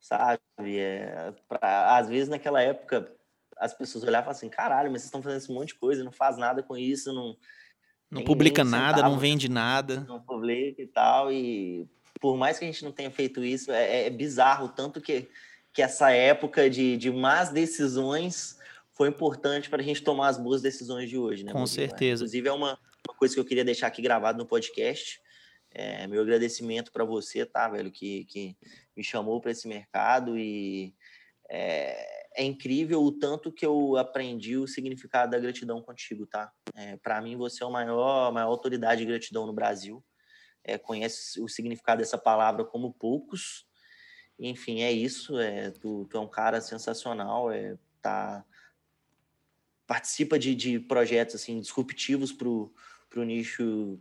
sabe? 0.00 0.40
É, 0.60 1.34
pra, 1.48 1.98
às 1.98 2.08
vezes 2.08 2.28
naquela 2.28 2.62
época 2.62 3.12
as 3.56 3.74
pessoas 3.74 4.04
olhavam 4.04 4.22
e 4.22 4.24
falavam 4.26 4.38
assim, 4.38 4.48
caralho, 4.48 4.90
mas 4.92 5.02
vocês 5.02 5.08
estão 5.08 5.20
fazendo 5.20 5.38
esse 5.38 5.52
monte 5.52 5.68
de 5.68 5.74
coisa, 5.74 6.04
não 6.04 6.12
faz 6.12 6.38
nada 6.38 6.62
com 6.62 6.76
isso, 6.76 7.12
não... 7.12 7.36
Não 8.10 8.24
publica 8.24 8.64
nada, 8.64 9.02
não 9.02 9.18
vende 9.18 9.50
nada. 9.50 10.00
Não 10.08 10.18
publica 10.18 10.80
e 10.80 10.86
tal, 10.86 11.30
e 11.30 11.86
por 12.20 12.36
mais 12.38 12.58
que 12.58 12.64
a 12.64 12.68
gente 12.68 12.82
não 12.82 12.92
tenha 12.92 13.10
feito 13.10 13.44
isso, 13.44 13.70
é, 13.70 14.06
é 14.06 14.10
bizarro 14.10 14.66
o 14.66 14.68
tanto 14.70 15.00
que 15.00 15.28
que 15.78 15.82
essa 15.82 16.10
época 16.10 16.68
de, 16.68 16.96
de 16.96 17.08
más 17.08 17.50
decisões 17.50 18.58
foi 18.90 19.08
importante 19.08 19.70
para 19.70 19.80
a 19.80 19.84
gente 19.84 20.02
tomar 20.02 20.26
as 20.26 20.36
boas 20.36 20.60
decisões 20.60 21.08
de 21.08 21.16
hoje, 21.16 21.44
né? 21.44 21.52
Com 21.52 21.64
certeza. 21.68 22.24
Inclusive, 22.24 22.48
é 22.48 22.52
uma, 22.52 22.76
uma, 23.06 23.16
coisa 23.16 23.32
que 23.32 23.38
eu 23.38 23.44
queria 23.44 23.64
deixar 23.64 23.86
aqui 23.86 24.02
gravado 24.02 24.38
no 24.38 24.44
podcast. 24.44 25.20
É, 25.70 26.04
meu 26.08 26.22
agradecimento 26.22 26.90
para 26.90 27.04
você, 27.04 27.46
tá, 27.46 27.68
velho, 27.68 27.92
que, 27.92 28.24
que 28.24 28.56
me 28.96 29.04
chamou 29.04 29.40
para 29.40 29.52
esse 29.52 29.68
mercado 29.68 30.36
e 30.36 30.92
é, 31.48 32.42
é, 32.42 32.42
incrível 32.42 33.00
o 33.00 33.12
tanto 33.12 33.52
que 33.52 33.64
eu 33.64 33.96
aprendi 33.96 34.56
o 34.56 34.66
significado 34.66 35.30
da 35.30 35.38
gratidão 35.38 35.80
contigo, 35.80 36.26
tá? 36.26 36.50
É, 36.74 36.96
para 36.96 37.22
mim, 37.22 37.36
você 37.36 37.62
é 37.62 37.66
a 37.68 37.70
maior, 37.70 38.32
maior 38.32 38.48
autoridade 38.48 39.02
de 39.02 39.06
gratidão 39.06 39.46
no 39.46 39.52
Brasil. 39.52 40.04
É, 40.64 40.76
conhece 40.76 41.40
o 41.40 41.46
significado 41.46 42.00
dessa 42.00 42.18
palavra 42.18 42.64
como 42.64 42.92
poucos 42.94 43.67
enfim, 44.38 44.82
é 44.82 44.92
isso. 44.92 45.38
É, 45.38 45.70
tu, 45.70 46.06
tu 46.08 46.16
é 46.16 46.20
um 46.20 46.28
cara 46.28 46.60
sensacional, 46.60 47.50
é, 47.50 47.76
tá, 48.00 48.44
participa 49.86 50.38
de, 50.38 50.54
de 50.54 50.78
projetos 50.78 51.34
assim, 51.34 51.60
disruptivos 51.60 52.32
para 52.32 52.48
o 52.48 52.72
nicho 53.24 53.98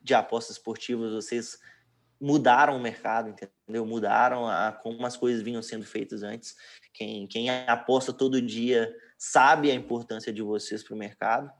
de 0.00 0.14
apostas 0.14 0.56
esportivas. 0.56 1.12
Vocês 1.12 1.58
mudaram 2.20 2.76
o 2.76 2.80
mercado, 2.80 3.30
entendeu? 3.30 3.84
Mudaram 3.84 4.46
a, 4.46 4.72
como 4.72 5.04
as 5.04 5.16
coisas 5.16 5.42
vinham 5.42 5.62
sendo 5.62 5.84
feitas 5.84 6.22
antes. 6.22 6.54
Quem, 6.92 7.26
quem 7.26 7.50
aposta 7.50 8.12
todo 8.12 8.40
dia 8.40 8.94
sabe 9.18 9.70
a 9.70 9.74
importância 9.74 10.32
de 10.32 10.42
vocês 10.42 10.84
para 10.84 10.94
o 10.94 10.98
mercado. 10.98 11.50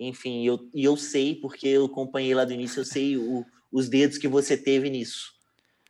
Enfim, 0.00 0.44
eu, 0.44 0.68
e 0.74 0.84
eu 0.84 0.96
sei, 0.96 1.34
porque 1.34 1.68
eu 1.68 1.86
acompanhei 1.86 2.34
lá 2.34 2.44
do 2.44 2.52
início, 2.52 2.80
eu 2.80 2.84
sei 2.84 3.16
o, 3.16 3.44
os 3.70 3.88
dedos 3.88 4.16
que 4.16 4.28
você 4.28 4.56
teve 4.56 4.88
nisso 4.88 5.37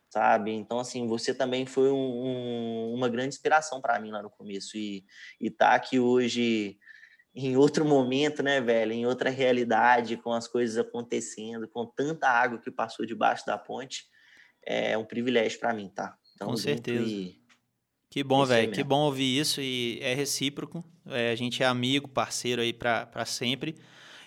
sabe? 0.09 0.51
Então, 0.51 0.79
assim, 0.79 1.07
você 1.07 1.33
também 1.33 1.65
foi 1.65 1.91
um, 1.91 1.95
um, 1.95 2.93
uma 2.93 3.07
grande 3.07 3.29
inspiração 3.29 3.79
para 3.79 3.99
mim 3.99 4.11
lá 4.11 4.21
no 4.21 4.29
começo. 4.29 4.77
E, 4.77 5.05
e 5.39 5.49
tá 5.49 5.73
aqui 5.73 5.99
hoje 5.99 6.77
em 7.33 7.55
outro 7.55 7.85
momento, 7.85 8.41
né, 8.41 8.59
velho? 8.59 8.91
Em 8.91 9.05
outra 9.05 9.29
realidade, 9.29 10.17
com 10.17 10.33
as 10.33 10.47
coisas 10.47 10.77
acontecendo, 10.77 11.67
com 11.67 11.85
tanta 11.85 12.27
água 12.27 12.59
que 12.59 12.71
passou 12.71 13.05
debaixo 13.05 13.45
da 13.45 13.57
ponte, 13.57 14.05
é 14.65 14.97
um 14.97 15.05
privilégio 15.05 15.59
para 15.59 15.73
mim, 15.73 15.89
tá? 15.89 16.17
Então, 16.35 16.49
com 16.49 16.57
certeza. 16.57 17.07
E... 17.07 17.39
Que 18.09 18.23
bom, 18.23 18.43
velho. 18.43 18.71
Que 18.71 18.83
bom 18.83 19.01
ouvir 19.01 19.39
isso 19.39 19.61
e 19.61 19.99
é 20.01 20.15
recíproco. 20.15 20.83
É, 21.05 21.31
a 21.31 21.35
gente 21.35 21.61
é 21.61 21.65
amigo, 21.65 22.07
parceiro 22.07 22.61
aí 22.61 22.73
para 22.73 23.25
sempre. 23.25 23.75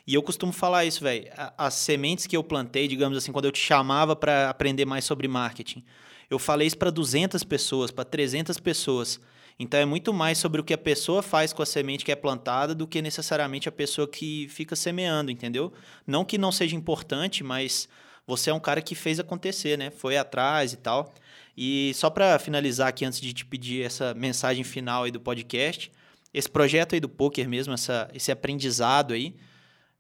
E 0.07 0.15
eu 0.15 0.23
costumo 0.23 0.53
falar 0.53 0.85
isso, 0.85 1.03
velho. 1.03 1.29
As 1.57 1.75
sementes 1.75 2.27
que 2.27 2.37
eu 2.37 2.43
plantei, 2.43 2.89
digamos 2.89 3.17
assim, 3.17 3.33
quando 3.33 3.45
eu 3.45 3.53
te 3.53 3.61
chamava 3.61 4.17
para 4.17 4.51
aprender 4.51 4.85
mais 4.85 5.05
sobre 5.05 5.29
marketing, 5.29 5.85
eu 6.29 6.39
falei 6.39 6.67
isso 6.67 6.79
para 6.79 6.91
200 6.91 7.45
pessoas, 7.45 7.91
para 7.91 8.05
300 8.05 8.59
pessoas. 8.59 9.21
Então 9.59 9.79
é 9.79 9.85
muito 9.85 10.13
mais 10.13 10.39
sobre 10.39 10.61
o 10.61 10.65
que 10.65 10.75
a 10.75 10.79
pessoa 10.79 11.23
faz 11.23 11.53
com 11.53 11.63
a 11.63 11.67
semente 11.67 12.05
que 12.05 12.11
é 12.11 12.17
plantada 12.17 12.75
do 12.75 12.87
que 12.87 13.01
necessariamente 13.03 13.69
a 13.69 13.73
pessoa 13.73 14.09
que 14.09 14.49
fica 14.49 14.75
semeando, 14.75 15.31
entendeu? 15.31 15.73
Não 16.07 16.25
que 16.25 16.39
não 16.39 16.51
seja 16.51 16.75
importante, 16.75 17.45
mas 17.45 17.89
você 18.27 18.51
é 18.51 18.55
um 18.55 18.61
cara 18.61 18.81
que 18.81 18.95
fez 18.95 19.21
acontecer, 19.21 19.77
né? 19.77 19.91
Foi 19.91 20.17
atrás 20.17 20.73
e 20.73 20.77
tal. 20.77 21.13
E 21.57 21.93
só 21.95 22.09
para 22.09 22.39
finalizar 22.39 22.89
aqui, 22.89 23.05
antes 23.05 23.21
de 23.21 23.33
te 23.33 23.45
pedir 23.45 23.85
essa 23.85 24.15
mensagem 24.15 24.65
final 24.65 25.05
aí 25.05 25.11
do 25.11 25.21
podcast, 25.21 25.93
esse 26.33 26.49
projeto 26.49 26.95
aí 26.95 27.01
do 27.01 27.09
poker 27.09 27.49
mesmo, 27.49 27.75
essa, 27.75 28.11
esse 28.15 28.33
aprendizado 28.33 29.13
aí, 29.13 29.35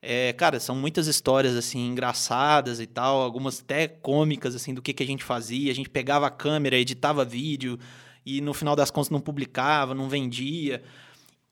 é, 0.05 0.32
cara, 0.32 0.59
são 0.59 0.74
muitas 0.74 1.07
histórias 1.07 1.57
assim 1.57 1.86
engraçadas 1.86 2.80
e 2.80 2.86
tal, 2.86 3.22
algumas 3.22 3.61
até 3.61 3.86
cômicas 3.86 4.57
assim 4.57 4.74
do 4.74 4.82
que, 4.82 4.92
que 4.92 5.03
a 5.05 5.07
gente 5.07 5.22
fazia. 5.22 5.70
A 5.70 5.74
gente 5.74 5.88
pegava 5.88 6.26
a 6.26 6.30
câmera, 6.30 6.76
editava 6.76 7.24
vídeo 7.24 7.78
e 8.26 8.40
no 8.40 8.53
final 8.53 8.74
das 8.74 8.90
contas 8.90 9.11
não 9.11 9.20
publicava, 9.20 9.94
não 9.94 10.09
vendia. 10.09 10.82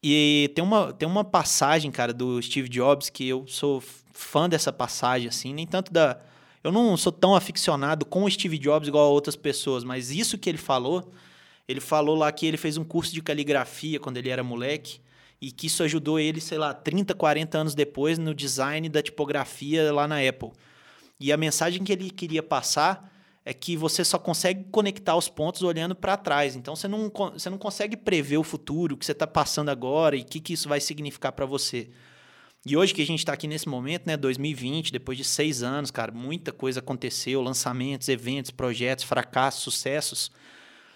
E 0.03 0.51
tem 0.55 0.65
uma, 0.65 0.93
tem 0.93 1.09
uma 1.09 1.23
passagem, 1.23 1.93
cara, 1.93 2.13
do 2.13 2.43
Steve 2.43 2.69
Jobs 2.69 3.09
que 3.09 3.29
eu 3.29 3.47
sou 3.47 3.81
fã 4.13 4.49
dessa 4.49 4.73
passagem 4.73 5.29
assim, 5.29 5.55
nem 5.55 5.67
tanto 5.67 5.93
da 5.93 6.21
eu 6.63 6.71
não 6.71 6.95
sou 6.97 7.13
tão 7.13 7.35
aficionado 7.35 8.05
com 8.05 8.25
o 8.25 8.31
Steve 8.31 8.59
Jobs 8.59 8.87
igual 8.89 9.07
a 9.07 9.09
outras 9.09 9.35
pessoas, 9.37 9.83
mas 9.83 10.11
isso 10.11 10.37
que 10.37 10.49
ele 10.49 10.59
falou, 10.59 11.11
ele 11.67 11.81
falou 11.81 12.17
lá 12.17 12.31
que 12.31 12.45
ele 12.45 12.59
fez 12.59 12.77
um 12.77 12.85
curso 12.85 13.15
de 13.15 13.23
caligrafia 13.23 13.99
quando 13.99 14.19
ele 14.19 14.29
era 14.29 14.43
moleque 14.43 15.01
e 15.41 15.51
que 15.51 15.67
isso 15.67 15.83
ajudou 15.83 16.21
ele, 16.21 16.41
sei 16.41 16.59
lá, 16.59 16.75
30, 16.75 17.15
40 17.15 17.59
anos 17.59 17.75
depois 17.75 18.19
no 18.19 18.35
design 18.35 18.89
da 18.89 19.03
tipografia 19.03 19.93
lá 19.93 20.07
na 20.07 20.17
Apple. 20.17 20.51
E 21.19 21.33
a 21.33 21.37
mensagem 21.37 21.83
que 21.83 21.93
ele 21.93 22.11
queria 22.11 22.43
passar 22.43 23.11
é 23.45 23.55
que 23.55 23.77
você 23.77 24.05
só 24.05 24.19
consegue 24.19 24.65
conectar 24.71 25.17
os 25.17 25.29
pontos 25.29 25.63
olhando 25.63 25.95
para 25.95 26.17
trás. 26.17 26.57
Então 26.57 26.77
você 26.77 26.87
não, 26.87 27.11
você 27.33 27.49
não 27.49 27.59
consegue 27.59 27.97
prever 27.97 28.37
o 28.37 28.45
futuro, 28.45 28.95
o 28.95 28.99
que 28.99 29.07
você 29.07 29.13
está 29.13 29.27
passando 29.27 29.71
agora 29.71 30.17
e 30.17 30.21
o 30.21 30.25
que, 30.25 30.41
que 30.41 30.53
isso 30.53 30.69
vai 30.69 30.81
significar 30.81 31.33
para 31.33 31.47
você. 31.47 31.89
E 32.65 32.77
hoje 32.77 32.93
que 32.93 33.01
a 33.01 33.07
gente 33.07 33.21
está 33.21 33.33
aqui 33.33 33.49
nesse 33.49 33.69
momento, 33.69 34.07
né, 34.07 34.19
2020, 34.19 34.93
depois 34.93 35.17
de 35.17 35.25
seis 35.25 35.63
anos, 35.63 35.91
cara, 35.91 36.13
muita 36.13 36.53
coisa 36.53 36.81
aconteceu, 36.81 37.41
lançamentos, 37.41 38.09
eventos, 38.11 38.51
projetos, 38.51 39.05
fracassos, 39.05 39.63
sucessos. 39.63 40.31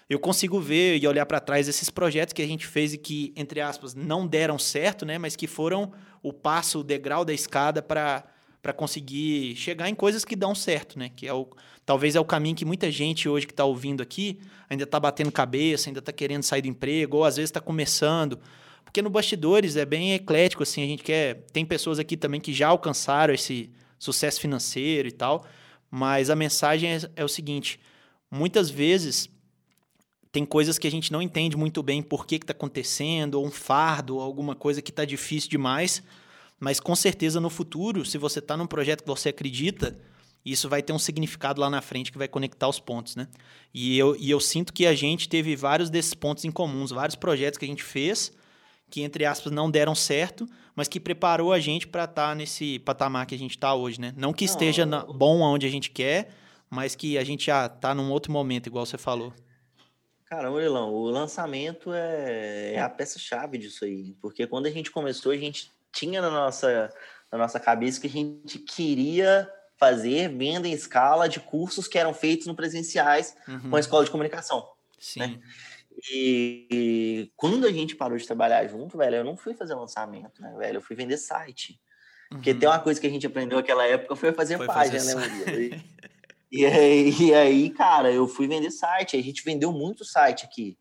Eu 0.09 0.19
consigo 0.19 0.59
ver 0.59 1.01
e 1.01 1.07
olhar 1.07 1.25
para 1.25 1.39
trás 1.39 1.67
esses 1.67 1.89
projetos 1.89 2.33
que 2.33 2.41
a 2.41 2.47
gente 2.47 2.67
fez 2.67 2.93
e 2.93 2.97
que, 2.97 3.33
entre 3.35 3.59
aspas, 3.59 3.95
não 3.95 4.27
deram 4.27 4.59
certo, 4.59 5.05
né, 5.05 5.17
mas 5.17 5.35
que 5.35 5.47
foram 5.47 5.91
o 6.21 6.31
passo, 6.31 6.79
o 6.79 6.83
degrau 6.83 7.25
da 7.25 7.33
escada 7.33 7.81
para 7.81 8.23
para 8.61 8.73
conseguir 8.73 9.55
chegar 9.55 9.87
em 9.89 9.93
coisas 9.93 10.25
que 10.25 10.35
dão 10.35 10.55
certo, 10.55 10.97
né? 10.97 11.11
Que 11.15 11.27
é 11.27 11.33
o, 11.35 11.47
talvez 11.85 12.15
é 12.15 12.19
o 12.19 12.25
caminho 12.25 12.55
que 12.55 12.65
muita 12.65 12.89
gente 12.89 13.29
hoje 13.29 13.45
que 13.45 13.53
está 13.53 13.63
ouvindo 13.63 14.01
aqui 14.01 14.39
ainda 14.67 14.85
está 14.85 14.99
batendo 14.99 15.31
cabeça, 15.31 15.87
ainda 15.87 15.99
está 15.99 16.11
querendo 16.11 16.41
sair 16.41 16.63
do 16.63 16.67
emprego, 16.67 17.17
ou 17.17 17.25
às 17.25 17.35
vezes 17.35 17.49
está 17.49 17.61
começando 17.61 18.39
porque 18.95 19.01
no 19.01 19.09
bastidores 19.09 19.75
é 19.75 19.83
bem 19.83 20.13
eclético, 20.13 20.63
assim, 20.63 20.81
a 20.81 20.85
gente 20.85 21.03
quer. 21.03 21.43
Tem 21.51 21.65
pessoas 21.65 21.99
aqui 21.99 22.15
também 22.15 22.39
que 22.39 22.53
já 22.53 22.69
alcançaram 22.69 23.33
esse 23.33 23.69
sucesso 23.99 24.39
financeiro 24.39 25.09
e 25.09 25.11
tal, 25.11 25.45
mas 25.91 26.29
a 26.29 26.35
mensagem 26.35 26.93
é, 26.93 26.99
é 27.17 27.25
o 27.25 27.27
seguinte: 27.27 27.77
muitas 28.31 28.69
vezes 28.69 29.29
tem 30.35 30.45
coisas 30.45 30.77
que 30.77 30.85
a 30.85 30.91
gente 30.91 31.13
não 31.13 31.21
entende 31.21 31.55
muito 31.55 31.81
bem 31.81 32.03
por 32.03 32.27
que 32.27 32.35
está 32.35 32.51
acontecendo, 32.51 33.35
ou 33.35 33.45
um 33.45 33.49
fardo, 33.49 34.17
ou 34.17 34.21
alguma 34.21 34.53
coisa 34.53 34.81
que 34.81 34.91
está 34.91 35.05
difícil 35.05 35.49
demais, 35.49 36.03
mas 36.59 36.77
com 36.77 36.93
certeza 36.93 37.39
no 37.39 37.49
futuro, 37.49 38.03
se 38.03 38.17
você 38.17 38.39
está 38.39 38.57
num 38.57 38.67
projeto 38.67 39.03
que 39.03 39.07
você 39.07 39.29
acredita, 39.29 39.97
isso 40.43 40.67
vai 40.67 40.83
ter 40.83 40.91
um 40.91 40.99
significado 40.99 41.61
lá 41.61 41.69
na 41.69 41.81
frente 41.81 42.11
que 42.11 42.17
vai 42.17 42.27
conectar 42.27 42.67
os 42.67 42.81
pontos, 42.81 43.15
né? 43.15 43.29
E 43.73 43.97
eu, 43.97 44.13
e 44.17 44.29
eu 44.29 44.41
sinto 44.41 44.73
que 44.73 44.85
a 44.85 44.93
gente 44.93 45.29
teve 45.29 45.55
vários 45.55 45.89
desses 45.89 46.13
pontos 46.13 46.43
em 46.43 46.51
comuns, 46.51 46.91
vários 46.91 47.15
projetos 47.15 47.57
que 47.57 47.63
a 47.63 47.69
gente 47.69 47.83
fez 47.83 48.33
que, 48.89 49.03
entre 49.03 49.23
aspas, 49.23 49.53
não 49.53 49.71
deram 49.71 49.95
certo, 49.95 50.45
mas 50.75 50.89
que 50.89 50.99
preparou 50.99 51.53
a 51.53 51.59
gente 51.61 51.87
para 51.87 52.03
estar 52.03 52.29
tá 52.29 52.35
nesse 52.35 52.77
patamar 52.79 53.25
que 53.25 53.35
a 53.35 53.39
gente 53.39 53.51
está 53.51 53.73
hoje, 53.73 54.01
né? 54.01 54.13
Não 54.17 54.33
que 54.33 54.45
não, 54.45 54.51
esteja 54.51 54.85
na, 54.85 55.05
bom 55.05 55.39
onde 55.39 55.65
a 55.65 55.69
gente 55.69 55.89
quer, 55.89 56.35
mas 56.69 56.93
que 56.93 57.17
a 57.17 57.23
gente 57.23 57.45
já 57.45 57.67
está 57.67 57.95
num 57.95 58.11
outro 58.11 58.33
momento, 58.33 58.67
igual 58.67 58.85
você 58.85 58.97
falou. 58.97 59.33
Cara, 60.25 60.49
Murilão, 60.49 60.91
o 60.91 61.09
lançamento 61.09 61.93
é, 61.93 62.73
é 62.73 62.81
a 62.81 62.89
peça-chave 62.89 63.57
disso 63.57 63.85
aí. 63.85 64.15
Porque 64.21 64.47
quando 64.47 64.65
a 64.65 64.71
gente 64.71 64.89
começou, 64.89 65.31
a 65.31 65.37
gente 65.37 65.71
tinha 65.91 66.21
na 66.21 66.29
nossa, 66.29 66.91
na 67.31 67.37
nossa 67.37 67.59
cabeça 67.59 68.01
que 68.01 68.07
a 68.07 68.09
gente 68.09 68.57
queria 68.59 69.49
fazer 69.77 70.29
venda 70.29 70.67
em 70.67 70.73
escala 70.73 71.29
de 71.29 71.39
cursos 71.39 71.87
que 71.87 71.97
eram 71.97 72.13
feitos 72.13 72.47
no 72.47 72.55
presenciais 72.55 73.35
uhum. 73.47 73.69
com 73.69 73.75
a 73.75 73.79
escola 73.79 74.03
de 74.03 74.11
comunicação. 74.11 74.59
Né? 74.59 74.65
Sim. 74.99 75.19
Né? 75.19 75.39
E, 76.11 77.31
quando 77.35 77.65
a 77.65 77.71
gente 77.71 77.95
parou 77.95 78.17
de 78.17 78.25
trabalhar 78.25 78.65
junto, 78.67 78.97
velho, 78.97 79.17
eu 79.17 79.23
não 79.23 79.37
fui 79.37 79.53
fazer 79.53 79.75
lançamento, 79.75 80.41
né, 80.41 80.53
velho? 80.57 80.77
Eu 80.77 80.81
fui 80.81 80.95
vender 80.95 81.17
site. 81.17 81.79
Uhum. 82.31 82.37
Porque 82.37 82.53
tem 82.53 82.67
uma 82.67 82.79
coisa 82.79 82.99
que 82.99 83.07
a 83.07 83.09
gente 83.09 83.25
aprendeu 83.25 83.57
naquela 83.57 83.85
época 83.85 84.15
foi 84.15 84.31
fazer 84.33 84.57
foi 84.57 84.65
página, 84.65 84.99
fazer 84.99 85.69
né? 85.69 85.83
E, 86.55 86.65
aí, 86.65 87.09
e 87.21 87.33
aí, 87.33 87.69
cara, 87.69 88.11
eu 88.11 88.27
fui 88.27 88.47
vender 88.47 88.71
site. 88.71 89.17
A 89.17 89.21
gente 89.21 89.43
vendeu 89.43 89.71
muito 89.73 90.05
site 90.05 90.45
aqui. 90.45 90.77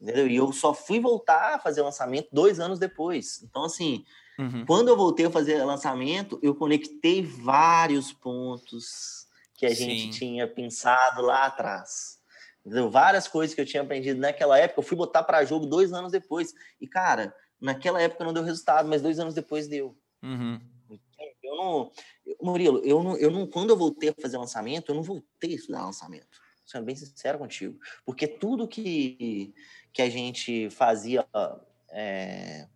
Entendeu? 0.00 0.26
E 0.26 0.34
eu 0.34 0.50
só 0.52 0.72
fui 0.72 0.98
voltar 0.98 1.54
a 1.54 1.58
fazer 1.58 1.82
lançamento 1.82 2.28
dois 2.32 2.58
anos 2.58 2.78
depois. 2.78 3.42
Então, 3.42 3.64
assim, 3.64 4.04
uhum. 4.38 4.64
quando 4.66 4.88
eu 4.88 4.96
voltei 4.96 5.26
a 5.26 5.30
fazer 5.30 5.62
lançamento, 5.62 6.40
eu 6.42 6.54
conectei 6.54 7.22
vários 7.22 8.12
pontos 8.12 9.26
que 9.54 9.66
a 9.66 9.74
Sim. 9.74 9.90
gente 9.90 10.18
tinha 10.18 10.48
pensado 10.48 11.22
lá 11.22 11.44
atrás. 11.46 12.18
Entendeu? 12.64 12.90
Várias 12.90 13.28
coisas 13.28 13.54
que 13.54 13.60
eu 13.60 13.66
tinha 13.66 13.82
aprendido 13.82 14.18
naquela 14.18 14.58
época, 14.58 14.80
eu 14.80 14.84
fui 14.84 14.96
botar 14.96 15.22
para 15.22 15.44
jogo 15.44 15.66
dois 15.66 15.92
anos 15.92 16.10
depois. 16.10 16.52
E, 16.80 16.88
cara, 16.88 17.34
naquela 17.60 18.00
época 18.00 18.24
não 18.24 18.32
deu 18.32 18.42
resultado, 18.42 18.88
mas 18.88 19.02
dois 19.02 19.20
anos 19.20 19.34
depois 19.34 19.68
deu. 19.68 19.96
Uhum. 20.22 20.58
Eu 21.62 21.64
não. 21.64 21.92
Murilo, 22.40 22.80
eu 22.84 23.02
não, 23.02 23.16
eu 23.16 23.30
não. 23.30 23.46
Quando 23.46 23.70
eu 23.70 23.76
voltei 23.76 24.10
a 24.10 24.14
fazer 24.20 24.36
lançamento, 24.38 24.90
eu 24.90 24.94
não 24.94 25.02
voltei 25.02 25.52
a 25.52 25.54
estudar 25.54 25.84
lançamento. 25.84 26.40
Sendo 26.64 26.84
bem 26.84 26.96
sincero 26.96 27.38
contigo. 27.38 27.78
Porque 28.04 28.26
tudo 28.26 28.68
que, 28.68 29.54
que 29.92 30.02
a 30.02 30.10
gente 30.10 30.70
fazia. 30.70 31.26
É, 31.90 32.66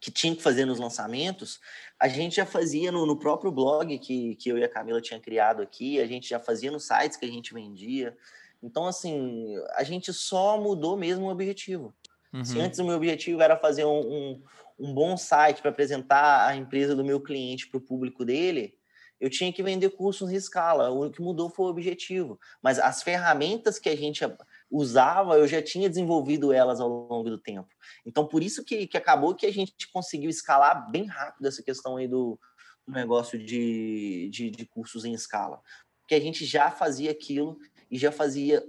que 0.00 0.10
tinha 0.10 0.36
que 0.36 0.42
fazer 0.42 0.64
nos 0.64 0.78
lançamentos, 0.78 1.58
a 1.98 2.06
gente 2.06 2.36
já 2.36 2.46
fazia 2.46 2.92
no, 2.92 3.04
no, 3.04 3.18
próprio 3.18 3.50
blog 3.50 3.98
que, 3.98 4.36
que 4.36 4.48
eu 4.48 4.56
e 4.56 4.62
a 4.62 4.68
Camila 4.68 5.00
tinha 5.00 5.18
criado 5.18 5.60
aqui, 5.62 5.98
a 5.98 6.06
gente 6.06 6.28
já 6.28 6.38
fazia 6.38 6.70
nos 6.70 6.86
sites 6.86 7.16
que 7.16 7.24
a 7.24 7.28
gente 7.28 7.52
vendia. 7.52 8.16
Então, 8.62 8.86
assim, 8.86 9.56
a 9.74 9.82
gente 9.82 10.12
só 10.12 10.60
mudou 10.60 10.96
mesmo 10.96 11.26
o 11.26 11.30
objetivo. 11.30 11.92
Uhum. 12.32 12.44
Se 12.44 12.60
antes 12.60 12.78
o 12.78 12.84
meu 12.84 12.96
objetivo 12.96 13.40
era 13.40 13.56
fazer 13.56 13.84
um, 13.84 14.00
um, 14.00 14.42
um 14.78 14.92
bom 14.92 15.16
site 15.16 15.62
para 15.62 15.70
apresentar 15.70 16.46
a 16.46 16.56
empresa 16.56 16.94
do 16.94 17.04
meu 17.04 17.20
cliente 17.20 17.68
para 17.68 17.78
o 17.78 17.80
público 17.80 18.24
dele, 18.24 18.76
eu 19.18 19.30
tinha 19.30 19.52
que 19.52 19.62
vender 19.62 19.90
cursos 19.90 20.30
em 20.30 20.36
escala. 20.36 20.90
O 20.90 21.10
que 21.10 21.22
mudou 21.22 21.48
foi 21.48 21.66
o 21.66 21.70
objetivo. 21.70 22.38
Mas 22.62 22.78
as 22.78 23.02
ferramentas 23.02 23.78
que 23.78 23.88
a 23.88 23.96
gente 23.96 24.22
usava, 24.70 25.38
eu 25.38 25.46
já 25.46 25.62
tinha 25.62 25.88
desenvolvido 25.88 26.52
elas 26.52 26.80
ao 26.80 26.88
longo 26.88 27.30
do 27.30 27.38
tempo. 27.38 27.68
Então, 28.04 28.26
por 28.26 28.42
isso 28.42 28.62
que, 28.62 28.86
que 28.86 28.96
acabou 28.96 29.34
que 29.34 29.46
a 29.46 29.52
gente 29.52 29.90
conseguiu 29.92 30.28
escalar 30.28 30.90
bem 30.90 31.06
rápido 31.06 31.46
essa 31.46 31.62
questão 31.62 31.96
aí 31.96 32.06
do, 32.06 32.38
do 32.86 32.92
negócio 32.92 33.38
de, 33.38 34.28
de, 34.30 34.50
de 34.50 34.66
cursos 34.66 35.04
em 35.04 35.14
escala. 35.14 35.60
Porque 36.02 36.14
a 36.14 36.20
gente 36.20 36.44
já 36.44 36.70
fazia 36.70 37.10
aquilo 37.10 37.58
e 37.90 37.98
já 37.98 38.12
fazia 38.12 38.62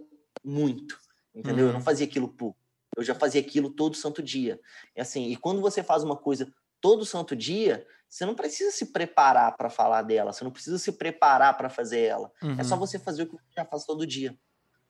muito, 0.44 0.98
entendeu? 1.36 1.66
Uhum. 1.66 1.70
Eu 1.70 1.74
não 1.74 1.80
uhum. 1.80 1.86
fazia 1.86 2.06
aquilo 2.06 2.30
pouco. 2.30 2.58
Eu 2.98 3.04
já 3.04 3.16
fazia 3.16 3.40
aquilo 3.40 3.70
todo 3.70 3.96
santo 3.96 4.22
dia. 4.22 4.60
E 4.96 5.02
assim, 5.02 5.30
e 5.30 5.36
quando 5.36 5.62
você 5.62 5.84
faz 5.84 6.04
uma 6.04 6.16
coisa 6.16 6.52
todo 6.82 7.06
santo 7.06 7.36
dia, 7.36 7.86
você 8.10 8.26
não 8.26 8.36
precisa 8.36 8.72
se 8.72 8.88
preparar 8.88 9.56
para 9.56 9.70
falar 9.70 10.02
dela, 10.02 10.34
você 10.34 10.44
não 10.44 10.52
precisa 10.52 10.78
se 10.78 10.92
preparar 10.92 11.58
para 11.58 11.70
fazer 11.70 12.02
ela. 12.02 12.32
Uhum. 12.42 12.56
É 12.58 12.64
só 12.64 12.76
uhum. 12.76 12.80
você 12.82 12.98
fazer 12.98 13.24
o 13.24 13.26
que 13.28 13.34
você 13.34 13.54
já 13.56 13.66
faz 13.66 13.86
todo 13.86 14.06
dia. 14.06 14.38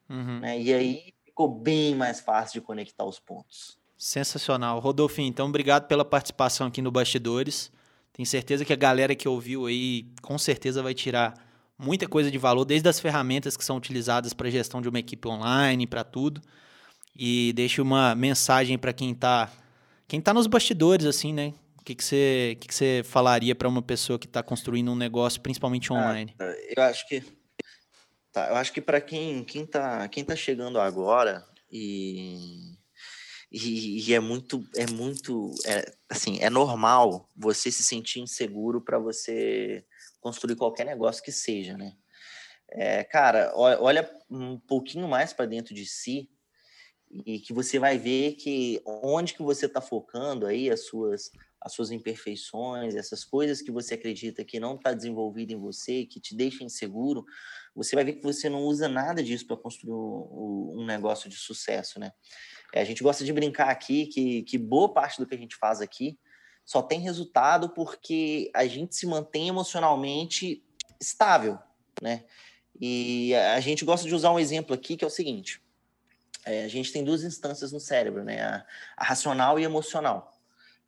Uhum. 0.09 0.39
Né? 0.39 0.61
E 0.61 0.73
aí 0.73 1.13
ficou 1.25 1.47
bem 1.47 1.95
mais 1.95 2.19
fácil 2.19 2.59
de 2.59 2.65
conectar 2.65 3.03
os 3.03 3.19
pontos. 3.19 3.77
Sensacional. 3.97 4.79
Rodolfinho, 4.79 5.27
então 5.27 5.47
obrigado 5.47 5.87
pela 5.87 6.05
participação 6.05 6.67
aqui 6.67 6.81
no 6.81 6.91
Bastidores. 6.91 7.71
Tenho 8.13 8.25
certeza 8.25 8.63
que 8.63 8.73
a 8.73 8.75
galera 8.77 9.15
que 9.15 9.27
ouviu 9.27 9.65
aí 9.65 10.07
com 10.21 10.37
certeza 10.37 10.81
vai 10.81 10.93
tirar 10.93 11.33
muita 11.77 12.07
coisa 12.07 12.31
de 12.31 12.37
valor, 12.37 12.65
desde 12.65 12.89
as 12.89 12.99
ferramentas 12.99 13.55
que 13.55 13.63
são 13.63 13.77
utilizadas 13.77 14.33
para 14.33 14.49
gestão 14.49 14.81
de 14.81 14.89
uma 14.89 14.99
equipe 14.99 15.27
online, 15.27 15.85
para 15.85 16.03
tudo. 16.03 16.41
E 17.17 17.51
deixe 17.53 17.81
uma 17.81 18.13
mensagem 18.13 18.77
para 18.77 18.93
quem 18.93 19.11
está 19.11 19.51
quem 20.07 20.21
tá 20.21 20.33
nos 20.33 20.47
bastidores, 20.47 21.05
assim, 21.05 21.33
né? 21.33 21.53
O 21.79 21.83
que, 21.83 21.93
que, 21.93 22.03
você, 22.03 22.57
que, 22.61 22.67
que 22.67 22.73
você 22.73 23.01
falaria 23.03 23.53
para 23.53 23.67
uma 23.67 23.81
pessoa 23.81 24.17
que 24.17 24.25
está 24.25 24.41
construindo 24.41 24.91
um 24.91 24.95
negócio, 24.95 25.41
principalmente 25.41 25.91
online? 25.91 26.33
Ah, 26.39 26.55
eu 26.75 26.83
acho 26.83 27.07
que. 27.07 27.23
Tá, 28.31 28.49
eu 28.49 28.55
acho 28.55 28.71
que 28.71 28.81
para 28.81 29.01
quem, 29.01 29.43
quem, 29.43 29.65
tá, 29.65 30.07
quem 30.07 30.23
tá 30.23 30.35
chegando 30.35 30.79
agora 30.79 31.45
e. 31.71 32.75
E, 33.49 34.09
e, 34.09 34.13
é 34.13 34.19
muito, 34.19 34.67
é 34.75 34.85
muito, 34.91 35.55
é, 35.65 35.93
assim, 36.09 36.37
é 36.41 36.49
normal 36.49 37.29
você 37.33 37.71
se 37.71 37.81
sentir 37.81 38.19
inseguro 38.19 38.81
para 38.81 38.99
você 38.99 39.85
construir 40.19 40.57
qualquer 40.57 40.85
negócio 40.85 41.23
que 41.23 41.31
seja, 41.31 41.77
né? 41.77 41.93
É, 42.69 43.05
cara, 43.05 43.53
olha 43.55 44.09
um 44.29 44.59
pouquinho 44.59 45.07
mais 45.07 45.31
para 45.31 45.45
dentro 45.45 45.73
de 45.73 45.85
si 45.85 46.29
e 47.09 47.39
que 47.39 47.53
você 47.53 47.79
vai 47.79 47.97
ver 47.97 48.33
que 48.33 48.81
onde 48.85 49.33
que 49.33 49.41
você 49.41 49.65
está 49.65 49.81
focando 49.81 50.45
aí 50.45 50.69
as 50.69 50.85
suas 50.85 51.31
as 51.59 51.73
suas 51.73 51.91
imperfeições, 51.91 52.95
essas 52.95 53.25
coisas 53.25 53.61
que 53.61 53.71
você 53.71 53.95
acredita 53.95 54.43
que 54.43 54.59
não 54.59 54.75
está 54.75 54.93
desenvolvido 54.93 55.51
em 55.51 55.59
você, 55.59 56.05
que 56.05 56.19
te 56.19 56.35
deixa 56.35 56.63
inseguro, 56.63 57.25
você 57.75 57.95
vai 57.95 58.05
ver 58.05 58.13
que 58.13 58.23
você 58.23 58.47
não 58.47 58.63
usa 58.63 58.87
nada 58.87 59.23
disso 59.23 59.45
para 59.45 59.57
construir 59.57 59.91
um, 59.91 60.81
um 60.81 60.85
negócio 60.85 61.29
de 61.29 61.35
sucesso, 61.35 61.99
né? 61.99 62.11
É, 62.73 62.81
a 62.81 62.83
gente 62.85 63.03
gosta 63.03 63.25
de 63.25 63.33
brincar 63.33 63.69
aqui 63.69 64.05
que, 64.05 64.43
que 64.43 64.57
boa 64.57 64.93
parte 64.93 65.19
do 65.19 65.25
que 65.25 65.35
a 65.35 65.37
gente 65.37 65.55
faz 65.55 65.81
aqui 65.81 66.17
só 66.65 66.81
tem 66.81 66.99
resultado 66.99 67.69
porque 67.69 68.51
a 68.53 68.65
gente 68.67 68.95
se 68.95 69.07
mantém 69.07 69.47
emocionalmente 69.47 70.63
estável, 71.01 71.57
né? 72.01 72.25
E 72.79 73.33
a 73.33 73.59
gente 73.59 73.83
gosta 73.83 74.07
de 74.07 74.13
usar 74.13 74.31
um 74.31 74.39
exemplo 74.39 74.73
aqui 74.73 74.95
que 74.95 75.03
é 75.03 75.07
o 75.07 75.11
seguinte: 75.11 75.61
é, 76.47 76.63
a 76.63 76.67
gente 76.67 76.91
tem 76.91 77.03
duas 77.03 77.23
instâncias 77.23 77.71
no 77.71 77.79
cérebro, 77.79 78.23
né? 78.23 78.41
A, 78.41 78.65
a 78.95 79.03
racional 79.03 79.59
e 79.59 79.63
emocional, 79.63 80.33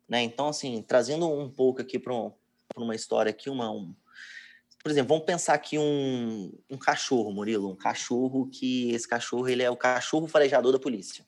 né? 0.08 0.22
Então, 0.22 0.48
assim, 0.48 0.82
trazendo 0.82 1.28
um 1.30 1.50
pouco 1.50 1.80
aqui 1.80 1.98
para 1.98 2.14
um, 2.14 2.32
uma 2.76 2.94
história 2.94 3.30
aqui, 3.30 3.50
uma, 3.50 3.70
um, 3.70 3.94
por 4.82 4.90
exemplo, 4.90 5.08
vamos 5.10 5.26
pensar 5.26 5.54
aqui 5.54 5.78
um, 5.78 6.52
um 6.70 6.78
cachorro, 6.78 7.30
Murilo, 7.30 7.70
um 7.70 7.76
cachorro 7.76 8.48
que 8.48 8.92
esse 8.92 9.06
cachorro 9.06 9.48
ele 9.48 9.62
é 9.62 9.70
o 9.70 9.76
cachorro 9.76 10.26
farejador 10.26 10.72
da 10.72 10.78
polícia. 10.78 11.24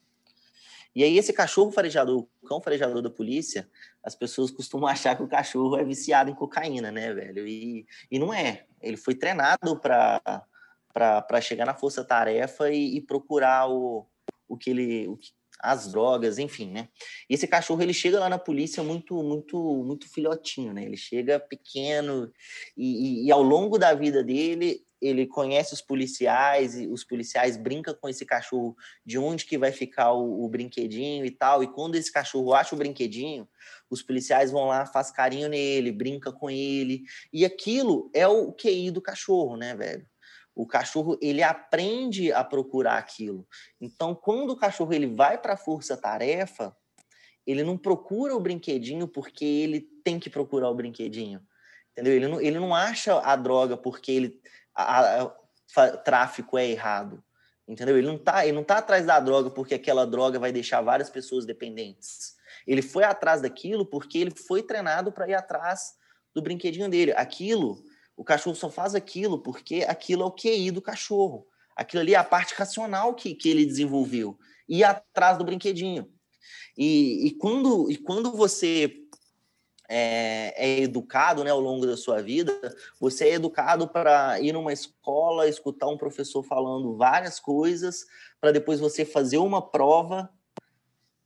E 0.95 1.03
aí 1.03 1.16
esse 1.16 1.33
cachorro 1.33 1.70
farejador, 1.70 2.26
o 2.43 2.47
cão 2.47 2.61
farejador 2.61 3.01
da 3.03 3.11
polícia, 3.11 3.68
as 4.03 4.14
pessoas 4.14 4.51
costumam 4.53 4.89
achar 4.89 5.16
que 5.16 5.22
o 5.22 5.28
cachorro 5.28 5.76
é 5.76 5.85
viciado 5.85 6.30
em 6.30 6.35
cocaína, 6.35 6.91
né, 6.91 7.12
velho? 7.12 7.47
E, 7.47 7.87
e 8.11 8.18
não 8.18 8.33
é. 8.33 8.64
Ele 8.80 8.97
foi 8.97 9.14
treinado 9.14 9.78
para 9.78 11.41
chegar 11.41 11.66
na 11.66 11.74
força-tarefa 11.74 12.70
e, 12.70 12.97
e, 12.97 13.01
procurar 13.01 13.68
o, 13.70 14.07
o 14.49 14.57
que 14.57 14.70
ele, 14.70 15.09
o 15.09 15.16
que, 15.16 15.30
as 15.62 15.90
drogas, 15.90 16.38
enfim, 16.38 16.70
né? 16.70 16.88
E 17.30 17.34
esse 17.34 17.47
cachorro 17.47 17.82
ele 17.82 17.95
chega 17.95 18.18
lá 18.18 18.28
na 18.28 18.38
polícia 18.38 18.82
muito, 18.82 19.22
muito, 19.22 19.84
muito 19.84 20.09
filhotinho, 20.09 20.72
né? 20.72 20.84
Ele 20.84 20.97
chega 20.97 21.38
pequeno 21.38 22.30
e, 22.76 23.22
e, 23.22 23.26
e 23.26 23.32
ao 23.32 23.43
longo 23.43 23.78
da 23.78 23.95
vida 23.95 24.24
dele 24.24 24.84
ele 25.01 25.26
conhece 25.26 25.74
os 25.74 25.80
policiais 25.80 26.78
e 26.78 26.86
os 26.86 27.03
policiais 27.03 27.57
brincam 27.57 27.93
com 27.93 28.09
esse 28.09 28.24
cachorro 28.24 28.76
de 29.05 29.18
onde 29.18 29.45
que 29.45 29.59
vai 29.59 29.72
ficar 29.72 30.12
o, 30.12 30.45
o, 30.45 30.49
brinquedinho 30.49 31.24
e 31.24 31.30
tal. 31.30 31.62
E 31.62 31.66
quando 31.66 31.97
esse 31.97 32.11
cachorro 32.11 32.55
acha 32.55 32.74
o 32.74 32.78
brinquedinho, 32.78 33.49
os 33.90 34.01
policiais 34.01 34.53
vão 34.53 34.66
lá, 34.66 34.86
faz 34.86 35.11
carinho 35.11 35.49
nele, 35.49 35.90
brinca 35.90 36.30
com 36.32 36.49
ele. 36.49 37.03
E 37.32 37.45
aquilo 37.45 38.11
é 38.14 38.28
o 38.28 38.53
QI 38.53 38.93
do 38.93 39.03
cachorro, 39.03 39.57
né, 39.57 39.74
velho? 39.74 40.07
O 40.55 40.66
cachorro 40.66 41.18
ele 41.20 41.42
aprende 41.42 42.32
a 42.32 42.44
procurar 42.44 42.98
aquilo. 42.98 43.46
Então, 43.80 44.14
quando 44.14 44.50
o 44.50 44.57
cachorro 44.57 44.92
ele 44.92 45.07
vai 45.07 45.38
para 45.38 45.55
a 45.55 45.57
força-tarefa, 45.57 46.76
ele 47.46 47.62
não 47.62 47.76
procura 47.76 48.34
o 48.34 48.40
brinquedinho 48.40 49.09
porque 49.09 49.44
ele 49.44 49.80
tem 50.05 50.18
que 50.20 50.30
procurar 50.30 50.70
o 50.70 50.74
brinquedinho. 50.74 51.40
Entendeu? 51.92 52.14
Ele 52.14 52.28
não, 52.28 52.40
ele 52.40 52.59
não 52.59 52.74
acha 52.74 53.18
a 53.20 53.36
droga 53.36 53.76
porque 53.76 54.12
ele 54.12 54.40
a, 54.74 55.22
a, 55.22 55.34
a, 55.76 55.96
tráfico 55.96 56.57
é 56.57 56.66
errado. 56.68 57.22
Entendeu? 57.66 57.96
Ele 57.96 58.07
não 58.07 58.18
tá, 58.18 58.44
ele 58.44 58.57
não 58.57 58.64
tá 58.64 58.78
atrás 58.78 59.07
da 59.07 59.18
droga 59.20 59.50
porque 59.50 59.74
aquela 59.74 60.07
droga 60.07 60.38
vai 60.38 60.53
deixar 60.53 60.80
várias 60.80 61.09
pessoas 61.09 61.46
dependentes. 61.46 62.36
Ele 62.66 62.82
foi 62.82 63.05
atrás 63.05 63.40
daquilo 63.40 63.86
porque 63.86 64.18
ele 64.18 64.30
foi 64.30 64.62
treinado 64.62 65.11
para 65.12 65.28
ir 65.28 65.34
atrás 65.34 65.96
do 66.34 66.42
brinquedinho 66.42 66.88
dele. 66.88 67.12
Aquilo 67.12 67.82
o 68.17 68.25
cachorro 68.25 68.57
só 68.57 68.71
faz 68.71 68.95
aquilo 68.95 69.39
porque 69.39 69.85
aquilo 69.89 70.23
é 70.23 70.27
o 70.27 70.33
QI 70.33 70.71
do 70.71 70.83
cachorro. 70.83 71.47
Aquilo 71.75 72.03
ali 72.03 72.15
é 72.15 72.19
a 72.19 72.25
parte 72.25 72.55
racional 72.55 73.15
que, 73.15 73.35
que 73.35 73.49
ele 73.49 73.65
desenvolveu. 73.65 74.39
Ir 74.69 74.85
atrás 74.85 75.39
do 75.39 75.45
brinquedinho. 75.45 76.09
E, 76.77 77.27
e, 77.27 77.31
quando, 77.33 77.91
e 77.91 77.97
quando 77.97 78.33
você 78.33 79.03
é, 79.89 80.55
é, 80.57 80.81
educado 80.81 81.45
né, 81.45 81.51
ao 81.51 81.61
longo 81.61 81.87
da 81.87 81.97
sua 81.97 82.23
vida, 82.23 82.53
você 83.01 83.29
é 83.29 83.35
educado 83.35 83.89
para 83.89 84.41
ir 84.41 84.53
numa 84.53 84.73
escola, 84.73 85.49
escutar 85.49 85.89
um 85.89 85.99
professor 85.99 86.43
falando 86.43 86.97
várias 86.97 87.39
coisas, 87.39 88.07
para 88.41 88.53
depois 88.53 88.81
você 88.81 89.05
fazer 89.05 89.39
uma 89.39 89.61
prova 89.61 90.31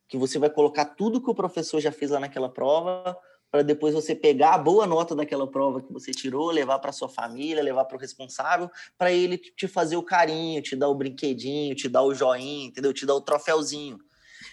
que 0.08 0.16
você 0.16 0.38
vai 0.38 0.50
colocar 0.50 0.84
tudo 0.84 1.20
que 1.20 1.30
o 1.30 1.34
professor 1.34 1.80
já 1.80 1.90
fez 1.90 2.10
lá 2.10 2.20
naquela 2.20 2.48
prova 2.48 3.16
para 3.50 3.62
depois 3.62 3.94
você 3.94 4.14
pegar 4.14 4.54
a 4.54 4.58
boa 4.58 4.86
nota 4.86 5.14
daquela 5.14 5.46
prova 5.46 5.80
que 5.80 5.92
você 5.92 6.10
tirou, 6.10 6.50
levar 6.50 6.78
para 6.78 6.92
sua 6.92 7.08
família, 7.08 7.62
levar 7.62 7.84
para 7.84 7.96
o 7.96 8.00
responsável, 8.00 8.70
para 8.98 9.12
ele 9.12 9.38
te 9.38 9.66
fazer 9.66 9.96
o 9.96 10.02
carinho, 10.02 10.62
te 10.62 10.76
dar 10.76 10.88
o 10.88 10.94
brinquedinho, 10.94 11.74
te 11.74 11.88
dar 11.88 12.02
o 12.02 12.14
joinha, 12.14 12.66
entendeu? 12.66 12.92
Te 12.92 13.06
dar 13.06 13.14
o 13.14 13.20
troféuzinho. 13.20 13.98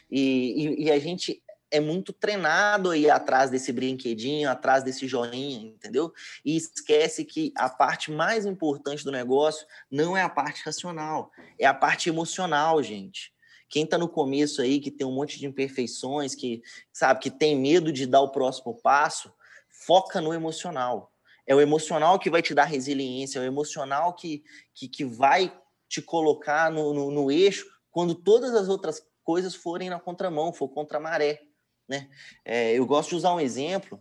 E, 0.10 0.82
e, 0.82 0.84
e 0.86 0.91
a 0.91 1.00
gente 1.00 1.41
é 1.74 1.80
muito 1.80 2.14
treinado 2.14 2.91
aí 2.91 3.10
atrás 3.10 3.50
desse 3.50 3.74
brinquedinho, 3.74 4.48
atrás 4.48 4.84
desse 4.84 5.08
joinha, 5.08 5.70
entendeu? 5.70 6.14
E 6.46 6.56
esquece 6.56 7.26
que 7.26 7.52
a 7.58 7.68
parte 7.68 8.12
mais 8.12 8.46
importante 8.46 9.04
do 9.04 9.12
negócio 9.12 9.66
não 9.89 10.16
é 10.16 10.22
a 10.22 10.30
parte 10.30 10.62
racional, 10.64 11.32
é 11.58 11.66
a 11.66 11.74
parte 11.74 12.10
emocional, 12.10 12.82
gente. 12.84 13.33
Quem 13.74 13.86
está 13.86 13.97
no 13.97 14.07
começo 14.07 14.61
aí, 14.61 14.80
que 14.80 14.91
tem 14.91 15.07
um 15.07 15.11
monte 15.11 15.39
de 15.39 15.47
imperfeições, 15.47 16.36
que 16.36 16.61
sabe, 16.91 17.19
que 17.19 17.32
tem 17.32 17.59
medo 17.59 17.91
de 17.91 18.05
dar 18.05 18.21
o 18.21 18.30
próximo 18.30 18.76
passo, 18.76 19.34
foca 19.67 20.21
no 20.21 20.32
emocional. 20.32 21.11
É 21.47 21.55
o 21.55 21.59
emocional 21.59 22.19
que 22.19 22.30
vai 22.30 22.43
te 22.43 22.53
dar 22.53 22.65
resiliência, 22.65 23.39
é 23.39 23.41
o 23.41 23.45
emocional 23.45 24.13
que, 24.13 24.43
que, 24.76 24.88
que 24.88 25.03
vai 25.03 25.59
te 25.89 26.03
colocar 26.03 26.71
no, 26.71 26.93
no, 26.93 27.09
no 27.09 27.32
eixo 27.32 27.65
quando 27.89 28.13
todas 28.13 28.53
as 28.53 28.69
outras 28.69 29.03
coisas 29.24 29.55
forem 29.55 29.89
na 29.89 29.99
contramão, 29.99 30.53
for 30.53 30.69
contra 30.69 30.99
a 30.99 31.01
maré. 31.01 31.41
Né? 31.89 32.11
É, 32.45 32.74
eu 32.74 32.86
gosto 32.86 33.09
de 33.09 33.15
usar 33.15 33.34
um 33.34 33.39
exemplo, 33.39 33.99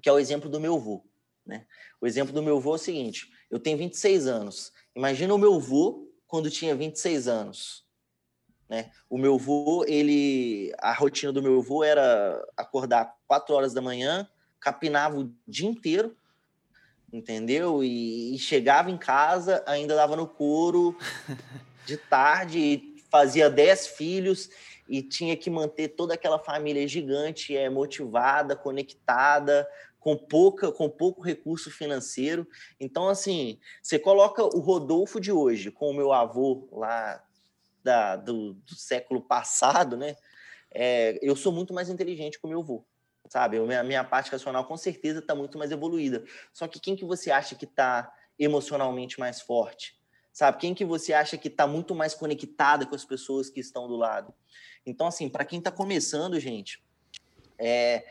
que 0.00 0.08
é 0.08 0.12
o 0.12 0.18
exemplo 0.18 0.48
do 0.48 0.58
meu 0.58 0.74
avô. 0.74 1.04
Né? 1.44 1.66
O 2.00 2.06
exemplo 2.06 2.32
do 2.32 2.42
meu 2.42 2.56
avô 2.56 2.72
é 2.72 2.76
o 2.76 2.78
seguinte: 2.78 3.30
eu 3.50 3.60
tenho 3.60 3.76
26 3.76 4.26
anos. 4.26 4.72
Imagina 4.94 5.34
o 5.34 5.38
meu 5.38 5.52
avô 5.52 6.10
quando 6.26 6.50
tinha 6.50 6.74
26 6.74 7.28
anos. 7.28 7.85
Né? 8.68 8.90
O 9.08 9.16
meu 9.16 9.34
avô, 9.34 9.84
ele, 9.86 10.72
a 10.78 10.92
rotina 10.92 11.32
do 11.32 11.42
meu 11.42 11.58
avô 11.58 11.84
era 11.84 12.44
acordar 12.56 13.14
4 13.26 13.54
horas 13.54 13.72
da 13.72 13.80
manhã, 13.80 14.28
capinava 14.58 15.18
o 15.18 15.32
dia 15.46 15.68
inteiro, 15.68 16.16
entendeu? 17.12 17.84
E, 17.84 18.34
e 18.34 18.38
chegava 18.38 18.90
em 18.90 18.98
casa, 18.98 19.62
ainda 19.66 19.94
dava 19.94 20.16
no 20.16 20.26
couro 20.26 20.96
de 21.86 21.96
tarde, 21.96 22.96
fazia 23.08 23.48
10 23.48 23.86
filhos 23.88 24.50
e 24.88 25.02
tinha 25.02 25.36
que 25.36 25.50
manter 25.50 25.88
toda 25.88 26.14
aquela 26.14 26.38
família 26.38 26.86
gigante, 26.86 27.56
é, 27.56 27.68
motivada, 27.68 28.56
conectada, 28.56 29.68
com 29.98 30.16
pouca 30.16 30.70
com 30.70 30.88
pouco 30.88 31.20
recurso 31.20 31.70
financeiro. 31.70 32.46
Então, 32.78 33.08
assim, 33.08 33.58
você 33.82 33.98
coloca 33.98 34.44
o 34.44 34.60
Rodolfo 34.60 35.20
de 35.20 35.32
hoje 35.32 35.70
com 35.70 35.90
o 35.90 35.94
meu 35.94 36.12
avô 36.12 36.68
lá 36.70 37.25
da, 37.86 38.16
do, 38.16 38.54
do 38.54 38.74
século 38.74 39.22
passado, 39.22 39.96
né? 39.96 40.16
É, 40.72 41.16
eu 41.22 41.36
sou 41.36 41.52
muito 41.52 41.72
mais 41.72 41.88
inteligente 41.88 42.38
que 42.38 42.44
o 42.44 42.48
meu 42.48 42.60
avô, 42.60 42.84
sabe? 43.28 43.58
A 43.58 43.62
minha, 43.62 43.82
minha 43.84 44.04
parte 44.04 44.30
racional 44.30 44.66
com 44.66 44.76
certeza 44.76 45.20
está 45.20 45.36
muito 45.36 45.56
mais 45.56 45.70
evoluída. 45.70 46.24
Só 46.52 46.66
que 46.66 46.80
quem 46.80 46.96
que 46.96 47.04
você 47.04 47.30
acha 47.30 47.54
que 47.54 47.64
está 47.64 48.12
emocionalmente 48.36 49.20
mais 49.20 49.40
forte? 49.40 49.96
Sabe? 50.32 50.58
Quem 50.58 50.74
que 50.74 50.84
você 50.84 51.12
acha 51.12 51.38
que 51.38 51.46
está 51.46 51.64
muito 51.64 51.94
mais 51.94 52.12
conectada 52.12 52.84
com 52.84 52.96
as 52.96 53.04
pessoas 53.04 53.48
que 53.48 53.60
estão 53.60 53.86
do 53.86 53.96
lado? 53.96 54.34
Então, 54.84 55.06
assim, 55.06 55.28
para 55.28 55.44
quem 55.44 55.60
está 55.60 55.70
começando, 55.70 56.38
gente, 56.40 56.84
é, 57.56 58.04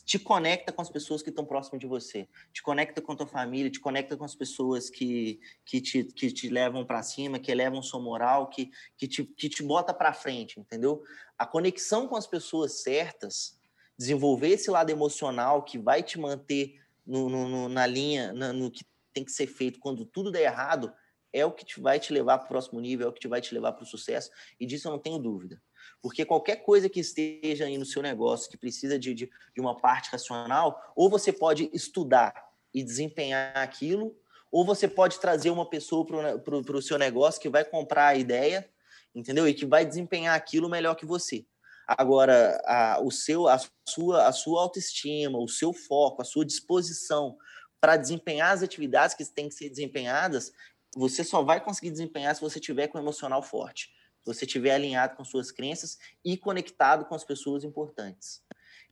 te 0.00 0.18
conecta 0.18 0.72
com 0.72 0.80
as 0.80 0.88
pessoas 0.88 1.22
que 1.22 1.28
estão 1.28 1.44
próximas 1.44 1.80
de 1.80 1.86
você, 1.86 2.28
te 2.52 2.62
conecta 2.62 3.02
com 3.02 3.12
a 3.12 3.16
tua 3.16 3.26
família, 3.26 3.70
te 3.70 3.80
conecta 3.80 4.16
com 4.16 4.24
as 4.24 4.34
pessoas 4.34 4.88
que, 4.88 5.40
que, 5.64 5.80
te, 5.80 6.04
que 6.04 6.30
te 6.30 6.48
levam 6.48 6.86
para 6.86 7.02
cima, 7.02 7.38
que 7.38 7.50
elevam 7.50 7.82
sua 7.82 8.00
moral, 8.00 8.48
que, 8.48 8.70
que, 8.96 9.06
te, 9.06 9.24
que 9.24 9.48
te 9.48 9.62
bota 9.62 9.92
para 9.92 10.12
frente, 10.12 10.58
entendeu? 10.58 11.02
A 11.36 11.46
conexão 11.46 12.08
com 12.08 12.16
as 12.16 12.26
pessoas 12.26 12.82
certas, 12.82 13.60
desenvolver 13.98 14.48
esse 14.48 14.70
lado 14.70 14.90
emocional 14.90 15.62
que 15.62 15.78
vai 15.78 16.02
te 16.02 16.18
manter 16.18 16.80
no, 17.04 17.28
no, 17.28 17.68
na 17.68 17.86
linha, 17.86 18.32
no, 18.32 18.52
no 18.52 18.70
que 18.70 18.84
tem 19.12 19.24
que 19.24 19.32
ser 19.32 19.46
feito 19.46 19.78
quando 19.78 20.06
tudo 20.06 20.30
der 20.30 20.44
errado, 20.44 20.92
é 21.32 21.44
o 21.44 21.52
que 21.52 21.64
te 21.64 21.80
vai 21.80 21.98
te 21.98 22.12
levar 22.12 22.38
para 22.38 22.46
o 22.46 22.48
próximo 22.48 22.80
nível, 22.80 23.06
é 23.06 23.10
o 23.10 23.12
que 23.12 23.20
te 23.20 23.28
vai 23.28 23.40
te 23.40 23.54
levar 23.54 23.72
para 23.72 23.84
o 23.84 23.86
sucesso, 23.86 24.30
e 24.60 24.66
disso 24.66 24.88
eu 24.88 24.92
não 24.92 24.98
tenho 24.98 25.18
dúvida. 25.18 25.60
Porque 26.02 26.24
qualquer 26.24 26.56
coisa 26.56 26.88
que 26.88 26.98
esteja 26.98 27.64
aí 27.64 27.78
no 27.78 27.86
seu 27.86 28.02
negócio 28.02 28.50
que 28.50 28.56
precisa 28.56 28.98
de, 28.98 29.14
de, 29.14 29.30
de 29.54 29.60
uma 29.60 29.76
parte 29.76 30.10
racional, 30.10 30.92
ou 30.96 31.08
você 31.08 31.32
pode 31.32 31.70
estudar 31.72 32.34
e 32.74 32.82
desempenhar 32.82 33.56
aquilo, 33.56 34.14
ou 34.50 34.66
você 34.66 34.88
pode 34.88 35.20
trazer 35.20 35.50
uma 35.50 35.64
pessoa 35.64 36.04
para 36.04 36.76
o 36.76 36.82
seu 36.82 36.98
negócio 36.98 37.40
que 37.40 37.48
vai 37.48 37.64
comprar 37.64 38.08
a 38.08 38.16
ideia, 38.16 38.68
entendeu? 39.14 39.46
E 39.46 39.54
que 39.54 39.64
vai 39.64 39.86
desempenhar 39.86 40.34
aquilo 40.34 40.68
melhor 40.68 40.96
que 40.96 41.06
você. 41.06 41.46
Agora, 41.86 42.60
a, 42.66 43.00
o 43.00 43.10
seu, 43.10 43.46
a, 43.46 43.60
sua, 43.88 44.26
a 44.26 44.32
sua 44.32 44.60
autoestima, 44.60 45.38
o 45.38 45.48
seu 45.48 45.72
foco, 45.72 46.20
a 46.20 46.24
sua 46.24 46.44
disposição 46.44 47.36
para 47.80 47.96
desempenhar 47.96 48.52
as 48.52 48.62
atividades 48.62 49.14
que 49.14 49.24
têm 49.24 49.48
que 49.48 49.54
ser 49.54 49.68
desempenhadas, 49.68 50.52
você 50.96 51.22
só 51.22 51.42
vai 51.42 51.62
conseguir 51.62 51.90
desempenhar 51.90 52.34
se 52.34 52.40
você 52.40 52.58
tiver 52.58 52.88
com 52.88 52.98
o 52.98 53.00
emocional 53.00 53.42
forte 53.42 53.90
você 54.24 54.44
estiver 54.44 54.74
alinhado 54.74 55.16
com 55.16 55.24
suas 55.24 55.50
crenças 55.50 55.98
e 56.24 56.36
conectado 56.36 57.04
com 57.04 57.14
as 57.14 57.24
pessoas 57.24 57.64
importantes. 57.64 58.42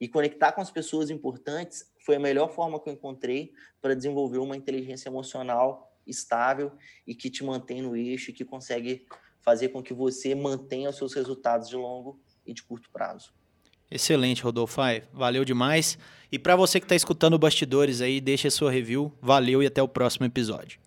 E 0.01 0.09
conectar 0.09 0.53
com 0.53 0.61
as 0.61 0.70
pessoas 0.70 1.11
importantes 1.11 1.91
foi 2.05 2.16
a 2.16 2.20
melhor 2.20 2.53
forma 2.55 2.81
que 2.81 2.89
eu 2.89 2.95
encontrei 2.95 3.53
para 3.81 3.95
desenvolver 3.95 4.39
uma 4.39 4.57
inteligência 4.57 5.09
emocional 5.09 5.95
estável 6.07 6.72
e 7.07 7.14
que 7.14 7.31
te 7.31 7.45
mantém 7.45 7.83
no 7.83 7.97
eixo 7.97 8.31
e 8.31 8.33
que 8.33 8.45
consegue 8.45 9.07
fazer 9.41 9.68
com 9.68 9.83
que 9.83 9.95
você 9.95 10.35
mantenha 10.35 10.91
os 10.91 10.97
seus 10.97 11.14
resultados 11.14 11.68
de 11.68 11.76
longo 11.76 12.20
e 12.47 12.53
de 12.53 12.62
curto 12.62 12.91
prazo. 12.91 13.33
Excelente, 13.91 14.43
Rodolfo. 14.43 14.81
Valeu 15.12 15.45
demais. 15.45 15.99
E 16.31 16.39
para 16.39 16.55
você 16.55 16.78
que 16.78 16.85
está 16.85 16.95
escutando 16.95 17.39
Bastidores 17.39 18.01
aí, 18.01 18.20
deixa 18.20 18.51
sua 18.51 18.70
review. 18.70 19.12
Valeu 19.20 19.62
e 19.62 19.66
até 19.66 19.83
o 19.83 19.89
próximo 19.89 20.26
episódio. 20.26 20.81